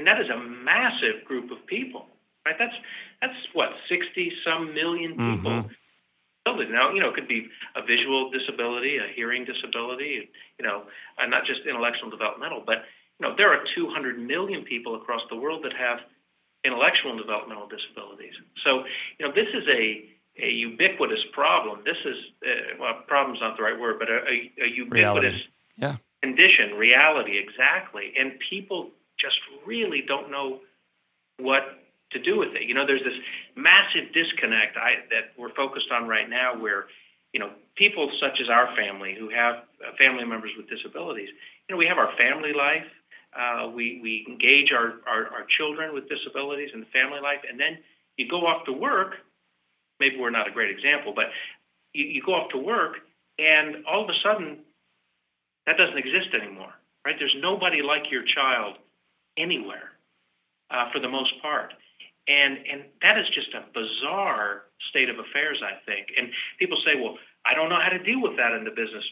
And 0.00 0.06
that 0.06 0.18
is 0.18 0.30
a 0.30 0.38
massive 0.38 1.26
group 1.26 1.50
of 1.50 1.66
people, 1.66 2.06
right? 2.46 2.56
That's 2.58 2.74
that's 3.20 3.36
what 3.52 3.68
sixty 3.86 4.32
some 4.42 4.72
million 4.72 5.10
people. 5.12 5.52
Mm-hmm. 5.52 6.72
Now, 6.72 6.90
you 6.90 7.00
know, 7.00 7.10
it 7.10 7.14
could 7.14 7.28
be 7.28 7.48
a 7.76 7.82
visual 7.84 8.30
disability, 8.30 8.96
a 8.96 9.06
hearing 9.14 9.44
disability, 9.44 10.30
you 10.58 10.64
know, 10.64 10.84
and 11.18 11.30
not 11.30 11.44
just 11.44 11.60
intellectual 11.68 12.08
developmental, 12.08 12.62
but 12.64 12.84
you 13.18 13.28
know, 13.28 13.34
there 13.36 13.52
are 13.52 13.62
200 13.74 14.18
million 14.18 14.62
people 14.62 14.94
across 14.94 15.20
the 15.28 15.36
world 15.36 15.62
that 15.64 15.74
have 15.74 15.98
intellectual 16.64 17.10
and 17.10 17.20
developmental 17.20 17.68
disabilities. 17.68 18.32
So, 18.64 18.84
you 19.18 19.28
know, 19.28 19.32
this 19.34 19.48
is 19.52 19.68
a 19.68 20.08
a 20.42 20.48
ubiquitous 20.48 21.20
problem. 21.32 21.80
This 21.84 21.98
is 22.06 22.16
uh, 22.42 22.76
well, 22.80 22.94
problem's 23.06 23.40
not 23.40 23.58
the 23.58 23.64
right 23.64 23.78
word, 23.78 23.98
but 23.98 24.08
a, 24.08 24.20
a, 24.26 24.64
a 24.64 24.68
ubiquitous 24.68 24.94
reality. 24.94 25.42
Yeah. 25.76 25.96
condition, 26.22 26.72
reality, 26.78 27.36
exactly. 27.36 28.14
And 28.18 28.32
people 28.48 28.92
just 29.20 29.36
really 29.66 30.02
don't 30.06 30.30
know 30.30 30.60
what 31.38 31.62
to 32.12 32.18
do 32.18 32.38
with 32.38 32.54
it. 32.54 32.62
You 32.62 32.74
know, 32.74 32.86
there's 32.86 33.04
this 33.04 33.18
massive 33.56 34.12
disconnect 34.12 34.76
I, 34.76 35.06
that 35.10 35.32
we're 35.38 35.54
focused 35.54 35.90
on 35.92 36.08
right 36.08 36.28
now 36.28 36.60
where 36.60 36.86
you 37.32 37.38
know, 37.38 37.50
people 37.76 38.10
such 38.20 38.40
as 38.40 38.48
our 38.48 38.74
family 38.74 39.14
who 39.18 39.30
have 39.30 39.56
uh, 39.86 39.94
family 39.98 40.24
members 40.24 40.50
with 40.56 40.68
disabilities. 40.68 41.28
You 41.68 41.74
know, 41.74 41.78
we 41.78 41.86
have 41.86 41.98
our 41.98 42.10
family 42.16 42.52
life. 42.52 42.86
Uh, 43.36 43.68
we 43.68 44.00
we 44.02 44.26
engage 44.28 44.72
our, 44.72 44.94
our 45.06 45.28
our 45.28 45.46
children 45.56 45.94
with 45.94 46.08
disabilities 46.08 46.70
in 46.74 46.80
the 46.80 46.86
family 46.86 47.20
life, 47.20 47.40
and 47.48 47.58
then 47.58 47.78
you 48.16 48.28
go 48.28 48.46
off 48.46 48.64
to 48.66 48.72
work. 48.72 49.14
Maybe 50.00 50.16
we're 50.18 50.30
not 50.30 50.48
a 50.48 50.50
great 50.50 50.70
example, 50.70 51.12
but 51.14 51.26
you, 51.92 52.06
you 52.06 52.22
go 52.24 52.34
off 52.34 52.50
to 52.50 52.58
work, 52.58 52.96
and 53.38 53.84
all 53.86 54.02
of 54.02 54.10
a 54.10 54.18
sudden, 54.22 54.58
that 55.66 55.76
doesn't 55.76 55.98
exist 55.98 56.34
anymore, 56.34 56.72
right? 57.06 57.14
There's 57.18 57.36
nobody 57.38 57.82
like 57.82 58.10
your 58.10 58.24
child 58.24 58.78
anywhere, 59.36 59.92
uh, 60.70 60.90
for 60.92 61.00
the 61.00 61.08
most 61.08 61.32
part 61.42 61.72
and 62.30 62.58
and 62.70 62.84
that 63.02 63.18
is 63.18 63.26
just 63.34 63.48
a 63.54 63.64
bizarre 63.74 64.70
state 64.90 65.08
of 65.08 65.18
affairs, 65.18 65.58
I 65.62 65.82
think. 65.84 66.08
And 66.16 66.30
people 66.58 66.78
say, 66.84 67.00
well, 67.00 67.18
I 67.44 67.54
don't 67.54 67.68
know 67.68 67.80
how 67.80 67.90
to 67.90 67.98
deal 67.98 68.22
with 68.22 68.36
that 68.36 68.52
in 68.52 68.64
the 68.64 68.70
business 68.70 69.04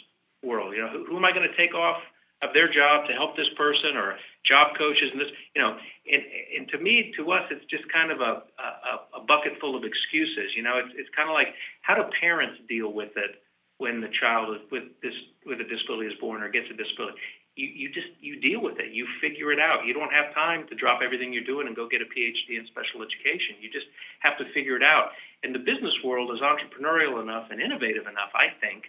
world. 0.42 0.74
You 0.74 0.82
know, 0.82 0.88
who, 0.88 1.04
who 1.06 1.16
am 1.16 1.24
I 1.24 1.32
going 1.32 1.48
to 1.48 1.56
take 1.56 1.74
off 1.74 1.98
of 2.42 2.54
their 2.54 2.70
job 2.70 3.08
to 3.08 3.12
help 3.12 3.36
this 3.36 3.48
person 3.56 3.96
or 3.96 4.14
job 4.44 4.78
coaches 4.78 5.10
and 5.10 5.20
this? 5.20 5.28
You 5.54 5.62
know, 5.62 5.76
and 6.10 6.22
and 6.56 6.68
to 6.68 6.78
me, 6.78 7.12
to 7.16 7.32
us, 7.32 7.42
it's 7.50 7.64
just 7.66 7.90
kind 7.92 8.12
of 8.12 8.20
a 8.20 8.42
a, 8.60 9.18
a 9.18 9.20
bucket 9.26 9.58
full 9.60 9.74
of 9.74 9.84
excuses. 9.84 10.54
You 10.54 10.62
know, 10.62 10.78
it's 10.78 10.94
it's 10.94 11.10
kind 11.16 11.28
of 11.28 11.34
like 11.34 11.54
how 11.82 11.94
do 11.94 12.04
parents 12.20 12.60
deal 12.68 12.92
with 12.92 13.16
it 13.16 13.42
when 13.78 14.00
the 14.00 14.10
child 14.20 14.54
with 14.70 14.84
this 15.02 15.14
with 15.46 15.60
a 15.60 15.64
disability 15.64 16.06
is 16.06 16.18
born 16.20 16.42
or 16.42 16.48
gets 16.50 16.70
a 16.70 16.76
disability? 16.76 17.18
You, 17.58 17.66
you 17.74 17.88
just 17.92 18.06
you 18.20 18.40
deal 18.40 18.62
with 18.62 18.78
it. 18.78 18.92
You 18.92 19.06
figure 19.20 19.50
it 19.50 19.58
out. 19.58 19.84
You 19.84 19.92
don't 19.92 20.12
have 20.12 20.32
time 20.32 20.68
to 20.68 20.74
drop 20.74 21.00
everything 21.02 21.32
you're 21.32 21.44
doing 21.44 21.66
and 21.66 21.74
go 21.74 21.88
get 21.88 22.00
a 22.00 22.04
PhD 22.04 22.58
in 22.58 22.66
special 22.66 23.02
education. 23.02 23.56
You 23.60 23.70
just 23.70 23.86
have 24.20 24.38
to 24.38 24.44
figure 24.54 24.76
it 24.76 24.82
out. 24.84 25.10
And 25.42 25.54
the 25.54 25.58
business 25.58 25.94
world 26.04 26.30
is 26.32 26.40
entrepreneurial 26.40 27.20
enough 27.20 27.48
and 27.50 27.60
innovative 27.60 28.06
enough, 28.06 28.30
I 28.34 28.54
think, 28.60 28.84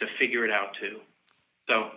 to 0.00 0.06
figure 0.18 0.44
it 0.44 0.50
out 0.50 0.74
too. 0.80 0.98
So 1.68 1.90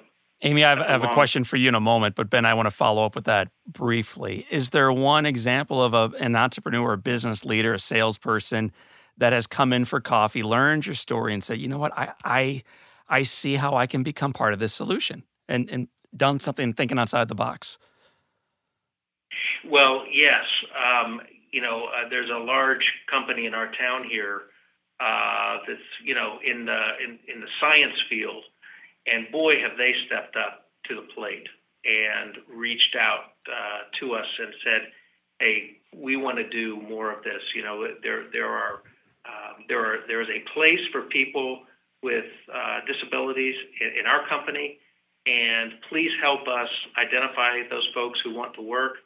Amy, 0.43 0.63
I 0.63 0.69
have, 0.69 0.79
I 0.81 0.91
have, 0.91 1.03
a 1.03 1.13
question 1.13 1.43
for 1.45 1.55
you 1.55 1.69
in 1.69 1.75
a 1.75 1.79
moment, 1.79 2.15
but 2.15 2.29
Ben, 2.29 2.45
I 2.45 2.53
want 2.53 2.65
to 2.67 2.71
follow 2.71 3.05
up 3.05 3.15
with 3.15 3.23
that 3.25 3.49
briefly. 3.65 4.45
Is 4.51 4.71
there 4.71 4.91
one 4.91 5.25
example 5.25 5.81
of 5.81 5.93
a, 5.93 6.15
an 6.19 6.35
entrepreneur, 6.35 6.93
a 6.93 6.97
business 6.97 7.45
leader, 7.45 7.73
a 7.73 7.79
salesperson 7.79 8.73
that 9.17 9.31
has 9.31 9.47
come 9.47 9.71
in 9.71 9.85
for 9.85 10.01
coffee, 10.01 10.43
learned 10.43 10.85
your 10.85 10.95
story, 10.95 11.33
and 11.33 11.43
said, 11.43 11.59
"You 11.59 11.69
know 11.69 11.77
what? 11.77 11.97
I 11.97 12.13
I 12.25 12.63
I 13.07 13.23
see 13.23 13.55
how 13.55 13.75
I 13.75 13.87
can 13.87 14.03
become 14.03 14.33
part 14.33 14.53
of 14.53 14.59
this 14.59 14.73
solution," 14.73 15.23
and 15.47 15.69
and 15.69 15.87
done 16.15 16.39
something 16.39 16.73
thinking 16.73 16.99
outside 16.99 17.27
the 17.27 17.35
box? 17.35 17.77
Well, 19.69 20.03
yes. 20.11 20.45
Um, 20.75 21.21
you 21.51 21.61
know, 21.61 21.85
uh, 21.85 22.09
there's 22.09 22.29
a 22.29 22.37
large 22.37 22.85
company 23.09 23.45
in 23.45 23.53
our 23.53 23.71
town 23.73 24.03
here 24.09 24.43
uh, 24.99 25.57
that's 25.67 25.79
you 26.03 26.15
know 26.15 26.39
in 26.45 26.65
the 26.65 26.81
in, 27.03 27.19
in 27.33 27.41
the 27.41 27.47
science 27.59 27.95
field, 28.09 28.43
and 29.07 29.31
boy, 29.31 29.59
have 29.61 29.77
they 29.77 29.93
stepped 30.05 30.35
up 30.35 30.69
to 30.87 30.95
the 30.95 31.07
plate 31.15 31.47
and 31.85 32.37
reached 32.49 32.95
out 32.95 33.35
uh, 33.47 33.89
to 33.99 34.13
us 34.13 34.27
and 34.39 34.53
said, 34.63 34.81
"Hey, 35.39 35.77
we 35.95 36.15
want 36.15 36.37
to 36.37 36.47
do 36.49 36.81
more 36.81 37.11
of 37.11 37.23
this." 37.23 37.41
You 37.55 37.63
know, 37.63 37.87
there 38.01 38.25
there 38.31 38.49
are 38.49 38.81
um, 39.25 39.65
there 39.67 39.79
are 39.79 40.07
there 40.07 40.21
is 40.21 40.29
a 40.29 40.43
place 40.53 40.81
for 40.91 41.03
people 41.03 41.61
with 42.01 42.25
uh, 42.53 42.79
disabilities 42.85 43.55
in, 43.79 44.01
in 44.01 44.05
our 44.05 44.27
company 44.27 44.77
and 45.25 45.73
please 45.89 46.11
help 46.21 46.41
us 46.47 46.69
identify 46.97 47.61
those 47.69 47.87
folks 47.93 48.19
who 48.23 48.33
want 48.33 48.53
to 48.55 48.61
work. 48.61 48.97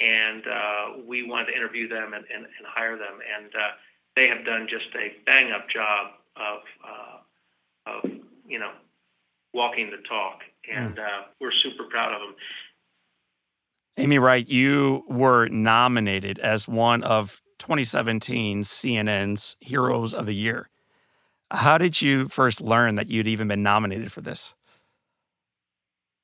And 0.00 0.42
uh, 0.46 1.02
we 1.06 1.28
want 1.28 1.48
to 1.48 1.54
interview 1.54 1.88
them 1.88 2.14
and, 2.14 2.24
and, 2.34 2.44
and 2.44 2.66
hire 2.66 2.96
them. 2.96 3.18
And 3.36 3.54
uh, 3.54 3.72
they 4.16 4.28
have 4.28 4.44
done 4.44 4.66
just 4.68 4.86
a 4.96 5.12
bang 5.26 5.52
up 5.52 5.68
job 5.68 6.12
of, 6.36 6.60
uh, 6.84 7.90
of 7.90 8.10
you 8.46 8.58
know, 8.58 8.72
walking 9.52 9.90
the 9.90 10.02
talk. 10.08 10.40
And 10.72 10.96
mm. 10.96 11.22
we're 11.40 11.52
super 11.52 11.84
proud 11.90 12.14
of 12.14 12.20
them. 12.20 12.34
Amy 13.98 14.18
Wright, 14.18 14.48
you 14.48 15.04
were 15.08 15.48
nominated 15.48 16.38
as 16.38 16.66
one 16.66 17.02
of 17.02 17.42
2017 17.58 18.62
CNN's 18.62 19.56
Heroes 19.60 20.14
of 20.14 20.24
the 20.26 20.34
Year. 20.34 20.70
How 21.50 21.76
did 21.76 22.00
you 22.00 22.28
first 22.28 22.60
learn 22.60 22.94
that 22.94 23.10
you'd 23.10 23.26
even 23.26 23.48
been 23.48 23.62
nominated 23.62 24.10
for 24.12 24.22
this? 24.22 24.54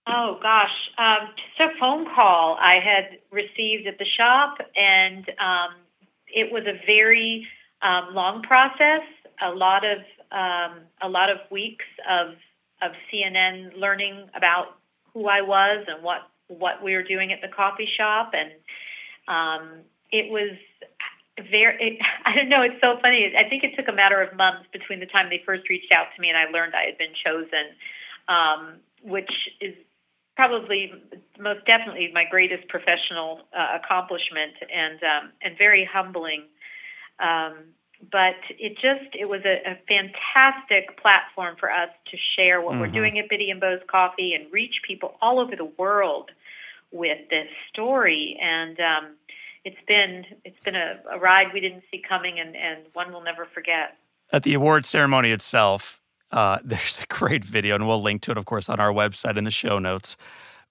Oh 0.06 0.38
gosh, 0.40 0.70
um, 0.98 1.28
just 1.36 1.72
a 1.72 1.78
phone 1.80 2.06
call 2.14 2.56
I 2.60 2.74
had 2.74 3.18
received 3.32 3.88
at 3.88 3.98
the 3.98 4.04
shop, 4.04 4.58
and 4.76 5.28
um, 5.40 5.70
it 6.28 6.52
was 6.52 6.62
a 6.66 6.78
very 6.86 7.46
um, 7.82 8.14
long 8.14 8.42
process. 8.42 9.02
A 9.42 9.50
lot 9.50 9.84
of 9.84 9.98
um, 10.30 10.82
a 11.02 11.08
lot 11.08 11.28
of 11.28 11.38
weeks 11.50 11.84
of 12.08 12.34
of 12.82 12.92
CNN 13.12 13.76
learning 13.76 14.28
about 14.34 14.78
who 15.12 15.26
I 15.26 15.40
was 15.40 15.84
and 15.88 16.04
what 16.04 16.28
what 16.46 16.84
we 16.84 16.94
were 16.94 17.02
doing 17.02 17.32
at 17.32 17.40
the 17.40 17.48
coffee 17.48 17.88
shop, 17.96 18.32
and 18.32 18.52
um, 19.26 19.78
it 20.12 20.30
was 20.30 20.56
very. 21.50 21.82
It, 21.82 22.06
I 22.24 22.32
don't 22.32 22.48
know. 22.48 22.62
It's 22.62 22.80
so 22.80 22.96
funny. 23.02 23.34
I 23.36 23.48
think 23.48 23.64
it 23.64 23.74
took 23.76 23.88
a 23.88 23.92
matter 23.92 24.22
of 24.22 24.36
months 24.36 24.68
between 24.72 25.00
the 25.00 25.06
time 25.06 25.30
they 25.30 25.42
first 25.44 25.68
reached 25.68 25.90
out 25.90 26.06
to 26.14 26.20
me 26.20 26.28
and 26.28 26.38
I 26.38 26.44
learned 26.44 26.74
I 26.76 26.84
had 26.84 26.96
been 26.96 27.12
chosen, 27.24 27.74
um, 28.28 28.76
which 29.02 29.32
is 29.60 29.74
probably 30.36 30.92
most 31.40 31.64
definitely 31.66 32.10
my 32.12 32.24
greatest 32.30 32.68
professional 32.68 33.40
uh, 33.56 33.78
accomplishment 33.82 34.52
and 34.72 35.02
um, 35.02 35.32
and 35.42 35.58
very 35.58 35.84
humbling. 35.84 36.44
Um, 37.18 37.56
but 38.12 38.36
it 38.50 38.74
just 38.74 39.14
it 39.14 39.26
was 39.26 39.40
a, 39.44 39.70
a, 39.70 39.78
fantastic 39.88 41.00
platform 41.00 41.56
for 41.58 41.70
us 41.70 41.88
to 42.10 42.16
share 42.36 42.60
what 42.60 42.72
mm-hmm. 42.72 42.82
we're 42.82 42.88
doing 42.88 43.18
at 43.18 43.28
Bitty 43.28 43.50
and 43.50 43.58
Beau's 43.58 43.80
Coffee 43.90 44.34
and 44.34 44.52
reach 44.52 44.82
people 44.86 45.14
all 45.22 45.40
over 45.40 45.56
the 45.56 45.64
world 45.64 46.30
with 46.92 47.18
this 47.30 47.48
story. 47.72 48.38
And 48.42 48.78
um, 48.80 49.12
it's 49.64 49.80
been 49.88 50.26
it's 50.44 50.62
been 50.62 50.76
a, 50.76 51.00
a 51.10 51.18
ride 51.18 51.46
we 51.54 51.60
didn't 51.60 51.84
see 51.90 52.02
coming 52.06 52.38
and, 52.38 52.54
and 52.54 52.80
one 52.92 53.10
we'll 53.12 53.24
never 53.24 53.46
forget. 53.46 53.96
At 54.30 54.42
the 54.42 54.54
award 54.54 54.84
ceremony 54.84 55.30
itself, 55.30 56.00
uh, 56.32 56.58
there's 56.64 57.02
a 57.02 57.06
great 57.06 57.44
video, 57.44 57.74
and 57.74 57.86
we'll 57.86 58.02
link 58.02 58.22
to 58.22 58.30
it, 58.30 58.38
of 58.38 58.44
course, 58.44 58.68
on 58.68 58.80
our 58.80 58.92
website 58.92 59.36
in 59.36 59.44
the 59.44 59.50
show 59.50 59.78
notes. 59.78 60.16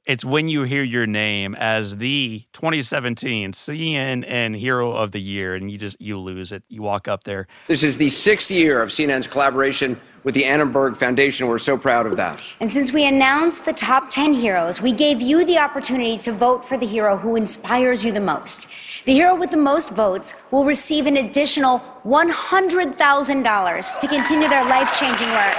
It's 0.05 0.23
when 0.23 0.47
you 0.47 0.63
hear 0.63 0.83
your 0.83 1.07
name 1.07 1.55
as 1.55 1.97
the 1.97 2.43
2017 2.53 3.53
CNN 3.53 4.55
Hero 4.55 4.91
of 4.91 5.11
the 5.11 5.19
Year, 5.19 5.55
and 5.55 5.71
you 5.71 5.79
just 5.79 5.99
you 5.99 6.19
lose 6.19 6.51
it. 6.51 6.63
You 6.69 6.83
walk 6.83 7.07
up 7.07 7.23
there. 7.23 7.47
This 7.67 7.81
is 7.81 7.97
the 7.97 8.09
sixth 8.09 8.51
year 8.51 8.83
of 8.83 8.89
CNN's 8.89 9.25
collaboration 9.25 9.99
with 10.25 10.33
the 10.33 10.43
Annenberg 10.43 10.97
Foundation. 10.97 11.47
We're 11.47 11.59
so 11.59 11.77
proud 11.77 12.07
of 12.07 12.17
that. 12.17 12.41
And 12.59 12.69
since 12.69 12.91
we 12.91 13.05
announced 13.05 13.63
the 13.63 13.71
top 13.71 14.09
10 14.09 14.33
heroes, 14.33 14.81
we 14.81 14.91
gave 14.91 15.21
you 15.21 15.45
the 15.45 15.59
opportunity 15.59 16.17
to 16.17 16.33
vote 16.33 16.65
for 16.65 16.77
the 16.77 16.85
hero 16.85 17.15
who 17.15 17.35
inspires 17.35 18.03
you 18.03 18.11
the 18.11 18.19
most. 18.19 18.67
The 19.05 19.13
hero 19.13 19.35
with 19.35 19.51
the 19.51 19.57
most 19.57 19.91
votes 19.91 20.33
will 20.49 20.65
receive 20.65 21.05
an 21.05 21.17
additional 21.17 21.79
$100,000 22.05 23.99
to 23.99 24.07
continue 24.07 24.49
their 24.49 24.65
life 24.65 24.91
changing 24.99 25.29
work. 25.29 25.55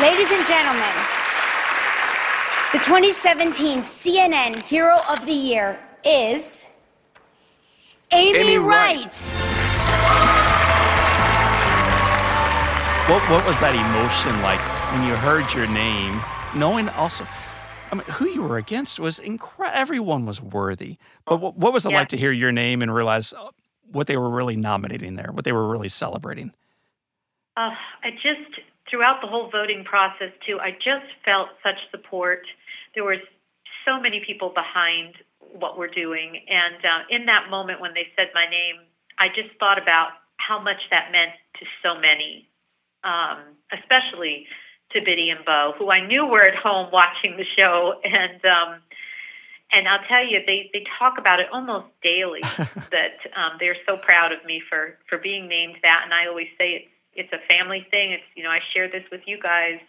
Ladies 0.00 0.30
and 0.30 0.46
gentlemen, 0.46 0.96
the 2.72 2.78
2017 2.78 3.80
CNN 3.80 4.56
Hero 4.64 4.96
of 5.10 5.26
the 5.26 5.32
Year 5.32 5.78
is 6.06 6.68
Amy, 8.12 8.38
Amy 8.38 8.56
Wright. 8.58 9.30
Wright. 9.32 10.51
What, 13.12 13.30
what 13.30 13.46
was 13.46 13.58
that 13.58 13.74
emotion 13.74 14.40
like 14.40 14.58
when 14.90 15.06
you 15.06 15.14
heard 15.14 15.52
your 15.52 15.66
name, 15.66 16.18
knowing 16.56 16.88
also, 16.88 17.26
I 17.90 17.96
mean, 17.96 18.06
who 18.06 18.26
you 18.26 18.40
were 18.40 18.56
against 18.56 18.98
was 18.98 19.18
incredible. 19.18 19.78
Everyone 19.78 20.24
was 20.24 20.40
worthy. 20.40 20.96
But 21.26 21.36
what, 21.36 21.54
what 21.54 21.74
was 21.74 21.84
it 21.84 21.90
yeah. 21.90 21.98
like 21.98 22.08
to 22.08 22.16
hear 22.16 22.32
your 22.32 22.52
name 22.52 22.80
and 22.80 22.92
realize 22.94 23.34
uh, 23.34 23.50
what 23.90 24.06
they 24.06 24.16
were 24.16 24.30
really 24.30 24.56
nominating 24.56 25.16
there, 25.16 25.30
what 25.30 25.44
they 25.44 25.52
were 25.52 25.68
really 25.68 25.90
celebrating? 25.90 26.52
Uh, 27.54 27.72
I 28.02 28.12
just, 28.12 28.62
throughout 28.88 29.20
the 29.20 29.26
whole 29.26 29.50
voting 29.50 29.84
process, 29.84 30.32
too, 30.46 30.58
I 30.58 30.70
just 30.70 31.04
felt 31.22 31.50
such 31.62 31.76
support 31.90 32.46
there 32.94 33.04
were 33.04 33.18
so 33.84 34.00
many 34.00 34.22
people 34.26 34.54
behind 34.54 35.16
what 35.38 35.76
we're 35.76 35.86
doing. 35.86 36.40
And 36.48 36.82
uh, 36.82 37.00
in 37.10 37.26
that 37.26 37.50
moment 37.50 37.78
when 37.78 37.92
they 37.92 38.06
said 38.16 38.28
my 38.32 38.48
name, 38.48 38.76
I 39.18 39.28
just 39.28 39.50
thought 39.60 39.76
about 39.76 40.12
how 40.38 40.58
much 40.58 40.80
that 40.90 41.12
meant 41.12 41.32
to 41.60 41.66
so 41.82 42.00
many, 42.00 42.48
um, 43.04 43.38
especially 43.72 44.46
to 44.92 45.00
Bitty 45.00 45.30
and 45.30 45.44
Beau, 45.44 45.74
who 45.78 45.90
I 45.90 46.06
knew 46.06 46.26
were 46.26 46.46
at 46.46 46.54
home 46.54 46.90
watching 46.92 47.36
the 47.36 47.44
show. 47.56 48.00
And 48.04 48.44
um, 48.44 48.80
and 49.74 49.88
I'll 49.88 50.04
tell 50.06 50.24
you, 50.24 50.40
they, 50.46 50.68
they 50.74 50.84
talk 50.98 51.16
about 51.16 51.40
it 51.40 51.46
almost 51.50 51.86
daily 52.02 52.40
that 52.90 53.16
um, 53.34 53.52
they're 53.58 53.76
so 53.86 53.96
proud 53.96 54.30
of 54.30 54.44
me 54.44 54.60
for, 54.68 54.98
for 55.08 55.16
being 55.16 55.48
named 55.48 55.76
that. 55.82 56.02
And 56.04 56.12
I 56.12 56.26
always 56.26 56.48
say 56.58 56.72
it's 56.72 56.88
it's 57.14 57.32
a 57.32 57.46
family 57.52 57.86
thing. 57.90 58.12
It's 58.12 58.24
you 58.34 58.42
know 58.42 58.50
I 58.50 58.60
share 58.72 58.88
this 58.88 59.04
with 59.10 59.22
you 59.26 59.40
guys 59.40 59.80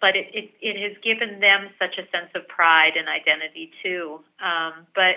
but 0.00 0.16
it, 0.16 0.28
it, 0.32 0.50
it 0.60 0.76
has 0.88 0.96
given 1.02 1.40
them 1.40 1.68
such 1.78 1.98
a 1.98 2.08
sense 2.10 2.30
of 2.34 2.46
pride 2.48 2.92
and 2.96 3.08
identity 3.08 3.70
too. 3.82 4.20
Um, 4.40 4.86
but 4.94 5.16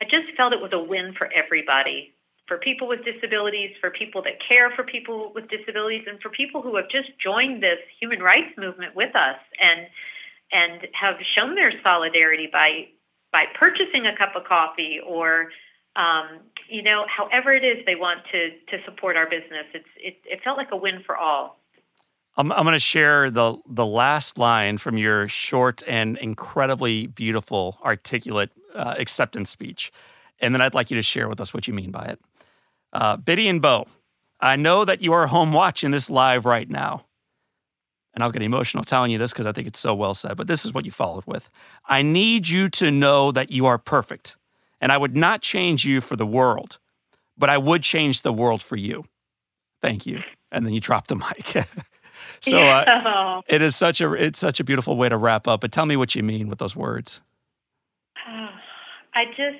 I 0.00 0.04
just 0.08 0.34
felt 0.36 0.52
it 0.52 0.60
was 0.60 0.72
a 0.72 0.82
win 0.82 1.14
for 1.16 1.30
everybody. 1.32 2.12
For 2.46 2.58
people 2.58 2.86
with 2.86 3.04
disabilities, 3.04 3.70
for 3.80 3.90
people 3.90 4.22
that 4.22 4.34
care 4.46 4.70
for 4.76 4.84
people 4.84 5.32
with 5.34 5.48
disabilities, 5.48 6.04
and 6.06 6.20
for 6.20 6.28
people 6.28 6.62
who 6.62 6.76
have 6.76 6.88
just 6.88 7.08
joined 7.18 7.62
this 7.62 7.78
human 7.98 8.20
rights 8.20 8.56
movement 8.56 8.94
with 8.94 9.14
us 9.16 9.38
and 9.60 9.86
and 10.52 10.86
have 10.92 11.16
shown 11.34 11.54
their 11.54 11.72
solidarity 11.82 12.48
by 12.52 12.88
by 13.32 13.44
purchasing 13.58 14.06
a 14.06 14.16
cup 14.16 14.36
of 14.36 14.44
coffee 14.44 15.00
or 15.04 15.50
um, 15.96 16.40
you 16.68 16.82
know 16.82 17.04
however 17.08 17.52
it 17.52 17.64
is 17.64 17.84
they 17.86 17.94
want 17.94 18.20
to 18.30 18.50
to 18.70 18.84
support 18.84 19.16
our 19.16 19.28
business. 19.28 19.66
It's 19.72 19.88
it, 19.96 20.16
it 20.24 20.40
felt 20.42 20.56
like 20.56 20.70
a 20.70 20.76
win 20.76 21.02
for 21.04 21.16
all. 21.16 21.58
I'm, 22.36 22.50
I'm 22.50 22.64
going 22.64 22.74
to 22.74 22.78
share 22.80 23.30
the 23.30 23.58
the 23.66 23.86
last 23.86 24.38
line 24.38 24.78
from 24.78 24.96
your 24.96 25.28
short 25.28 25.82
and 25.86 26.18
incredibly 26.18 27.06
beautiful, 27.06 27.78
articulate 27.84 28.50
uh, 28.74 28.94
acceptance 28.98 29.50
speech, 29.50 29.92
and 30.40 30.54
then 30.54 30.60
I'd 30.60 30.74
like 30.74 30.90
you 30.90 30.96
to 30.96 31.02
share 31.02 31.28
with 31.28 31.40
us 31.40 31.54
what 31.54 31.68
you 31.68 31.74
mean 31.74 31.90
by 31.90 32.06
it. 32.06 32.20
Uh, 32.94 33.16
Bitty 33.16 33.48
and 33.48 33.60
Beau, 33.60 33.86
I 34.40 34.56
know 34.56 34.84
that 34.84 35.02
you 35.02 35.12
are 35.12 35.26
home 35.26 35.52
watching 35.52 35.90
this 35.90 36.08
live 36.08 36.44
right 36.44 36.70
now. 36.70 37.04
And 38.14 38.22
I'll 38.22 38.30
get 38.30 38.42
emotional 38.42 38.84
telling 38.84 39.10
you 39.10 39.18
this 39.18 39.32
because 39.32 39.46
I 39.46 39.50
think 39.50 39.66
it's 39.66 39.80
so 39.80 39.92
well 39.92 40.14
said, 40.14 40.36
but 40.36 40.46
this 40.46 40.64
is 40.64 40.72
what 40.72 40.84
you 40.84 40.92
followed 40.92 41.24
with. 41.26 41.50
I 41.86 42.02
need 42.02 42.48
you 42.48 42.68
to 42.70 42.92
know 42.92 43.32
that 43.32 43.50
you 43.50 43.66
are 43.66 43.76
perfect, 43.76 44.36
and 44.80 44.92
I 44.92 44.98
would 44.98 45.16
not 45.16 45.42
change 45.42 45.84
you 45.84 46.00
for 46.00 46.14
the 46.14 46.26
world, 46.26 46.78
but 47.36 47.50
I 47.50 47.58
would 47.58 47.82
change 47.82 48.22
the 48.22 48.32
world 48.32 48.62
for 48.62 48.76
you. 48.76 49.04
Thank 49.82 50.06
you. 50.06 50.22
And 50.52 50.64
then 50.64 50.72
you 50.72 50.80
drop 50.80 51.08
the 51.08 51.16
mic. 51.16 51.66
so 52.40 52.58
uh, 52.60 53.42
it 53.48 53.62
is 53.62 53.74
such 53.74 54.00
a 54.00 54.12
it's 54.12 54.38
such 54.38 54.60
a 54.60 54.64
beautiful 54.64 54.96
way 54.96 55.08
to 55.08 55.16
wrap 55.16 55.48
up. 55.48 55.60
But 55.60 55.72
tell 55.72 55.84
me 55.84 55.96
what 55.96 56.14
you 56.14 56.22
mean 56.22 56.48
with 56.48 56.60
those 56.60 56.76
words. 56.76 57.20
I 58.26 59.24
just 59.36 59.58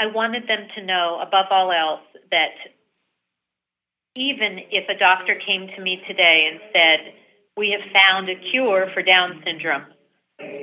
I 0.00 0.06
wanted 0.06 0.48
them 0.48 0.68
to 0.74 0.82
know 0.82 1.20
above 1.20 1.46
all 1.50 1.70
else 1.70 2.00
that 2.34 2.74
even 4.16 4.60
if 4.70 4.88
a 4.88 4.98
doctor 4.98 5.38
came 5.46 5.68
to 5.68 5.80
me 5.80 6.02
today 6.08 6.50
and 6.50 6.60
said, 6.72 7.14
We 7.56 7.70
have 7.70 7.92
found 7.92 8.28
a 8.28 8.34
cure 8.50 8.90
for 8.92 9.02
Down 9.02 9.40
syndrome, 9.44 9.84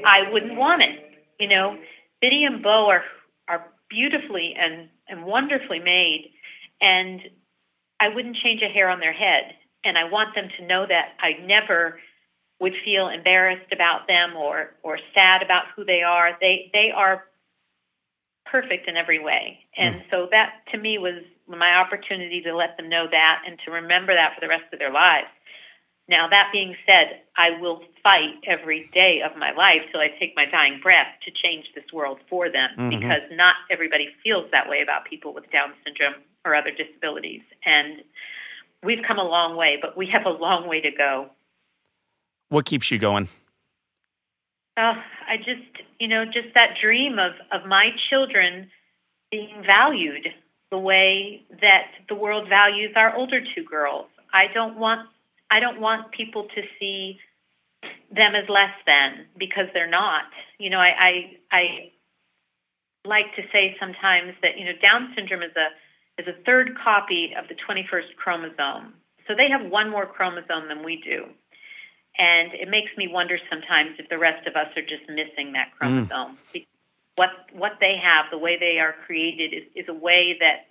I 0.06 0.30
wouldn't 0.32 0.56
want 0.56 0.82
it. 0.82 1.00
You 1.40 1.48
know, 1.48 1.78
Bitty 2.20 2.44
and 2.44 2.62
Beau 2.62 2.88
are, 2.90 3.04
are 3.48 3.66
beautifully 3.90 4.54
and, 4.58 4.90
and 5.08 5.26
wonderfully 5.26 5.80
made, 5.80 6.32
and 6.82 7.22
I 8.00 8.10
wouldn't 8.10 8.36
change 8.36 8.62
a 8.62 8.72
hair 8.72 8.90
on 8.90 9.00
their 9.00 9.14
head. 9.14 9.56
And 9.84 9.98
I 9.98 10.04
want 10.04 10.36
them 10.36 10.50
to 10.60 10.68
know 10.68 10.86
that 10.88 11.14
I 11.20 11.44
never 11.44 12.00
would 12.60 12.74
feel 12.86 13.08
embarrassed 13.08 13.72
about 13.74 14.08
them 14.08 14.36
or, 14.36 14.76
or 14.84 15.00
sad 15.16 15.42
about 15.42 15.64
who 15.76 15.84
they 15.84 16.04
are. 16.04 16.38
They, 16.40 16.70
they 16.74 16.92
are 16.96 17.24
perfect 18.46 18.88
in 18.88 18.98
every 18.98 19.18
way. 19.18 19.60
And 19.76 19.96
mm. 19.96 20.02
so 20.12 20.28
that 20.32 20.62
to 20.72 20.78
me 20.78 20.98
was 21.00 21.24
my 21.58 21.76
opportunity 21.76 22.42
to 22.42 22.56
let 22.56 22.78
them 22.78 22.90
know 22.90 23.08
that 23.10 23.44
and 23.48 23.60
to 23.66 23.72
remember 23.72 24.14
that 24.14 24.34
for 24.34 24.42
the 24.42 24.48
rest 24.48 24.66
of 24.74 24.80
their 24.80 24.92
lives. 24.92 25.28
Now, 26.08 26.28
that 26.30 26.50
being 26.52 26.76
said, 26.86 27.22
I 27.38 27.52
will 27.62 27.82
fight 28.04 28.36
every 28.46 28.90
day 28.94 29.22
of 29.22 29.38
my 29.38 29.52
life 29.52 29.82
till 29.92 30.02
I 30.02 30.10
take 30.20 30.34
my 30.36 30.46
dying 30.46 30.80
breath 30.82 31.08
to 31.26 31.32
change 31.32 31.68
this 31.74 31.86
world 31.94 32.20
for 32.30 32.50
them 32.50 32.70
mm-hmm. 32.78 32.90
because 32.90 33.22
not 33.32 33.56
everybody 33.72 34.10
feels 34.24 34.46
that 34.52 34.68
way 34.68 34.82
about 34.82 35.06
people 35.06 35.34
with 35.34 35.50
Down 35.52 35.72
syndrome 35.86 36.22
or 36.44 36.54
other 36.54 36.72
disabilities. 36.72 37.42
And 37.66 38.02
we've 38.84 39.04
come 39.08 39.20
a 39.20 39.24
long 39.24 39.56
way, 39.56 39.78
but 39.82 39.96
we 39.96 40.08
have 40.08 40.26
a 40.26 40.30
long 40.30 40.68
way 40.68 40.82
to 40.82 40.92
go. 40.92 41.30
What 42.50 42.66
keeps 42.66 42.92
you 42.92 43.00
going? 43.00 43.30
Oh, 44.78 44.94
I 45.30 45.38
just, 45.38 45.86
you 46.00 46.08
know, 46.08 46.26
just 46.26 46.54
that 46.56 46.76
dream 46.82 47.20
of, 47.20 47.34
of 47.52 47.68
my 47.68 47.92
children 48.10 48.70
being 49.32 49.64
valued 49.66 50.28
the 50.72 50.80
way 50.80 51.44
that 51.62 51.92
the 52.08 52.16
world 52.16 52.48
values 52.50 52.92
our 52.96 53.16
older 53.16 53.42
two 53.54 53.64
girls. 53.64 54.08
I 54.34 54.48
don't 54.54 54.78
want 54.78 55.08
I 55.52 55.60
don't 55.60 55.82
want 55.82 56.12
people 56.12 56.48
to 56.56 56.62
see 56.80 57.20
them 58.10 58.36
as 58.36 58.48
less 58.50 58.74
than 58.88 59.26
because 59.38 59.68
they're 59.74 59.90
not. 59.90 60.24
You 60.58 60.70
know, 60.70 60.80
I 60.80 60.94
I, 60.98 61.38
I 61.52 61.92
like 63.06 63.36
to 63.36 63.44
say 63.52 63.76
sometimes 63.80 64.34
that 64.42 64.58
you 64.58 64.66
know 64.66 64.72
Down 64.82 65.12
syndrome 65.16 65.44
is 65.44 65.52
a 65.56 66.22
is 66.22 66.28
a 66.28 66.44
third 66.44 66.78
copy 66.82 67.34
of 67.38 67.48
the 67.48 67.56
21st 67.56 68.16
chromosome. 68.18 68.94
So 69.28 69.36
they 69.36 69.50
have 69.50 69.70
one 69.70 69.90
more 69.90 70.06
chromosome 70.06 70.68
than 70.68 70.84
we 70.84 71.02
do. 71.02 71.26
And 72.18 72.54
it 72.54 72.70
makes 72.70 72.92
me 72.98 73.08
wonder 73.08 73.40
sometimes 73.50 73.92
if 73.98 74.10
the 74.10 74.18
rest 74.18 74.46
of 74.46 74.56
us 74.56 74.68
are 74.76 74.82
just 74.82 75.08
missing 75.08 75.54
that 75.54 75.70
mm. 75.70 75.78
chromosome. 75.78 76.38
Mm. 76.54 76.66
What 77.16 77.30
what 77.54 77.74
they 77.80 77.98
have, 77.98 78.26
the 78.32 78.38
way 78.38 78.58
they 78.58 78.80
are 78.80 78.96
created, 79.06 79.54
is, 79.54 79.64
is 79.76 79.90
a 79.90 79.94
way 79.94 80.38
that 80.40 80.68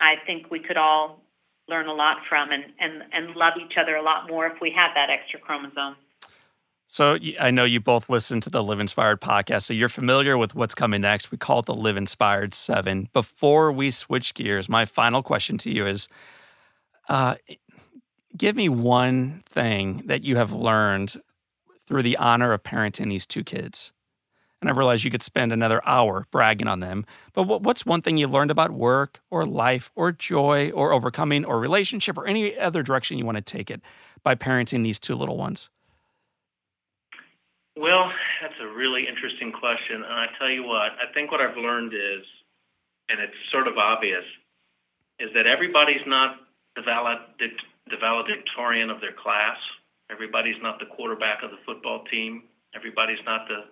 I 0.00 0.16
think 0.26 0.50
we 0.50 0.60
could 0.60 0.76
all 0.76 1.20
learn 1.68 1.86
a 1.86 1.94
lot 1.94 2.18
from 2.28 2.50
and, 2.50 2.64
and, 2.78 3.02
and 3.12 3.34
love 3.34 3.54
each 3.58 3.78
other 3.78 3.96
a 3.96 4.02
lot 4.02 4.28
more 4.28 4.46
if 4.46 4.60
we 4.60 4.70
had 4.70 4.92
that 4.94 5.08
extra 5.08 5.40
chromosome. 5.40 5.96
So 6.88 7.16
I 7.40 7.50
know 7.50 7.64
you 7.64 7.80
both 7.80 8.10
listen 8.10 8.40
to 8.42 8.50
the 8.50 8.62
Live 8.62 8.78
Inspired 8.78 9.20
podcast, 9.20 9.62
so 9.62 9.72
you're 9.72 9.88
familiar 9.88 10.36
with 10.36 10.54
what's 10.54 10.74
coming 10.74 11.00
next. 11.00 11.32
We 11.32 11.38
call 11.38 11.60
it 11.60 11.66
the 11.66 11.74
Live 11.74 11.96
Inspired 11.96 12.54
Seven. 12.54 13.08
Before 13.12 13.72
we 13.72 13.90
switch 13.90 14.34
gears, 14.34 14.68
my 14.68 14.84
final 14.84 15.22
question 15.22 15.56
to 15.58 15.70
you 15.70 15.86
is: 15.86 16.08
uh, 17.08 17.36
give 18.36 18.54
me 18.54 18.68
one 18.68 19.42
thing 19.48 20.02
that 20.06 20.22
you 20.22 20.36
have 20.36 20.52
learned 20.52 21.20
through 21.86 22.02
the 22.02 22.18
honor 22.18 22.52
of 22.52 22.62
parenting 22.62 23.08
these 23.08 23.26
two 23.26 23.42
kids. 23.42 23.92
And 24.64 24.74
I 24.74 24.78
realize 24.78 25.04
you 25.04 25.10
could 25.10 25.22
spend 25.22 25.52
another 25.52 25.82
hour 25.84 26.26
bragging 26.30 26.68
on 26.68 26.80
them. 26.80 27.04
But 27.34 27.60
what's 27.60 27.84
one 27.84 28.00
thing 28.00 28.16
you 28.16 28.26
learned 28.26 28.50
about 28.50 28.70
work 28.70 29.20
or 29.30 29.44
life 29.44 29.92
or 29.94 30.10
joy 30.10 30.70
or 30.70 30.90
overcoming 30.90 31.44
or 31.44 31.60
relationship 31.60 32.16
or 32.16 32.26
any 32.26 32.56
other 32.56 32.82
direction 32.82 33.18
you 33.18 33.26
want 33.26 33.36
to 33.36 33.42
take 33.42 33.70
it 33.70 33.82
by 34.22 34.34
parenting 34.34 34.82
these 34.82 34.98
two 34.98 35.16
little 35.16 35.36
ones? 35.36 35.68
Well, 37.76 38.10
that's 38.40 38.54
a 38.62 38.66
really 38.74 39.06
interesting 39.06 39.52
question. 39.52 39.96
And 39.96 40.06
I 40.06 40.28
tell 40.38 40.48
you 40.48 40.62
what, 40.62 40.92
I 40.92 41.12
think 41.12 41.30
what 41.30 41.42
I've 41.42 41.58
learned 41.58 41.92
is, 41.92 42.24
and 43.10 43.20
it's 43.20 43.36
sort 43.52 43.68
of 43.68 43.76
obvious, 43.76 44.24
is 45.18 45.28
that 45.34 45.46
everybody's 45.46 46.06
not 46.06 46.36
the 46.74 46.82
the 47.90 47.96
valedictorian 48.00 48.88
of 48.88 49.02
their 49.02 49.12
class. 49.12 49.58
Everybody's 50.10 50.56
not 50.62 50.78
the 50.78 50.86
quarterback 50.86 51.42
of 51.42 51.50
the 51.50 51.58
football 51.66 52.04
team. 52.10 52.44
Everybody's 52.74 53.22
not 53.26 53.46
the 53.46 53.64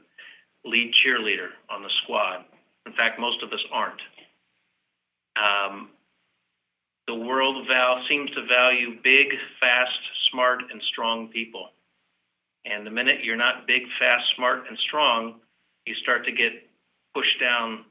lead 0.64 0.92
cheerleader 1.04 1.50
on 1.70 1.82
the 1.82 1.90
squad. 2.02 2.44
In 2.86 2.92
fact, 2.92 3.18
most 3.18 3.42
of 3.42 3.52
us 3.52 3.60
aren't. 3.72 4.00
Um, 5.36 5.90
the 7.06 7.14
world 7.14 7.66
val- 7.66 8.04
seems 8.08 8.30
to 8.30 8.46
value 8.46 8.96
big, 9.02 9.28
fast, 9.60 9.98
smart, 10.30 10.62
and 10.70 10.80
strong 10.92 11.28
people. 11.28 11.70
And 12.64 12.86
the 12.86 12.90
minute 12.90 13.24
you're 13.24 13.36
not 13.36 13.66
big, 13.66 13.82
fast, 13.98 14.24
smart, 14.36 14.64
and 14.68 14.78
strong, 14.86 15.40
you 15.86 15.94
start 15.96 16.24
to 16.26 16.32
get 16.32 16.52
pushed 17.14 17.40
down 17.40 17.84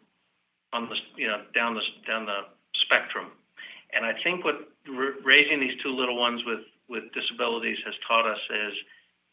on 0.74 0.88
the 0.88 0.96
you 1.18 1.28
know 1.28 1.44
down 1.54 1.76
the 1.76 1.82
down 2.08 2.26
the 2.26 2.48
spectrum. 2.86 3.28
And 3.94 4.06
I 4.06 4.14
think 4.24 4.46
what 4.46 4.70
raising 5.26 5.60
these 5.60 5.78
two 5.84 5.90
little 5.90 6.18
ones 6.18 6.42
with 6.46 6.62
with 6.88 7.04
disabilities 7.14 7.78
has 7.86 7.94
taught 8.08 8.26
us 8.26 8.40
is 8.50 8.74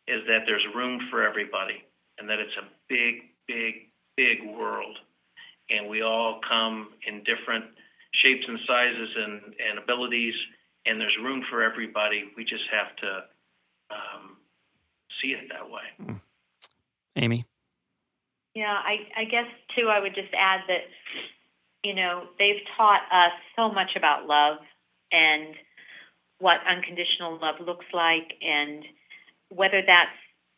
is 0.08 0.26
that 0.26 0.42
there's 0.46 0.64
room 0.74 1.06
for 1.10 1.22
everybody, 1.22 1.84
and 2.18 2.28
that 2.28 2.40
it's 2.40 2.56
a 2.56 2.66
big, 2.88 3.22
big, 3.46 3.74
big 4.16 4.38
world, 4.44 4.98
and 5.70 5.88
we 5.88 6.02
all 6.02 6.40
come 6.48 6.90
in 7.06 7.22
different 7.24 7.64
shapes 8.12 8.44
and 8.48 8.58
sizes 8.66 9.10
and, 9.16 9.40
and 9.68 9.78
abilities, 9.78 10.34
and 10.86 11.00
there's 11.00 11.16
room 11.22 11.44
for 11.50 11.62
everybody. 11.62 12.24
We 12.36 12.44
just 12.44 12.64
have 12.72 12.96
to 12.96 13.24
um, 13.90 14.36
see 15.20 15.28
it 15.28 15.48
that 15.50 15.70
way. 15.70 15.82
Mm. 16.02 16.20
Amy. 17.16 17.44
Yeah, 18.54 18.76
I, 18.84 19.06
I 19.16 19.24
guess 19.24 19.46
too. 19.76 19.88
I 19.88 20.00
would 20.00 20.14
just 20.14 20.32
add 20.36 20.60
that 20.68 20.82
you 21.84 21.94
know 21.94 22.24
they've 22.38 22.60
taught 22.76 23.02
us 23.12 23.32
so 23.54 23.70
much 23.70 23.94
about 23.96 24.26
love 24.26 24.58
and 25.12 25.54
what 26.40 26.58
unconditional 26.68 27.38
love 27.40 27.56
looks 27.64 27.86
like, 27.92 28.32
and 28.42 28.84
whether 29.50 29.82
that's 29.86 30.10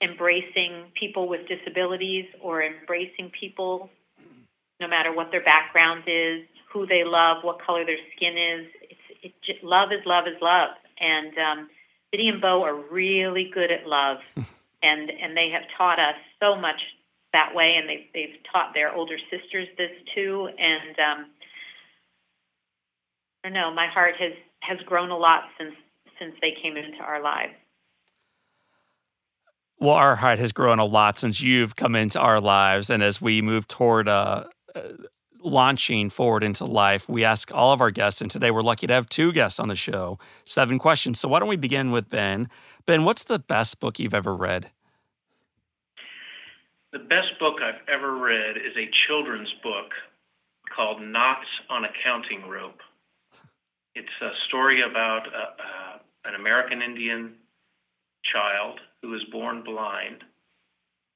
embracing 0.03 0.85
people 0.99 1.29
with 1.29 1.47
disabilities 1.49 2.27
or 2.41 2.63
embracing 2.63 3.31
people 3.39 3.91
no 4.81 4.89
matter 4.89 5.13
what 5.13 5.31
their 5.31 5.45
background 5.45 6.05
is, 6.07 6.43
who 6.73 6.87
they 6.87 7.05
love, 7.05 7.45
what 7.45 7.61
color 7.65 7.85
their 7.85 7.99
skin 8.17 8.37
is. 8.37 8.67
It's, 9.23 9.35
it, 9.47 9.63
love 9.65 9.93
is 9.93 10.01
love 10.07 10.27
is 10.27 10.41
love. 10.41 10.71
And 10.99 11.37
um, 11.39 11.69
Bitty 12.11 12.29
and 12.29 12.41
Beau 12.41 12.63
are 12.63 12.75
really 12.75 13.51
good 13.53 13.71
at 13.71 13.87
love, 13.87 14.19
and 14.83 15.11
and 15.11 15.37
they 15.37 15.51
have 15.51 15.63
taught 15.77 15.99
us 15.99 16.17
so 16.41 16.57
much 16.57 16.81
that 17.33 17.55
way, 17.55 17.77
and 17.77 17.89
they've 17.89 18.07
they've 18.15 18.37
taught 18.51 18.73
their 18.75 18.93
older 18.95 19.19
sisters 19.31 19.69
this 19.77 19.93
too. 20.15 20.49
And 20.59 20.99
um, 20.99 21.27
I 23.45 23.49
don't 23.49 23.53
know, 23.53 23.73
my 23.73 23.87
heart 23.87 24.15
has 24.19 24.33
has 24.61 24.79
grown 24.87 25.11
a 25.11 25.17
lot 25.17 25.45
since 25.59 25.75
since 26.19 26.35
they 26.41 26.55
came 26.63 26.77
into 26.77 26.99
our 26.99 27.23
lives. 27.23 27.55
Well, 29.81 29.95
our 29.95 30.15
heart 30.15 30.39
has 30.41 30.53
grown 30.53 30.79
a 30.79 30.85
lot 30.85 31.19
since 31.19 31.41
you've 31.41 31.75
come 31.75 31.97
into 31.97 32.21
our 32.21 32.39
lives, 32.39 32.91
and 32.91 33.03
as 33.03 33.19
we 33.23 33.41
move 33.41 33.67
toward 33.67 34.09
uh, 34.09 34.45
uh 34.75 34.81
launching 35.43 36.11
forward 36.11 36.45
into 36.45 36.67
life, 36.67 37.09
we 37.09 37.25
ask 37.25 37.51
all 37.51 37.73
of 37.73 37.81
our 37.81 37.91
guests, 37.91 38.21
and 38.21 38.31
today 38.31 38.51
we're 38.51 38.61
lucky 38.61 38.87
to 38.87 38.93
have 38.93 39.09
two 39.09 39.33
guests 39.33 39.59
on 39.59 39.69
the 39.69 39.75
show, 39.75 40.19
seven 40.45 40.79
questions. 40.79 41.19
So 41.19 41.29
why 41.29 41.39
don't 41.39 41.49
we 41.49 41.57
begin 41.57 41.93
with 41.93 42.11
Ben? 42.11 42.51
Ben, 42.85 43.05
what's 43.05 43.25
the 43.25 43.39
best 43.39 43.81
book 43.81 43.99
you've 43.99 44.13
ever 44.13 44.37
read? 44.37 44.71
The 46.93 46.99
best 46.99 47.39
book 47.41 47.55
I've 47.63 47.81
ever 47.89 48.19
read 48.19 48.59
is 48.59 48.77
a 48.77 48.91
children's 49.07 49.55
book 49.63 49.93
called 50.77 51.01
Knots 51.01 51.49
on 51.71 51.85
a 51.85 51.91
Counting 52.05 52.47
Rope. 52.47 52.81
It's 53.95 54.09
a 54.21 54.33
story 54.47 54.83
about 54.83 55.27
a, 55.27 55.63
a, 55.63 56.29
an 56.29 56.35
American 56.35 56.83
Indian 56.83 57.33
child 58.23 58.81
who 59.03 59.15
is 59.15 59.25
born 59.25 59.63
blind 59.63 60.25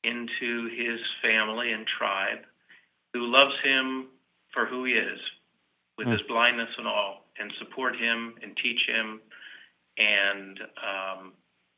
into 0.03 0.69
his 0.69 1.01
family 1.23 1.73
and 1.73 1.87
tribe 1.87 2.41
who 3.13 3.27
loves 3.27 3.55
him 3.63 4.07
for 4.53 4.67
who 4.67 4.85
he 4.85 4.93
is, 4.93 5.21
with 5.97 6.09
his 6.09 6.23
blindness 6.23 6.71
and 6.77 6.87
all, 6.87 7.27
and 7.39 7.53
support 7.59 7.97
him 7.97 8.35
and 8.43 8.57
teach 8.57 8.81
him 8.87 9.21
and 9.97 10.61
um, 10.61 11.33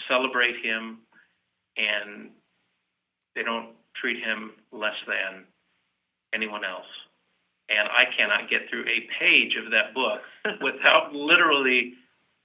celebrate 0.09 0.57
him, 0.64 0.99
and 1.77 2.31
they 3.35 3.43
don't 3.43 3.70
treat 3.95 4.22
him 4.22 4.53
less 4.72 4.97
than 5.07 5.45
anyone 6.35 6.64
else. 6.64 6.87
And 7.68 7.89
I 7.89 8.05
cannot 8.16 8.49
get 8.49 8.70
through 8.70 8.85
a 8.87 9.09
page 9.18 9.57
of 9.57 9.70
that 9.72 9.93
book 9.95 10.22
without 10.62 11.14
literally 11.14 11.95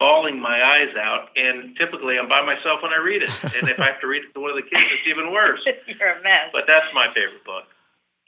bawling 0.02 0.42
my 0.42 0.64
eyes 0.66 0.90
out. 1.00 1.30
And 1.38 1.78
typically, 1.78 2.18
I'm 2.18 2.28
by 2.28 2.44
myself 2.44 2.82
when 2.82 2.92
I 2.92 2.98
read 2.98 3.22
it. 3.22 3.32
And 3.44 3.70
if 3.70 3.80
I 3.80 3.86
have 3.86 4.02
to 4.02 4.08
read 4.08 4.24
it 4.24 4.34
to 4.34 4.42
one 4.42 4.50
of 4.50 4.56
the 4.56 4.64
kids, 4.64 4.84
it's 4.98 5.08
even 5.08 5.32
worse. 5.32 5.62
You're 5.88 6.18
a 6.18 6.24
mess. 6.24 6.50
But 6.52 6.64
that's 6.68 6.88
my 6.94 7.06
favorite 7.14 7.46
book. 7.46 7.66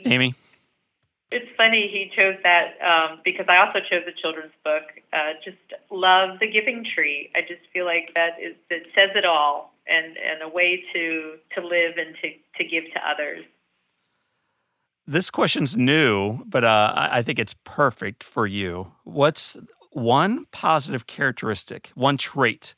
Amy? 0.05 0.35
It's 1.31 1.49
funny 1.57 1.89
he 1.91 2.11
chose 2.15 2.37
that 2.43 2.77
um, 2.79 3.19
because 3.25 3.47
I 3.49 3.57
also 3.57 3.79
chose 3.79 4.03
a 4.07 4.11
children's 4.21 4.53
book. 4.63 4.83
Uh, 5.11 5.33
just 5.43 5.57
love 5.89 6.39
the 6.39 6.45
Giving 6.45 6.85
Tree. 6.93 7.31
I 7.35 7.41
just 7.41 7.61
feel 7.73 7.85
like 7.85 8.11
that 8.13 8.37
is 8.39 8.53
that 8.69 8.81
says 8.93 9.09
it 9.15 9.25
all, 9.25 9.73
and 9.87 10.15
and 10.17 10.43
a 10.43 10.47
way 10.47 10.83
to 10.93 11.37
to 11.55 11.65
live 11.65 11.97
and 11.97 12.15
to 12.21 12.29
to 12.57 12.69
give 12.69 12.83
to 12.93 12.99
others. 13.03 13.45
This 15.07 15.31
question's 15.31 15.75
new, 15.75 16.43
but 16.45 16.63
uh, 16.63 16.93
I 16.95 17.23
think 17.23 17.39
it's 17.39 17.55
perfect 17.63 18.23
for 18.23 18.45
you. 18.45 18.91
What's 19.03 19.57
one 19.95 20.45
positive 20.51 21.07
characteristic, 21.07 21.91
one 21.95 22.17
trait 22.17 22.75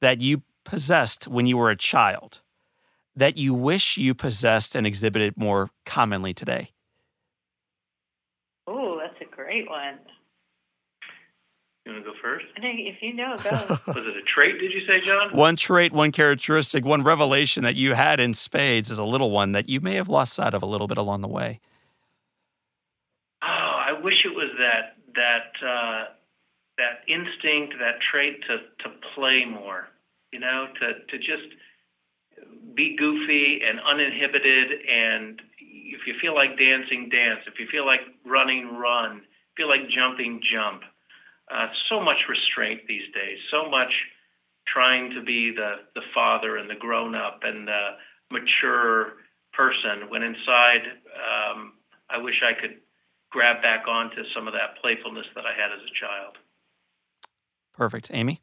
that 0.00 0.20
you 0.20 0.42
possessed 0.64 1.26
when 1.26 1.46
you 1.46 1.56
were 1.56 1.70
a 1.70 1.76
child 1.76 2.40
that 3.16 3.36
you 3.36 3.52
wish 3.52 3.96
you 3.96 4.14
possessed 4.14 4.74
and 4.74 4.86
exhibited 4.86 5.36
more 5.36 5.70
commonly 5.84 6.32
today? 6.32 6.70
Oh, 8.66 8.98
that's 9.00 9.20
a 9.20 9.34
great 9.34 9.68
one. 9.68 9.98
You 11.84 11.92
want 11.92 12.04
to 12.04 12.10
go 12.10 12.16
first? 12.22 12.44
I 12.56 12.60
think 12.60 12.80
if 12.80 13.02
you 13.02 13.14
know, 13.14 13.36
go. 13.38 13.50
Was 13.86 13.96
it 13.96 14.16
a 14.16 14.22
trait, 14.22 14.60
did 14.60 14.72
you 14.72 14.86
say, 14.86 15.00
John? 15.00 15.34
One 15.34 15.56
trait, 15.56 15.92
one 15.92 16.12
characteristic, 16.12 16.84
one 16.84 17.02
revelation 17.02 17.62
that 17.64 17.74
you 17.74 17.94
had 17.94 18.20
in 18.20 18.34
spades 18.34 18.90
is 18.90 18.98
a 18.98 19.04
little 19.04 19.30
one 19.30 19.52
that 19.52 19.68
you 19.68 19.80
may 19.80 19.94
have 19.94 20.08
lost 20.08 20.34
sight 20.34 20.54
of 20.54 20.62
a 20.62 20.66
little 20.66 20.86
bit 20.86 20.98
along 20.98 21.22
the 21.22 21.28
way. 21.28 21.60
Oh, 23.42 23.46
I 23.46 23.92
wish 24.02 24.24
it 24.24 24.34
was 24.34 24.50
that 24.58 24.96
that 25.14 25.66
uh, 25.66 26.04
that 26.80 27.04
instinct, 27.06 27.74
that 27.78 28.00
trait 28.10 28.40
to 28.48 28.56
to 28.82 28.96
play 29.14 29.44
more. 29.44 29.88
You 30.32 30.40
know, 30.40 30.66
to 30.80 30.86
to 31.04 31.18
just 31.18 31.52
be 32.74 32.96
goofy 32.96 33.60
and 33.68 33.78
uninhibited 33.80 34.72
and 34.88 35.42
if 35.60 36.06
you 36.06 36.14
feel 36.22 36.34
like 36.34 36.56
dancing, 36.56 37.10
dance. 37.10 37.40
If 37.46 37.58
you 37.58 37.66
feel 37.70 37.84
like 37.84 38.00
running, 38.24 38.78
run 38.78 39.22
feel 39.60 39.68
like 39.68 39.88
jumping, 39.88 40.40
jump. 40.52 40.82
Uh, 41.52 41.66
so 41.88 42.00
much 42.00 42.16
restraint 42.28 42.80
these 42.86 43.12
days, 43.12 43.38
so 43.50 43.68
much 43.68 43.92
trying 44.66 45.10
to 45.10 45.22
be 45.22 45.52
the, 45.54 45.82
the 45.94 46.02
father 46.14 46.56
and 46.56 46.70
the 46.70 46.76
grown 46.76 47.14
up 47.14 47.40
and 47.42 47.66
the 47.66 47.98
mature 48.30 49.14
person 49.52 50.08
when 50.08 50.22
inside 50.22 50.86
um, 51.18 51.72
I 52.08 52.18
wish 52.18 52.40
I 52.46 52.58
could 52.58 52.78
grab 53.30 53.62
back 53.62 53.88
onto 53.88 54.22
some 54.32 54.46
of 54.46 54.54
that 54.54 54.80
playfulness 54.80 55.26
that 55.34 55.44
I 55.44 55.52
had 55.52 55.72
as 55.72 55.82
a 55.82 55.92
child. 55.98 56.38
Perfect. 57.80 58.10
Amy? 58.12 58.42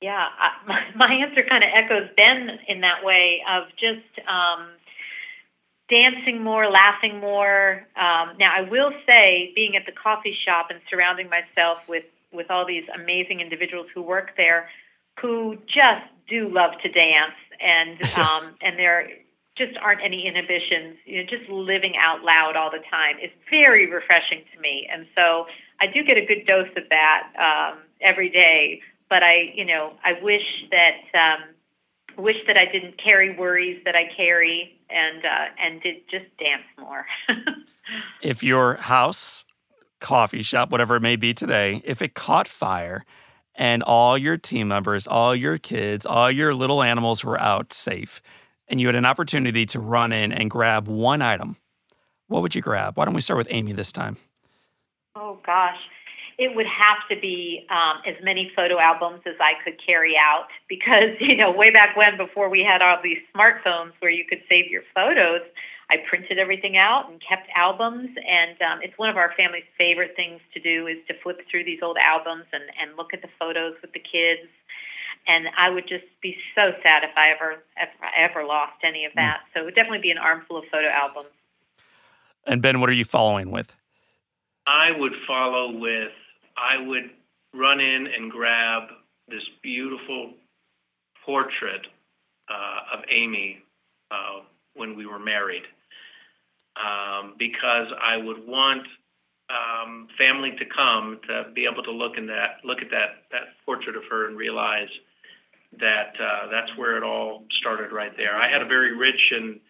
Yeah, 0.00 0.28
I, 0.38 0.50
my, 0.68 0.82
my 0.94 1.12
answer 1.12 1.42
kind 1.42 1.64
of 1.64 1.70
echoes 1.74 2.08
Ben 2.16 2.60
in 2.68 2.80
that 2.82 3.04
way 3.04 3.42
of 3.50 3.64
just 3.70 4.24
um, 4.28 4.68
dancing 5.88 6.40
more, 6.40 6.70
laughing 6.70 7.18
more. 7.18 7.84
Um, 7.96 8.36
now, 8.38 8.52
I 8.54 8.60
will 8.70 8.92
say, 9.04 9.52
being 9.56 9.74
at 9.74 9.84
the 9.84 9.92
coffee 9.92 10.38
shop 10.44 10.68
and 10.70 10.80
surrounding 10.88 11.28
myself 11.28 11.88
with 11.88 12.04
with 12.32 12.48
all 12.48 12.64
these 12.64 12.84
amazing 12.94 13.40
individuals 13.40 13.88
who 13.92 14.00
work 14.00 14.36
there, 14.36 14.68
who 15.20 15.58
just 15.66 16.06
do 16.28 16.48
love 16.48 16.70
to 16.84 16.88
dance, 16.88 17.34
and 17.60 18.00
um, 18.16 18.54
and 18.62 18.78
there 18.78 19.08
just 19.56 19.76
aren't 19.78 20.02
any 20.04 20.24
inhibitions. 20.24 20.98
You 21.04 21.24
know, 21.24 21.28
just 21.28 21.50
living 21.50 21.94
out 21.98 22.22
loud 22.22 22.54
all 22.54 22.70
the 22.70 22.84
time 22.88 23.16
is 23.20 23.32
very 23.50 23.90
refreshing 23.90 24.44
to 24.54 24.60
me, 24.60 24.88
and 24.88 25.08
so 25.16 25.46
I 25.80 25.88
do 25.88 26.04
get 26.04 26.16
a 26.16 26.24
good 26.24 26.46
dose 26.46 26.70
of 26.76 26.84
that 26.90 27.32
um, 27.36 27.80
every 28.00 28.28
day. 28.28 28.80
But 29.08 29.22
I, 29.22 29.52
you 29.54 29.64
know, 29.64 29.94
I 30.04 30.22
wish 30.22 30.44
that. 30.70 31.18
Um, 31.18 31.54
wish 32.16 32.36
that 32.46 32.56
I 32.56 32.66
didn't 32.66 33.02
carry 33.02 33.36
worries 33.36 33.80
that 33.84 33.94
I 33.94 34.10
carry 34.16 34.78
and 34.88 35.24
uh, 35.24 35.46
and 35.62 35.82
did 35.82 35.96
just 36.10 36.26
dance 36.38 36.62
more. 36.78 37.06
if 38.22 38.42
your 38.42 38.74
house, 38.76 39.44
coffee 40.00 40.42
shop, 40.42 40.70
whatever 40.70 40.96
it 40.96 41.00
may 41.00 41.16
be 41.16 41.34
today, 41.34 41.82
if 41.84 42.02
it 42.02 42.14
caught 42.14 42.48
fire 42.48 43.04
and 43.54 43.82
all 43.82 44.16
your 44.16 44.36
team 44.36 44.68
members, 44.68 45.06
all 45.06 45.34
your 45.34 45.58
kids, 45.58 46.06
all 46.06 46.30
your 46.30 46.54
little 46.54 46.82
animals 46.82 47.24
were 47.24 47.40
out 47.40 47.72
safe, 47.72 48.22
and 48.68 48.80
you 48.80 48.86
had 48.86 48.96
an 48.96 49.04
opportunity 49.04 49.66
to 49.66 49.80
run 49.80 50.12
in 50.12 50.32
and 50.32 50.50
grab 50.50 50.88
one 50.88 51.22
item, 51.22 51.56
what 52.28 52.42
would 52.42 52.54
you 52.54 52.62
grab? 52.62 52.96
Why 52.96 53.04
don't 53.04 53.14
we 53.14 53.20
start 53.20 53.38
with 53.38 53.48
Amy 53.50 53.72
this 53.72 53.92
time? 53.92 54.16
Oh 55.16 55.38
gosh 55.44 55.78
it 56.40 56.56
would 56.56 56.66
have 56.66 57.06
to 57.10 57.20
be 57.20 57.66
um, 57.68 58.00
as 58.06 58.16
many 58.24 58.50
photo 58.56 58.80
albums 58.80 59.20
as 59.26 59.34
I 59.38 59.62
could 59.62 59.78
carry 59.84 60.16
out 60.16 60.48
because, 60.70 61.12
you 61.20 61.36
know, 61.36 61.52
way 61.52 61.70
back 61.70 61.94
when, 61.96 62.16
before 62.16 62.48
we 62.48 62.64
had 62.64 62.80
all 62.80 62.96
these 63.04 63.18
smartphones 63.36 63.92
where 64.00 64.10
you 64.10 64.24
could 64.24 64.40
save 64.48 64.70
your 64.70 64.82
photos, 64.94 65.42
I 65.90 65.96
printed 66.08 66.38
everything 66.38 66.78
out 66.78 67.10
and 67.10 67.20
kept 67.20 67.50
albums. 67.54 68.08
And 68.26 68.56
um, 68.62 68.80
it's 68.82 68.96
one 68.96 69.10
of 69.10 69.18
our 69.18 69.34
family's 69.36 69.68
favorite 69.76 70.16
things 70.16 70.40
to 70.54 70.60
do 70.60 70.86
is 70.86 70.96
to 71.08 71.14
flip 71.22 71.42
through 71.50 71.64
these 71.64 71.80
old 71.82 71.98
albums 71.98 72.46
and, 72.54 72.64
and 72.80 72.96
look 72.96 73.12
at 73.12 73.20
the 73.20 73.28
photos 73.38 73.74
with 73.82 73.92
the 73.92 74.00
kids. 74.00 74.48
And 75.28 75.48
I 75.58 75.68
would 75.68 75.86
just 75.86 76.06
be 76.22 76.38
so 76.54 76.72
sad 76.82 77.04
if 77.04 77.10
I 77.18 77.32
ever, 77.32 77.62
ever, 77.76 77.92
ever 78.16 78.46
lost 78.46 78.80
any 78.82 79.04
of 79.04 79.12
that. 79.16 79.40
Mm. 79.40 79.52
So 79.52 79.60
it 79.60 79.64
would 79.66 79.74
definitely 79.74 80.00
be 80.00 80.10
an 80.10 80.16
armful 80.16 80.56
of 80.56 80.64
photo 80.72 80.88
albums. 80.88 81.28
And 82.46 82.62
Ben, 82.62 82.80
what 82.80 82.88
are 82.88 82.94
you 82.94 83.04
following 83.04 83.50
with? 83.50 83.76
I 84.66 84.92
would 84.92 85.12
follow 85.26 85.70
with 85.72 86.12
I 86.60 86.78
would 86.86 87.10
run 87.54 87.80
in 87.80 88.06
and 88.06 88.30
grab 88.30 88.84
this 89.28 89.42
beautiful 89.62 90.32
portrait 91.24 91.86
uh, 92.48 92.98
of 92.98 93.04
Amy 93.10 93.62
uh, 94.10 94.40
when 94.74 94.96
we 94.96 95.06
were 95.06 95.18
married, 95.18 95.62
um, 96.76 97.34
because 97.38 97.88
I 98.02 98.16
would 98.16 98.46
want 98.46 98.86
um, 99.48 100.08
family 100.18 100.52
to 100.58 100.64
come 100.64 101.20
to 101.28 101.46
be 101.54 101.66
able 101.70 101.82
to 101.82 101.90
look 101.90 102.16
in 102.16 102.26
that 102.26 102.58
look 102.64 102.82
at 102.82 102.90
that 102.90 103.24
that 103.32 103.54
portrait 103.64 103.96
of 103.96 104.02
her 104.10 104.28
and 104.28 104.36
realize 104.36 104.88
that 105.78 106.14
uh, 106.20 106.48
that's 106.50 106.70
where 106.76 106.96
it 106.96 107.02
all 107.02 107.44
started 107.58 107.92
right 107.92 108.16
there. 108.16 108.36
I 108.36 108.48
had 108.48 108.62
a 108.62 108.66
very 108.66 108.96
rich 108.96 109.32
and 109.32 109.60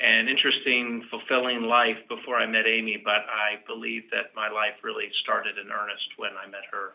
an 0.00 0.28
interesting, 0.28 1.04
fulfilling 1.10 1.62
life 1.62 1.98
before 2.08 2.36
I 2.36 2.46
met 2.46 2.66
Amy, 2.66 3.00
but 3.02 3.24
I 3.28 3.62
believe 3.66 4.02
that 4.10 4.34
my 4.34 4.48
life 4.48 4.74
really 4.82 5.08
started 5.22 5.58
in 5.58 5.70
earnest 5.70 6.08
when 6.16 6.30
I 6.32 6.48
met 6.48 6.62
her. 6.72 6.94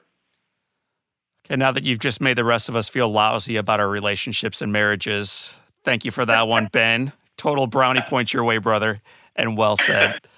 Okay, 1.46 1.56
now 1.56 1.72
that 1.72 1.84
you've 1.84 2.00
just 2.00 2.20
made 2.20 2.38
the 2.38 2.44
rest 2.44 2.68
of 2.68 2.76
us 2.76 2.90
feel 2.90 3.10
lousy 3.10 3.56
about 3.56 3.80
our 3.80 3.88
relationships 3.88 4.62
and 4.62 4.74
marriages, 4.74 5.50
thank 5.84 6.04
you 6.04 6.12
for 6.12 6.26
that 6.26 6.48
one, 6.48 6.68
Ben. 6.72 7.14
Total 7.38 7.68
brownie 7.68 8.02
points 8.02 8.34
your 8.34 8.44
way, 8.44 8.58
brother, 8.58 9.02
and 9.36 9.58
well 9.58 9.78
said. 9.78 10.22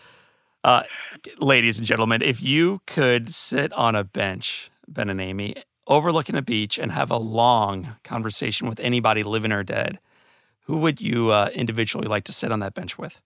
Uh, 0.62 0.84
ladies 1.40 1.78
and 1.78 1.88
gentlemen, 1.88 2.22
if 2.22 2.44
you 2.44 2.82
could 2.86 3.34
sit 3.34 3.72
on 3.72 3.96
a 3.96 4.04
bench, 4.04 4.70
Ben 4.90 5.10
and 5.10 5.22
Amy, 5.22 5.56
overlooking 5.88 6.36
a 6.36 6.42
beach 6.42 6.78
and 6.78 6.92
have 6.92 7.10
a 7.10 7.18
long 7.18 7.96
conversation 8.04 8.68
with 8.68 8.78
anybody 8.82 9.24
living 9.24 9.54
or 9.54 9.64
dead, 9.64 10.00
who 10.70 10.78
would 10.78 11.02
you 11.02 11.32
uh, 11.32 11.50
individually 11.56 12.08
like 12.08 12.26
to 12.26 12.32
sit 12.32 12.52
on 12.52 12.60
that 12.60 12.76
bench 12.76 12.96
with? 12.96 13.20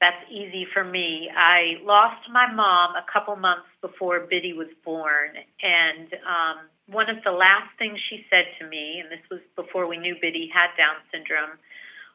That's 0.00 0.24
easy 0.30 0.66
for 0.72 0.82
me. 0.82 1.28
I 1.36 1.74
lost 1.84 2.26
my 2.32 2.50
mom 2.50 2.94
a 2.96 3.04
couple 3.12 3.36
months 3.36 3.68
before 3.82 4.20
Bitty 4.20 4.54
was 4.54 4.68
born, 4.82 5.32
and 5.62 6.14
um, 6.26 6.56
one 6.86 7.10
of 7.10 7.22
the 7.24 7.30
last 7.30 7.68
things 7.78 8.00
she 8.08 8.24
said 8.30 8.46
to 8.58 8.66
me, 8.66 9.00
and 9.00 9.10
this 9.12 9.20
was 9.30 9.40
before 9.54 9.86
we 9.86 9.98
knew 9.98 10.16
Bitty 10.18 10.50
had 10.50 10.68
Down 10.78 10.94
syndrome, 11.12 11.58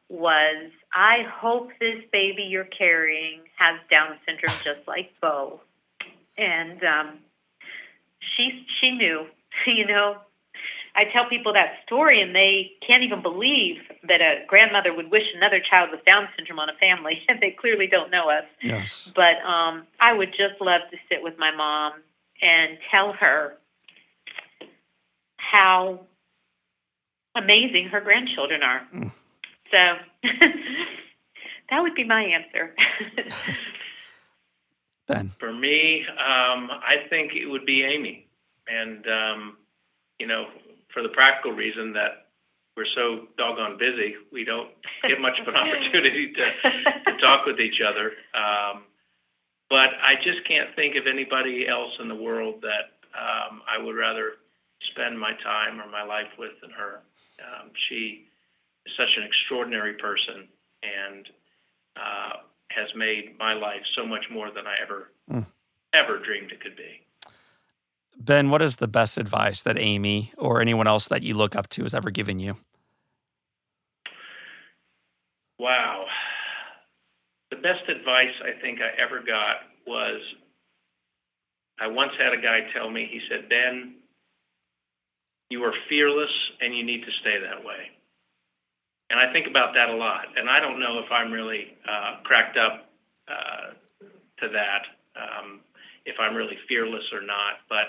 was, 0.10 0.72
I 0.92 1.18
hope 1.32 1.70
this 1.80 2.02
baby 2.12 2.48
you're 2.50 2.66
carrying 2.66 3.42
has 3.58 3.80
Down 3.92 4.18
syndrome 4.26 4.58
just 4.64 4.88
like 4.88 5.12
Beau. 5.22 5.62
And 6.36 6.84
um, 6.84 7.20
she 8.20 8.66
she 8.80 8.90
knew, 8.90 9.28
you 9.68 9.86
know. 9.86 10.18
I 10.96 11.06
tell 11.06 11.28
people 11.28 11.54
that 11.54 11.74
story, 11.86 12.22
and 12.22 12.34
they 12.34 12.72
can't 12.86 13.04
even 13.04 13.22
believe 13.22 13.78
that 14.08 14.22
a 14.22 14.46
grandmother 14.48 14.96
would 14.96 15.12
wish 15.12 15.24
another 15.36 15.60
child 15.60 15.90
with 15.92 16.06
Down 16.06 16.28
syndrome 16.36 16.60
on 16.60 16.70
a 16.70 16.76
family. 16.76 17.22
they 17.42 17.52
clearly 17.52 17.88
don't 17.88 18.12
know 18.12 18.30
us. 18.30 18.46
Yes. 18.62 19.12
But 19.16 19.44
um, 19.46 19.86
I 20.00 20.14
would 20.14 20.32
just 20.32 20.62
love 20.62 20.82
to 20.92 20.98
sit 21.10 21.22
with 21.22 21.38
my 21.38 21.52
mom 21.52 21.94
and 22.42 22.78
tell 22.92 23.14
her 23.14 23.58
how 25.38 26.02
amazing 27.36 27.90
her 27.90 28.02
grandchildren 28.02 28.64
are. 28.64 28.88
Mm. 28.94 29.12
So 29.72 29.96
that 31.70 31.82
would 31.82 31.96
be 31.96 32.04
my 32.04 32.24
answer. 32.24 32.74
ben. 35.08 35.32
For 35.40 35.54
me, 35.54 36.06
um, 36.08 36.70
I 36.72 37.06
think 37.10 37.34
it 37.34 37.46
would 37.46 37.66
be 37.66 37.84
Amy. 37.84 38.28
And, 38.68 39.06
um, 39.08 39.58
you 40.20 40.28
know, 40.28 40.48
for 40.96 41.04
the 41.04 41.10
practical 41.10 41.52
reason 41.52 41.92
that 41.94 42.28
we're 42.76 42.88
so 42.96 43.28
doggone 43.38 43.78
busy, 43.78 44.16
we 44.32 44.46
don't 44.46 44.70
get 45.08 45.20
much 45.20 45.38
of 45.40 45.48
an 45.48 45.56
opportunity 45.62 46.34
to, 46.34 47.12
to 47.12 47.18
talk 47.20 47.46
with 47.46 47.60
each 47.60 47.82
other. 47.82 48.14
Um, 48.34 48.84
but 49.70 49.90
I 50.02 50.16
just 50.24 50.48
can't 50.48 50.70
think 50.76 50.96
of 50.96 51.06
anybody 51.06 51.68
else 51.68 51.92
in 52.00 52.08
the 52.08 52.16
world 52.16 52.62
that 52.62 52.96
um, 53.14 53.62
I 53.70 53.84
would 53.84 53.96
rather 53.96 54.34
spend 54.92 55.20
my 55.20 55.34
time 55.44 55.82
or 55.82 55.90
my 55.90 56.04
life 56.04 56.32
with 56.40 56.52
than 56.62 56.72
her. 56.72 57.02
Um, 57.44 57.72
she 57.90 58.26
is 58.86 58.94
such 58.96 59.18
an 59.18 59.24
extraordinary 59.24 59.94
person 59.94 60.48
and 60.84 61.28
uh, 61.98 62.38
has 62.70 62.88
made 62.96 63.38
my 63.38 63.54
life 63.54 63.82
so 63.96 64.06
much 64.06 64.26
more 64.32 64.52
than 64.52 64.68
I 64.68 64.76
ever 64.82 65.12
mm. 65.32 65.46
ever 65.94 66.20
dreamed 66.20 66.52
it 66.52 66.62
could 66.62 66.76
be. 66.76 67.05
Ben, 68.18 68.50
what 68.50 68.62
is 68.62 68.78
the 68.78 68.88
best 68.88 69.18
advice 69.18 69.64
that 69.64 69.78
Amy 69.78 70.34
or 70.38 70.62
anyone 70.62 70.88
else 70.88 71.08
that 71.10 71.24
you 71.24 71.36
look 71.36 71.56
up 71.56 71.68
to 71.70 71.84
has 71.84 71.94
ever 71.94 72.10
given 72.10 72.40
you? 72.40 72.56
Wow. 75.60 76.06
The 77.52 77.58
best 77.58 77.88
advice 77.88 78.34
I 78.44 78.60
think 78.62 78.80
I 78.82 79.02
ever 79.02 79.20
got 79.20 79.58
was 79.86 80.22
I 81.80 81.88
once 81.88 82.14
had 82.18 82.34
a 82.34 82.42
guy 82.42 82.62
tell 82.74 82.90
me, 82.90 83.08
he 83.12 83.22
said, 83.30 83.50
Ben, 83.50 83.96
you 85.50 85.64
are 85.64 85.74
fearless 85.90 86.32
and 86.62 86.76
you 86.76 86.84
need 86.84 87.06
to 87.06 87.12
stay 87.22 87.40
that 87.40 87.64
way. 87.64 87.92
And 89.10 89.20
I 89.20 89.32
think 89.32 89.48
about 89.48 89.74
that 89.76 89.90
a 89.90 89.96
lot. 89.96 90.26
And 90.36 90.50
I 90.50 90.60
don't 90.60 90.80
know 90.80 91.00
if 91.00 91.12
I'm 91.12 91.32
really 91.32 91.78
uh, 91.88 92.18
cracked 92.24 92.58
up 92.58 92.90
uh, 93.28 93.74
to 94.40 94.50
that, 94.50 94.84
um, 95.16 95.62
if 96.06 96.16
I'm 96.20 96.36
really 96.36 96.58
fearless 96.68 97.06
or 97.12 97.22
not. 97.22 97.66
But 97.70 97.88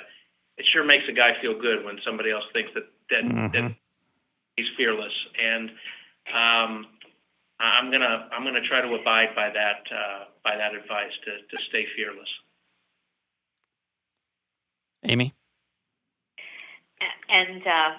it 0.58 0.66
sure 0.72 0.84
makes 0.84 1.04
a 1.08 1.12
guy 1.12 1.40
feel 1.40 1.58
good 1.60 1.84
when 1.84 1.98
somebody 2.04 2.30
else 2.30 2.44
thinks 2.52 2.70
that 2.74 2.84
that, 3.10 3.24
mm-hmm. 3.24 3.52
that 3.52 3.74
he's 4.56 4.66
fearless. 4.76 5.12
And 5.42 5.70
um, 6.32 6.86
I'm 7.60 7.90
gonna 7.90 8.28
I'm 8.32 8.44
gonna 8.44 8.66
try 8.66 8.80
to 8.80 8.94
abide 8.94 9.34
by 9.34 9.50
that 9.50 9.82
uh, 9.90 10.24
by 10.44 10.56
that 10.56 10.74
advice 10.74 11.12
to 11.24 11.56
to 11.56 11.62
stay 11.68 11.86
fearless. 11.94 12.28
Amy. 15.04 15.34
And 17.28 17.66
uh, 17.66 17.90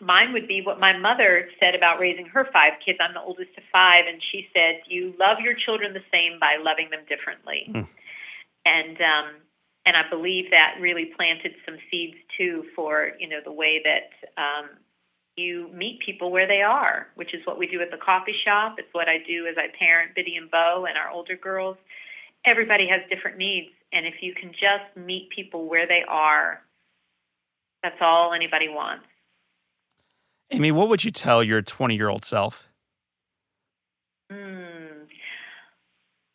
mine 0.00 0.32
would 0.32 0.48
be 0.48 0.62
what 0.62 0.78
my 0.78 0.96
mother 0.96 1.48
said 1.60 1.74
about 1.74 1.98
raising 1.98 2.26
her 2.26 2.48
five 2.52 2.74
kids. 2.84 2.98
I'm 3.00 3.14
the 3.14 3.20
oldest 3.20 3.50
of 3.56 3.64
five, 3.72 4.04
and 4.08 4.22
she 4.30 4.48
said, 4.54 4.82
"You 4.86 5.14
love 5.18 5.38
your 5.40 5.54
children 5.54 5.92
the 5.92 6.04
same 6.12 6.38
by 6.40 6.56
loving 6.60 6.90
them 6.90 7.00
differently." 7.08 7.70
Mm. 7.70 7.86
And 8.68 9.00
um, 9.00 9.34
and 9.86 9.96
I 9.96 10.08
believe 10.10 10.50
that 10.50 10.76
really 10.80 11.06
planted 11.16 11.54
some 11.64 11.78
seeds 11.90 12.16
too 12.36 12.64
for 12.76 13.12
you 13.18 13.28
know 13.28 13.40
the 13.42 13.52
way 13.52 13.82
that 13.82 14.40
um, 14.40 14.68
you 15.36 15.70
meet 15.72 16.00
people 16.04 16.30
where 16.30 16.46
they 16.46 16.60
are, 16.60 17.06
which 17.14 17.32
is 17.32 17.40
what 17.46 17.58
we 17.58 17.66
do 17.66 17.80
at 17.80 17.90
the 17.90 17.96
coffee 17.96 18.34
shop. 18.44 18.76
It's 18.78 18.92
what 18.92 19.08
I 19.08 19.18
do 19.26 19.46
as 19.46 19.56
I 19.56 19.68
parent 19.78 20.14
Bitty 20.14 20.36
and 20.36 20.50
Beau 20.50 20.84
and 20.86 20.98
our 20.98 21.10
older 21.10 21.36
girls. 21.36 21.76
Everybody 22.44 22.86
has 22.88 23.00
different 23.08 23.38
needs, 23.38 23.70
and 23.92 24.06
if 24.06 24.14
you 24.20 24.34
can 24.34 24.52
just 24.52 24.94
meet 24.96 25.30
people 25.30 25.68
where 25.68 25.86
they 25.86 26.04
are, 26.06 26.60
that's 27.82 27.96
all 28.00 28.34
anybody 28.34 28.68
wants. 28.68 29.04
Amy, 30.50 30.72
what 30.72 30.88
would 30.88 31.04
you 31.04 31.10
tell 31.10 31.42
your 31.42 31.62
20 31.62 31.94
year 31.94 32.08
old 32.08 32.24
self? 32.24 32.68
Hmm. 34.30 35.04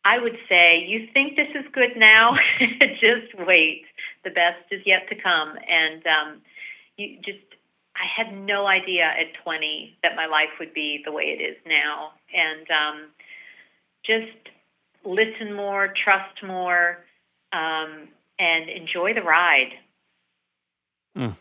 I 0.05 0.19
would 0.19 0.37
say, 0.49 0.85
you 0.85 1.07
think 1.13 1.37
this 1.37 1.49
is 1.55 1.65
good 1.71 1.95
now? 1.95 2.37
just 2.59 3.33
wait. 3.39 3.85
The 4.23 4.31
best 4.31 4.63
is 4.71 4.81
yet 4.85 5.07
to 5.09 5.15
come. 5.15 5.57
And 5.69 6.05
um, 6.05 6.41
you 6.97 7.17
just, 7.23 7.39
I 7.95 8.05
had 8.05 8.33
no 8.33 8.67
idea 8.67 9.03
at 9.05 9.33
20 9.43 9.97
that 10.03 10.15
my 10.15 10.25
life 10.25 10.49
would 10.59 10.73
be 10.73 11.01
the 11.05 11.11
way 11.11 11.23
it 11.23 11.41
is 11.41 11.57
now. 11.65 12.11
And 12.33 12.67
um, 12.69 13.09
just 14.03 14.49
listen 15.05 15.53
more, 15.53 15.93
trust 16.03 16.43
more, 16.43 17.05
um, 17.53 18.09
and 18.39 18.69
enjoy 18.69 19.13
the 19.13 19.21
ride. 19.21 19.73
Mm. 21.17 21.35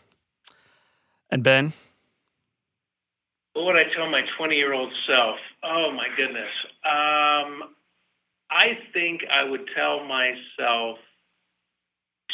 And 1.29 1.43
Ben? 1.43 1.73
What 3.53 3.65
would 3.65 3.75
I 3.75 3.93
tell 3.93 4.09
my 4.09 4.21
20 4.37 4.55
year 4.55 4.73
old 4.73 4.93
self? 5.05 5.37
Oh 5.63 5.91
my 5.91 6.07
goodness. 6.15 6.49
Um, 6.85 7.75
I 8.53 8.77
think 8.93 9.21
I 9.31 9.43
would 9.43 9.67
tell 9.75 10.05
myself 10.05 10.99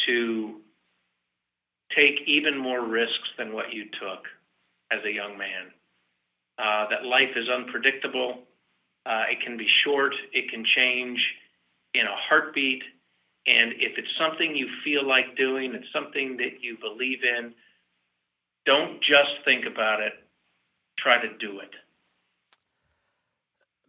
to 0.06 0.60
take 1.96 2.20
even 2.26 2.58
more 2.58 2.84
risks 2.84 3.30
than 3.38 3.54
what 3.54 3.72
you 3.72 3.84
took 3.98 4.26
as 4.92 5.02
a 5.04 5.10
young 5.10 5.38
man. 5.38 5.72
Uh, 6.58 6.88
that 6.90 7.06
life 7.06 7.30
is 7.36 7.48
unpredictable. 7.48 8.40
Uh, 9.06 9.24
it 9.30 9.40
can 9.42 9.56
be 9.56 9.66
short. 9.82 10.14
It 10.32 10.50
can 10.50 10.62
change 10.62 11.26
in 11.94 12.02
a 12.02 12.14
heartbeat. 12.28 12.82
And 13.46 13.72
if 13.78 13.96
it's 13.96 14.14
something 14.18 14.54
you 14.54 14.68
feel 14.84 15.06
like 15.06 15.36
doing, 15.38 15.74
it's 15.74 15.90
something 15.90 16.36
that 16.36 16.60
you 16.62 16.76
believe 16.78 17.20
in, 17.24 17.54
don't 18.66 19.00
just 19.02 19.30
think 19.46 19.64
about 19.64 20.00
it, 20.00 20.12
try 20.98 21.18
to 21.18 21.38
do 21.38 21.60
it. 21.60 21.70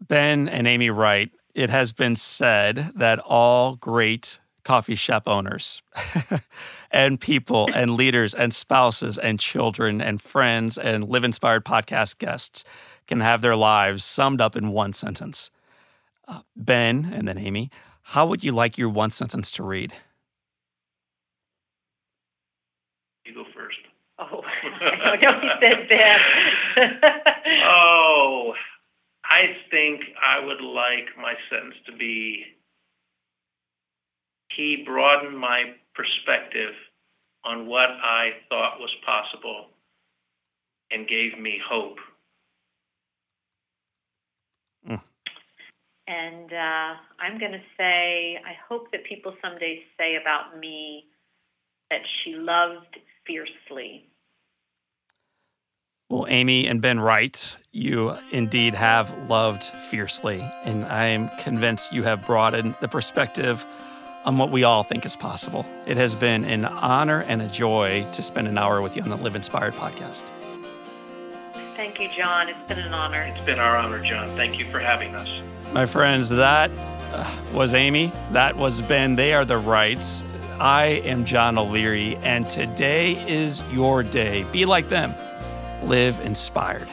Ben 0.07 0.47
and 0.47 0.65
Amy 0.65 0.89
Wright, 0.89 1.29
it 1.53 1.69
has 1.69 1.93
been 1.93 2.15
said 2.15 2.91
that 2.95 3.19
all 3.19 3.75
great 3.75 4.39
coffee 4.63 4.95
shop 4.95 5.27
owners 5.27 5.81
and 6.91 7.19
people 7.19 7.67
and 7.73 7.95
leaders 7.95 8.33
and 8.33 8.53
spouses 8.53 9.17
and 9.17 9.39
children 9.39 10.01
and 10.01 10.21
friends 10.21 10.77
and 10.77 11.07
live 11.07 11.23
inspired 11.23 11.65
podcast 11.65 12.17
guests 12.19 12.63
can 13.07 13.19
have 13.21 13.41
their 13.41 13.55
lives 13.55 14.03
summed 14.03 14.39
up 14.39 14.55
in 14.55 14.69
one 14.69 14.93
sentence. 14.93 15.49
Uh, 16.27 16.41
ben 16.55 17.11
and 17.13 17.27
then 17.27 17.37
Amy, 17.37 17.71
how 18.03 18.27
would 18.27 18.43
you 18.43 18.51
like 18.51 18.77
your 18.77 18.89
one 18.89 19.09
sentence 19.09 19.51
to 19.51 19.63
read? 19.63 19.93
You 23.25 23.33
go 23.33 23.45
first. 23.53 23.79
Oh, 24.19 24.41
I 24.63 25.15
know 25.17 25.41
you 25.41 25.49
said 25.59 25.87
that. 25.89 27.33
oh, 27.65 28.53
I 29.31 29.55
think 29.71 30.01
I 30.21 30.45
would 30.45 30.59
like 30.59 31.07
my 31.17 31.35
sentence 31.49 31.75
to 31.85 31.95
be 31.95 32.43
He 34.49 34.83
broadened 34.85 35.37
my 35.37 35.73
perspective 35.95 36.73
on 37.45 37.65
what 37.67 37.89
I 37.89 38.31
thought 38.49 38.79
was 38.79 38.93
possible 39.05 39.67
and 40.91 41.07
gave 41.07 41.39
me 41.39 41.61
hope. 41.65 41.97
Mm. 44.89 45.01
And 46.07 46.51
uh, 46.51 46.95
I'm 47.21 47.39
going 47.39 47.53
to 47.53 47.63
say, 47.77 48.37
I 48.45 48.53
hope 48.67 48.91
that 48.91 49.05
people 49.05 49.33
someday 49.41 49.79
say 49.97 50.17
about 50.21 50.59
me 50.59 51.05
that 51.89 52.01
she 52.23 52.33
loved 52.35 52.99
fiercely. 53.25 54.10
Well, 56.11 56.25
Amy 56.27 56.67
and 56.67 56.81
Ben 56.81 56.99
Wright, 56.99 57.55
you 57.71 58.13
indeed 58.31 58.73
have 58.73 59.17
loved 59.29 59.63
fiercely. 59.63 60.41
And 60.65 60.83
I 60.87 61.05
am 61.05 61.29
convinced 61.39 61.93
you 61.93 62.03
have 62.03 62.25
broadened 62.25 62.75
the 62.81 62.89
perspective 62.89 63.65
on 64.25 64.37
what 64.37 64.51
we 64.51 64.65
all 64.65 64.83
think 64.83 65.05
is 65.05 65.15
possible. 65.15 65.65
It 65.85 65.95
has 65.95 66.13
been 66.13 66.43
an 66.43 66.65
honor 66.65 67.21
and 67.21 67.41
a 67.41 67.47
joy 67.47 68.05
to 68.11 68.21
spend 68.21 68.49
an 68.49 68.57
hour 68.57 68.81
with 68.81 68.97
you 68.97 69.03
on 69.03 69.09
the 69.09 69.15
Live 69.15 69.37
Inspired 69.37 69.73
podcast. 69.75 70.23
Thank 71.77 71.97
you, 72.01 72.09
John. 72.09 72.49
It's 72.49 72.67
been 72.67 72.79
an 72.79 72.93
honor. 72.93 73.21
It's 73.21 73.45
been 73.45 73.59
our 73.59 73.77
honor, 73.77 74.03
John. 74.03 74.35
Thank 74.35 74.59
you 74.59 74.69
for 74.69 74.79
having 74.79 75.15
us. 75.15 75.29
My 75.71 75.85
friends, 75.85 76.27
that 76.27 76.71
uh, 77.13 77.37
was 77.53 77.73
Amy. 77.73 78.11
That 78.33 78.57
was 78.57 78.81
Ben. 78.81 79.15
They 79.15 79.33
are 79.33 79.45
the 79.45 79.57
Wrights. 79.57 80.25
I 80.59 80.87
am 81.05 81.23
John 81.23 81.57
O'Leary, 81.57 82.17
and 82.17 82.49
today 82.49 83.13
is 83.29 83.63
your 83.71 84.03
day. 84.03 84.43
Be 84.51 84.65
like 84.65 84.89
them, 84.89 85.15
live 85.83 86.19
inspired. 86.21 86.87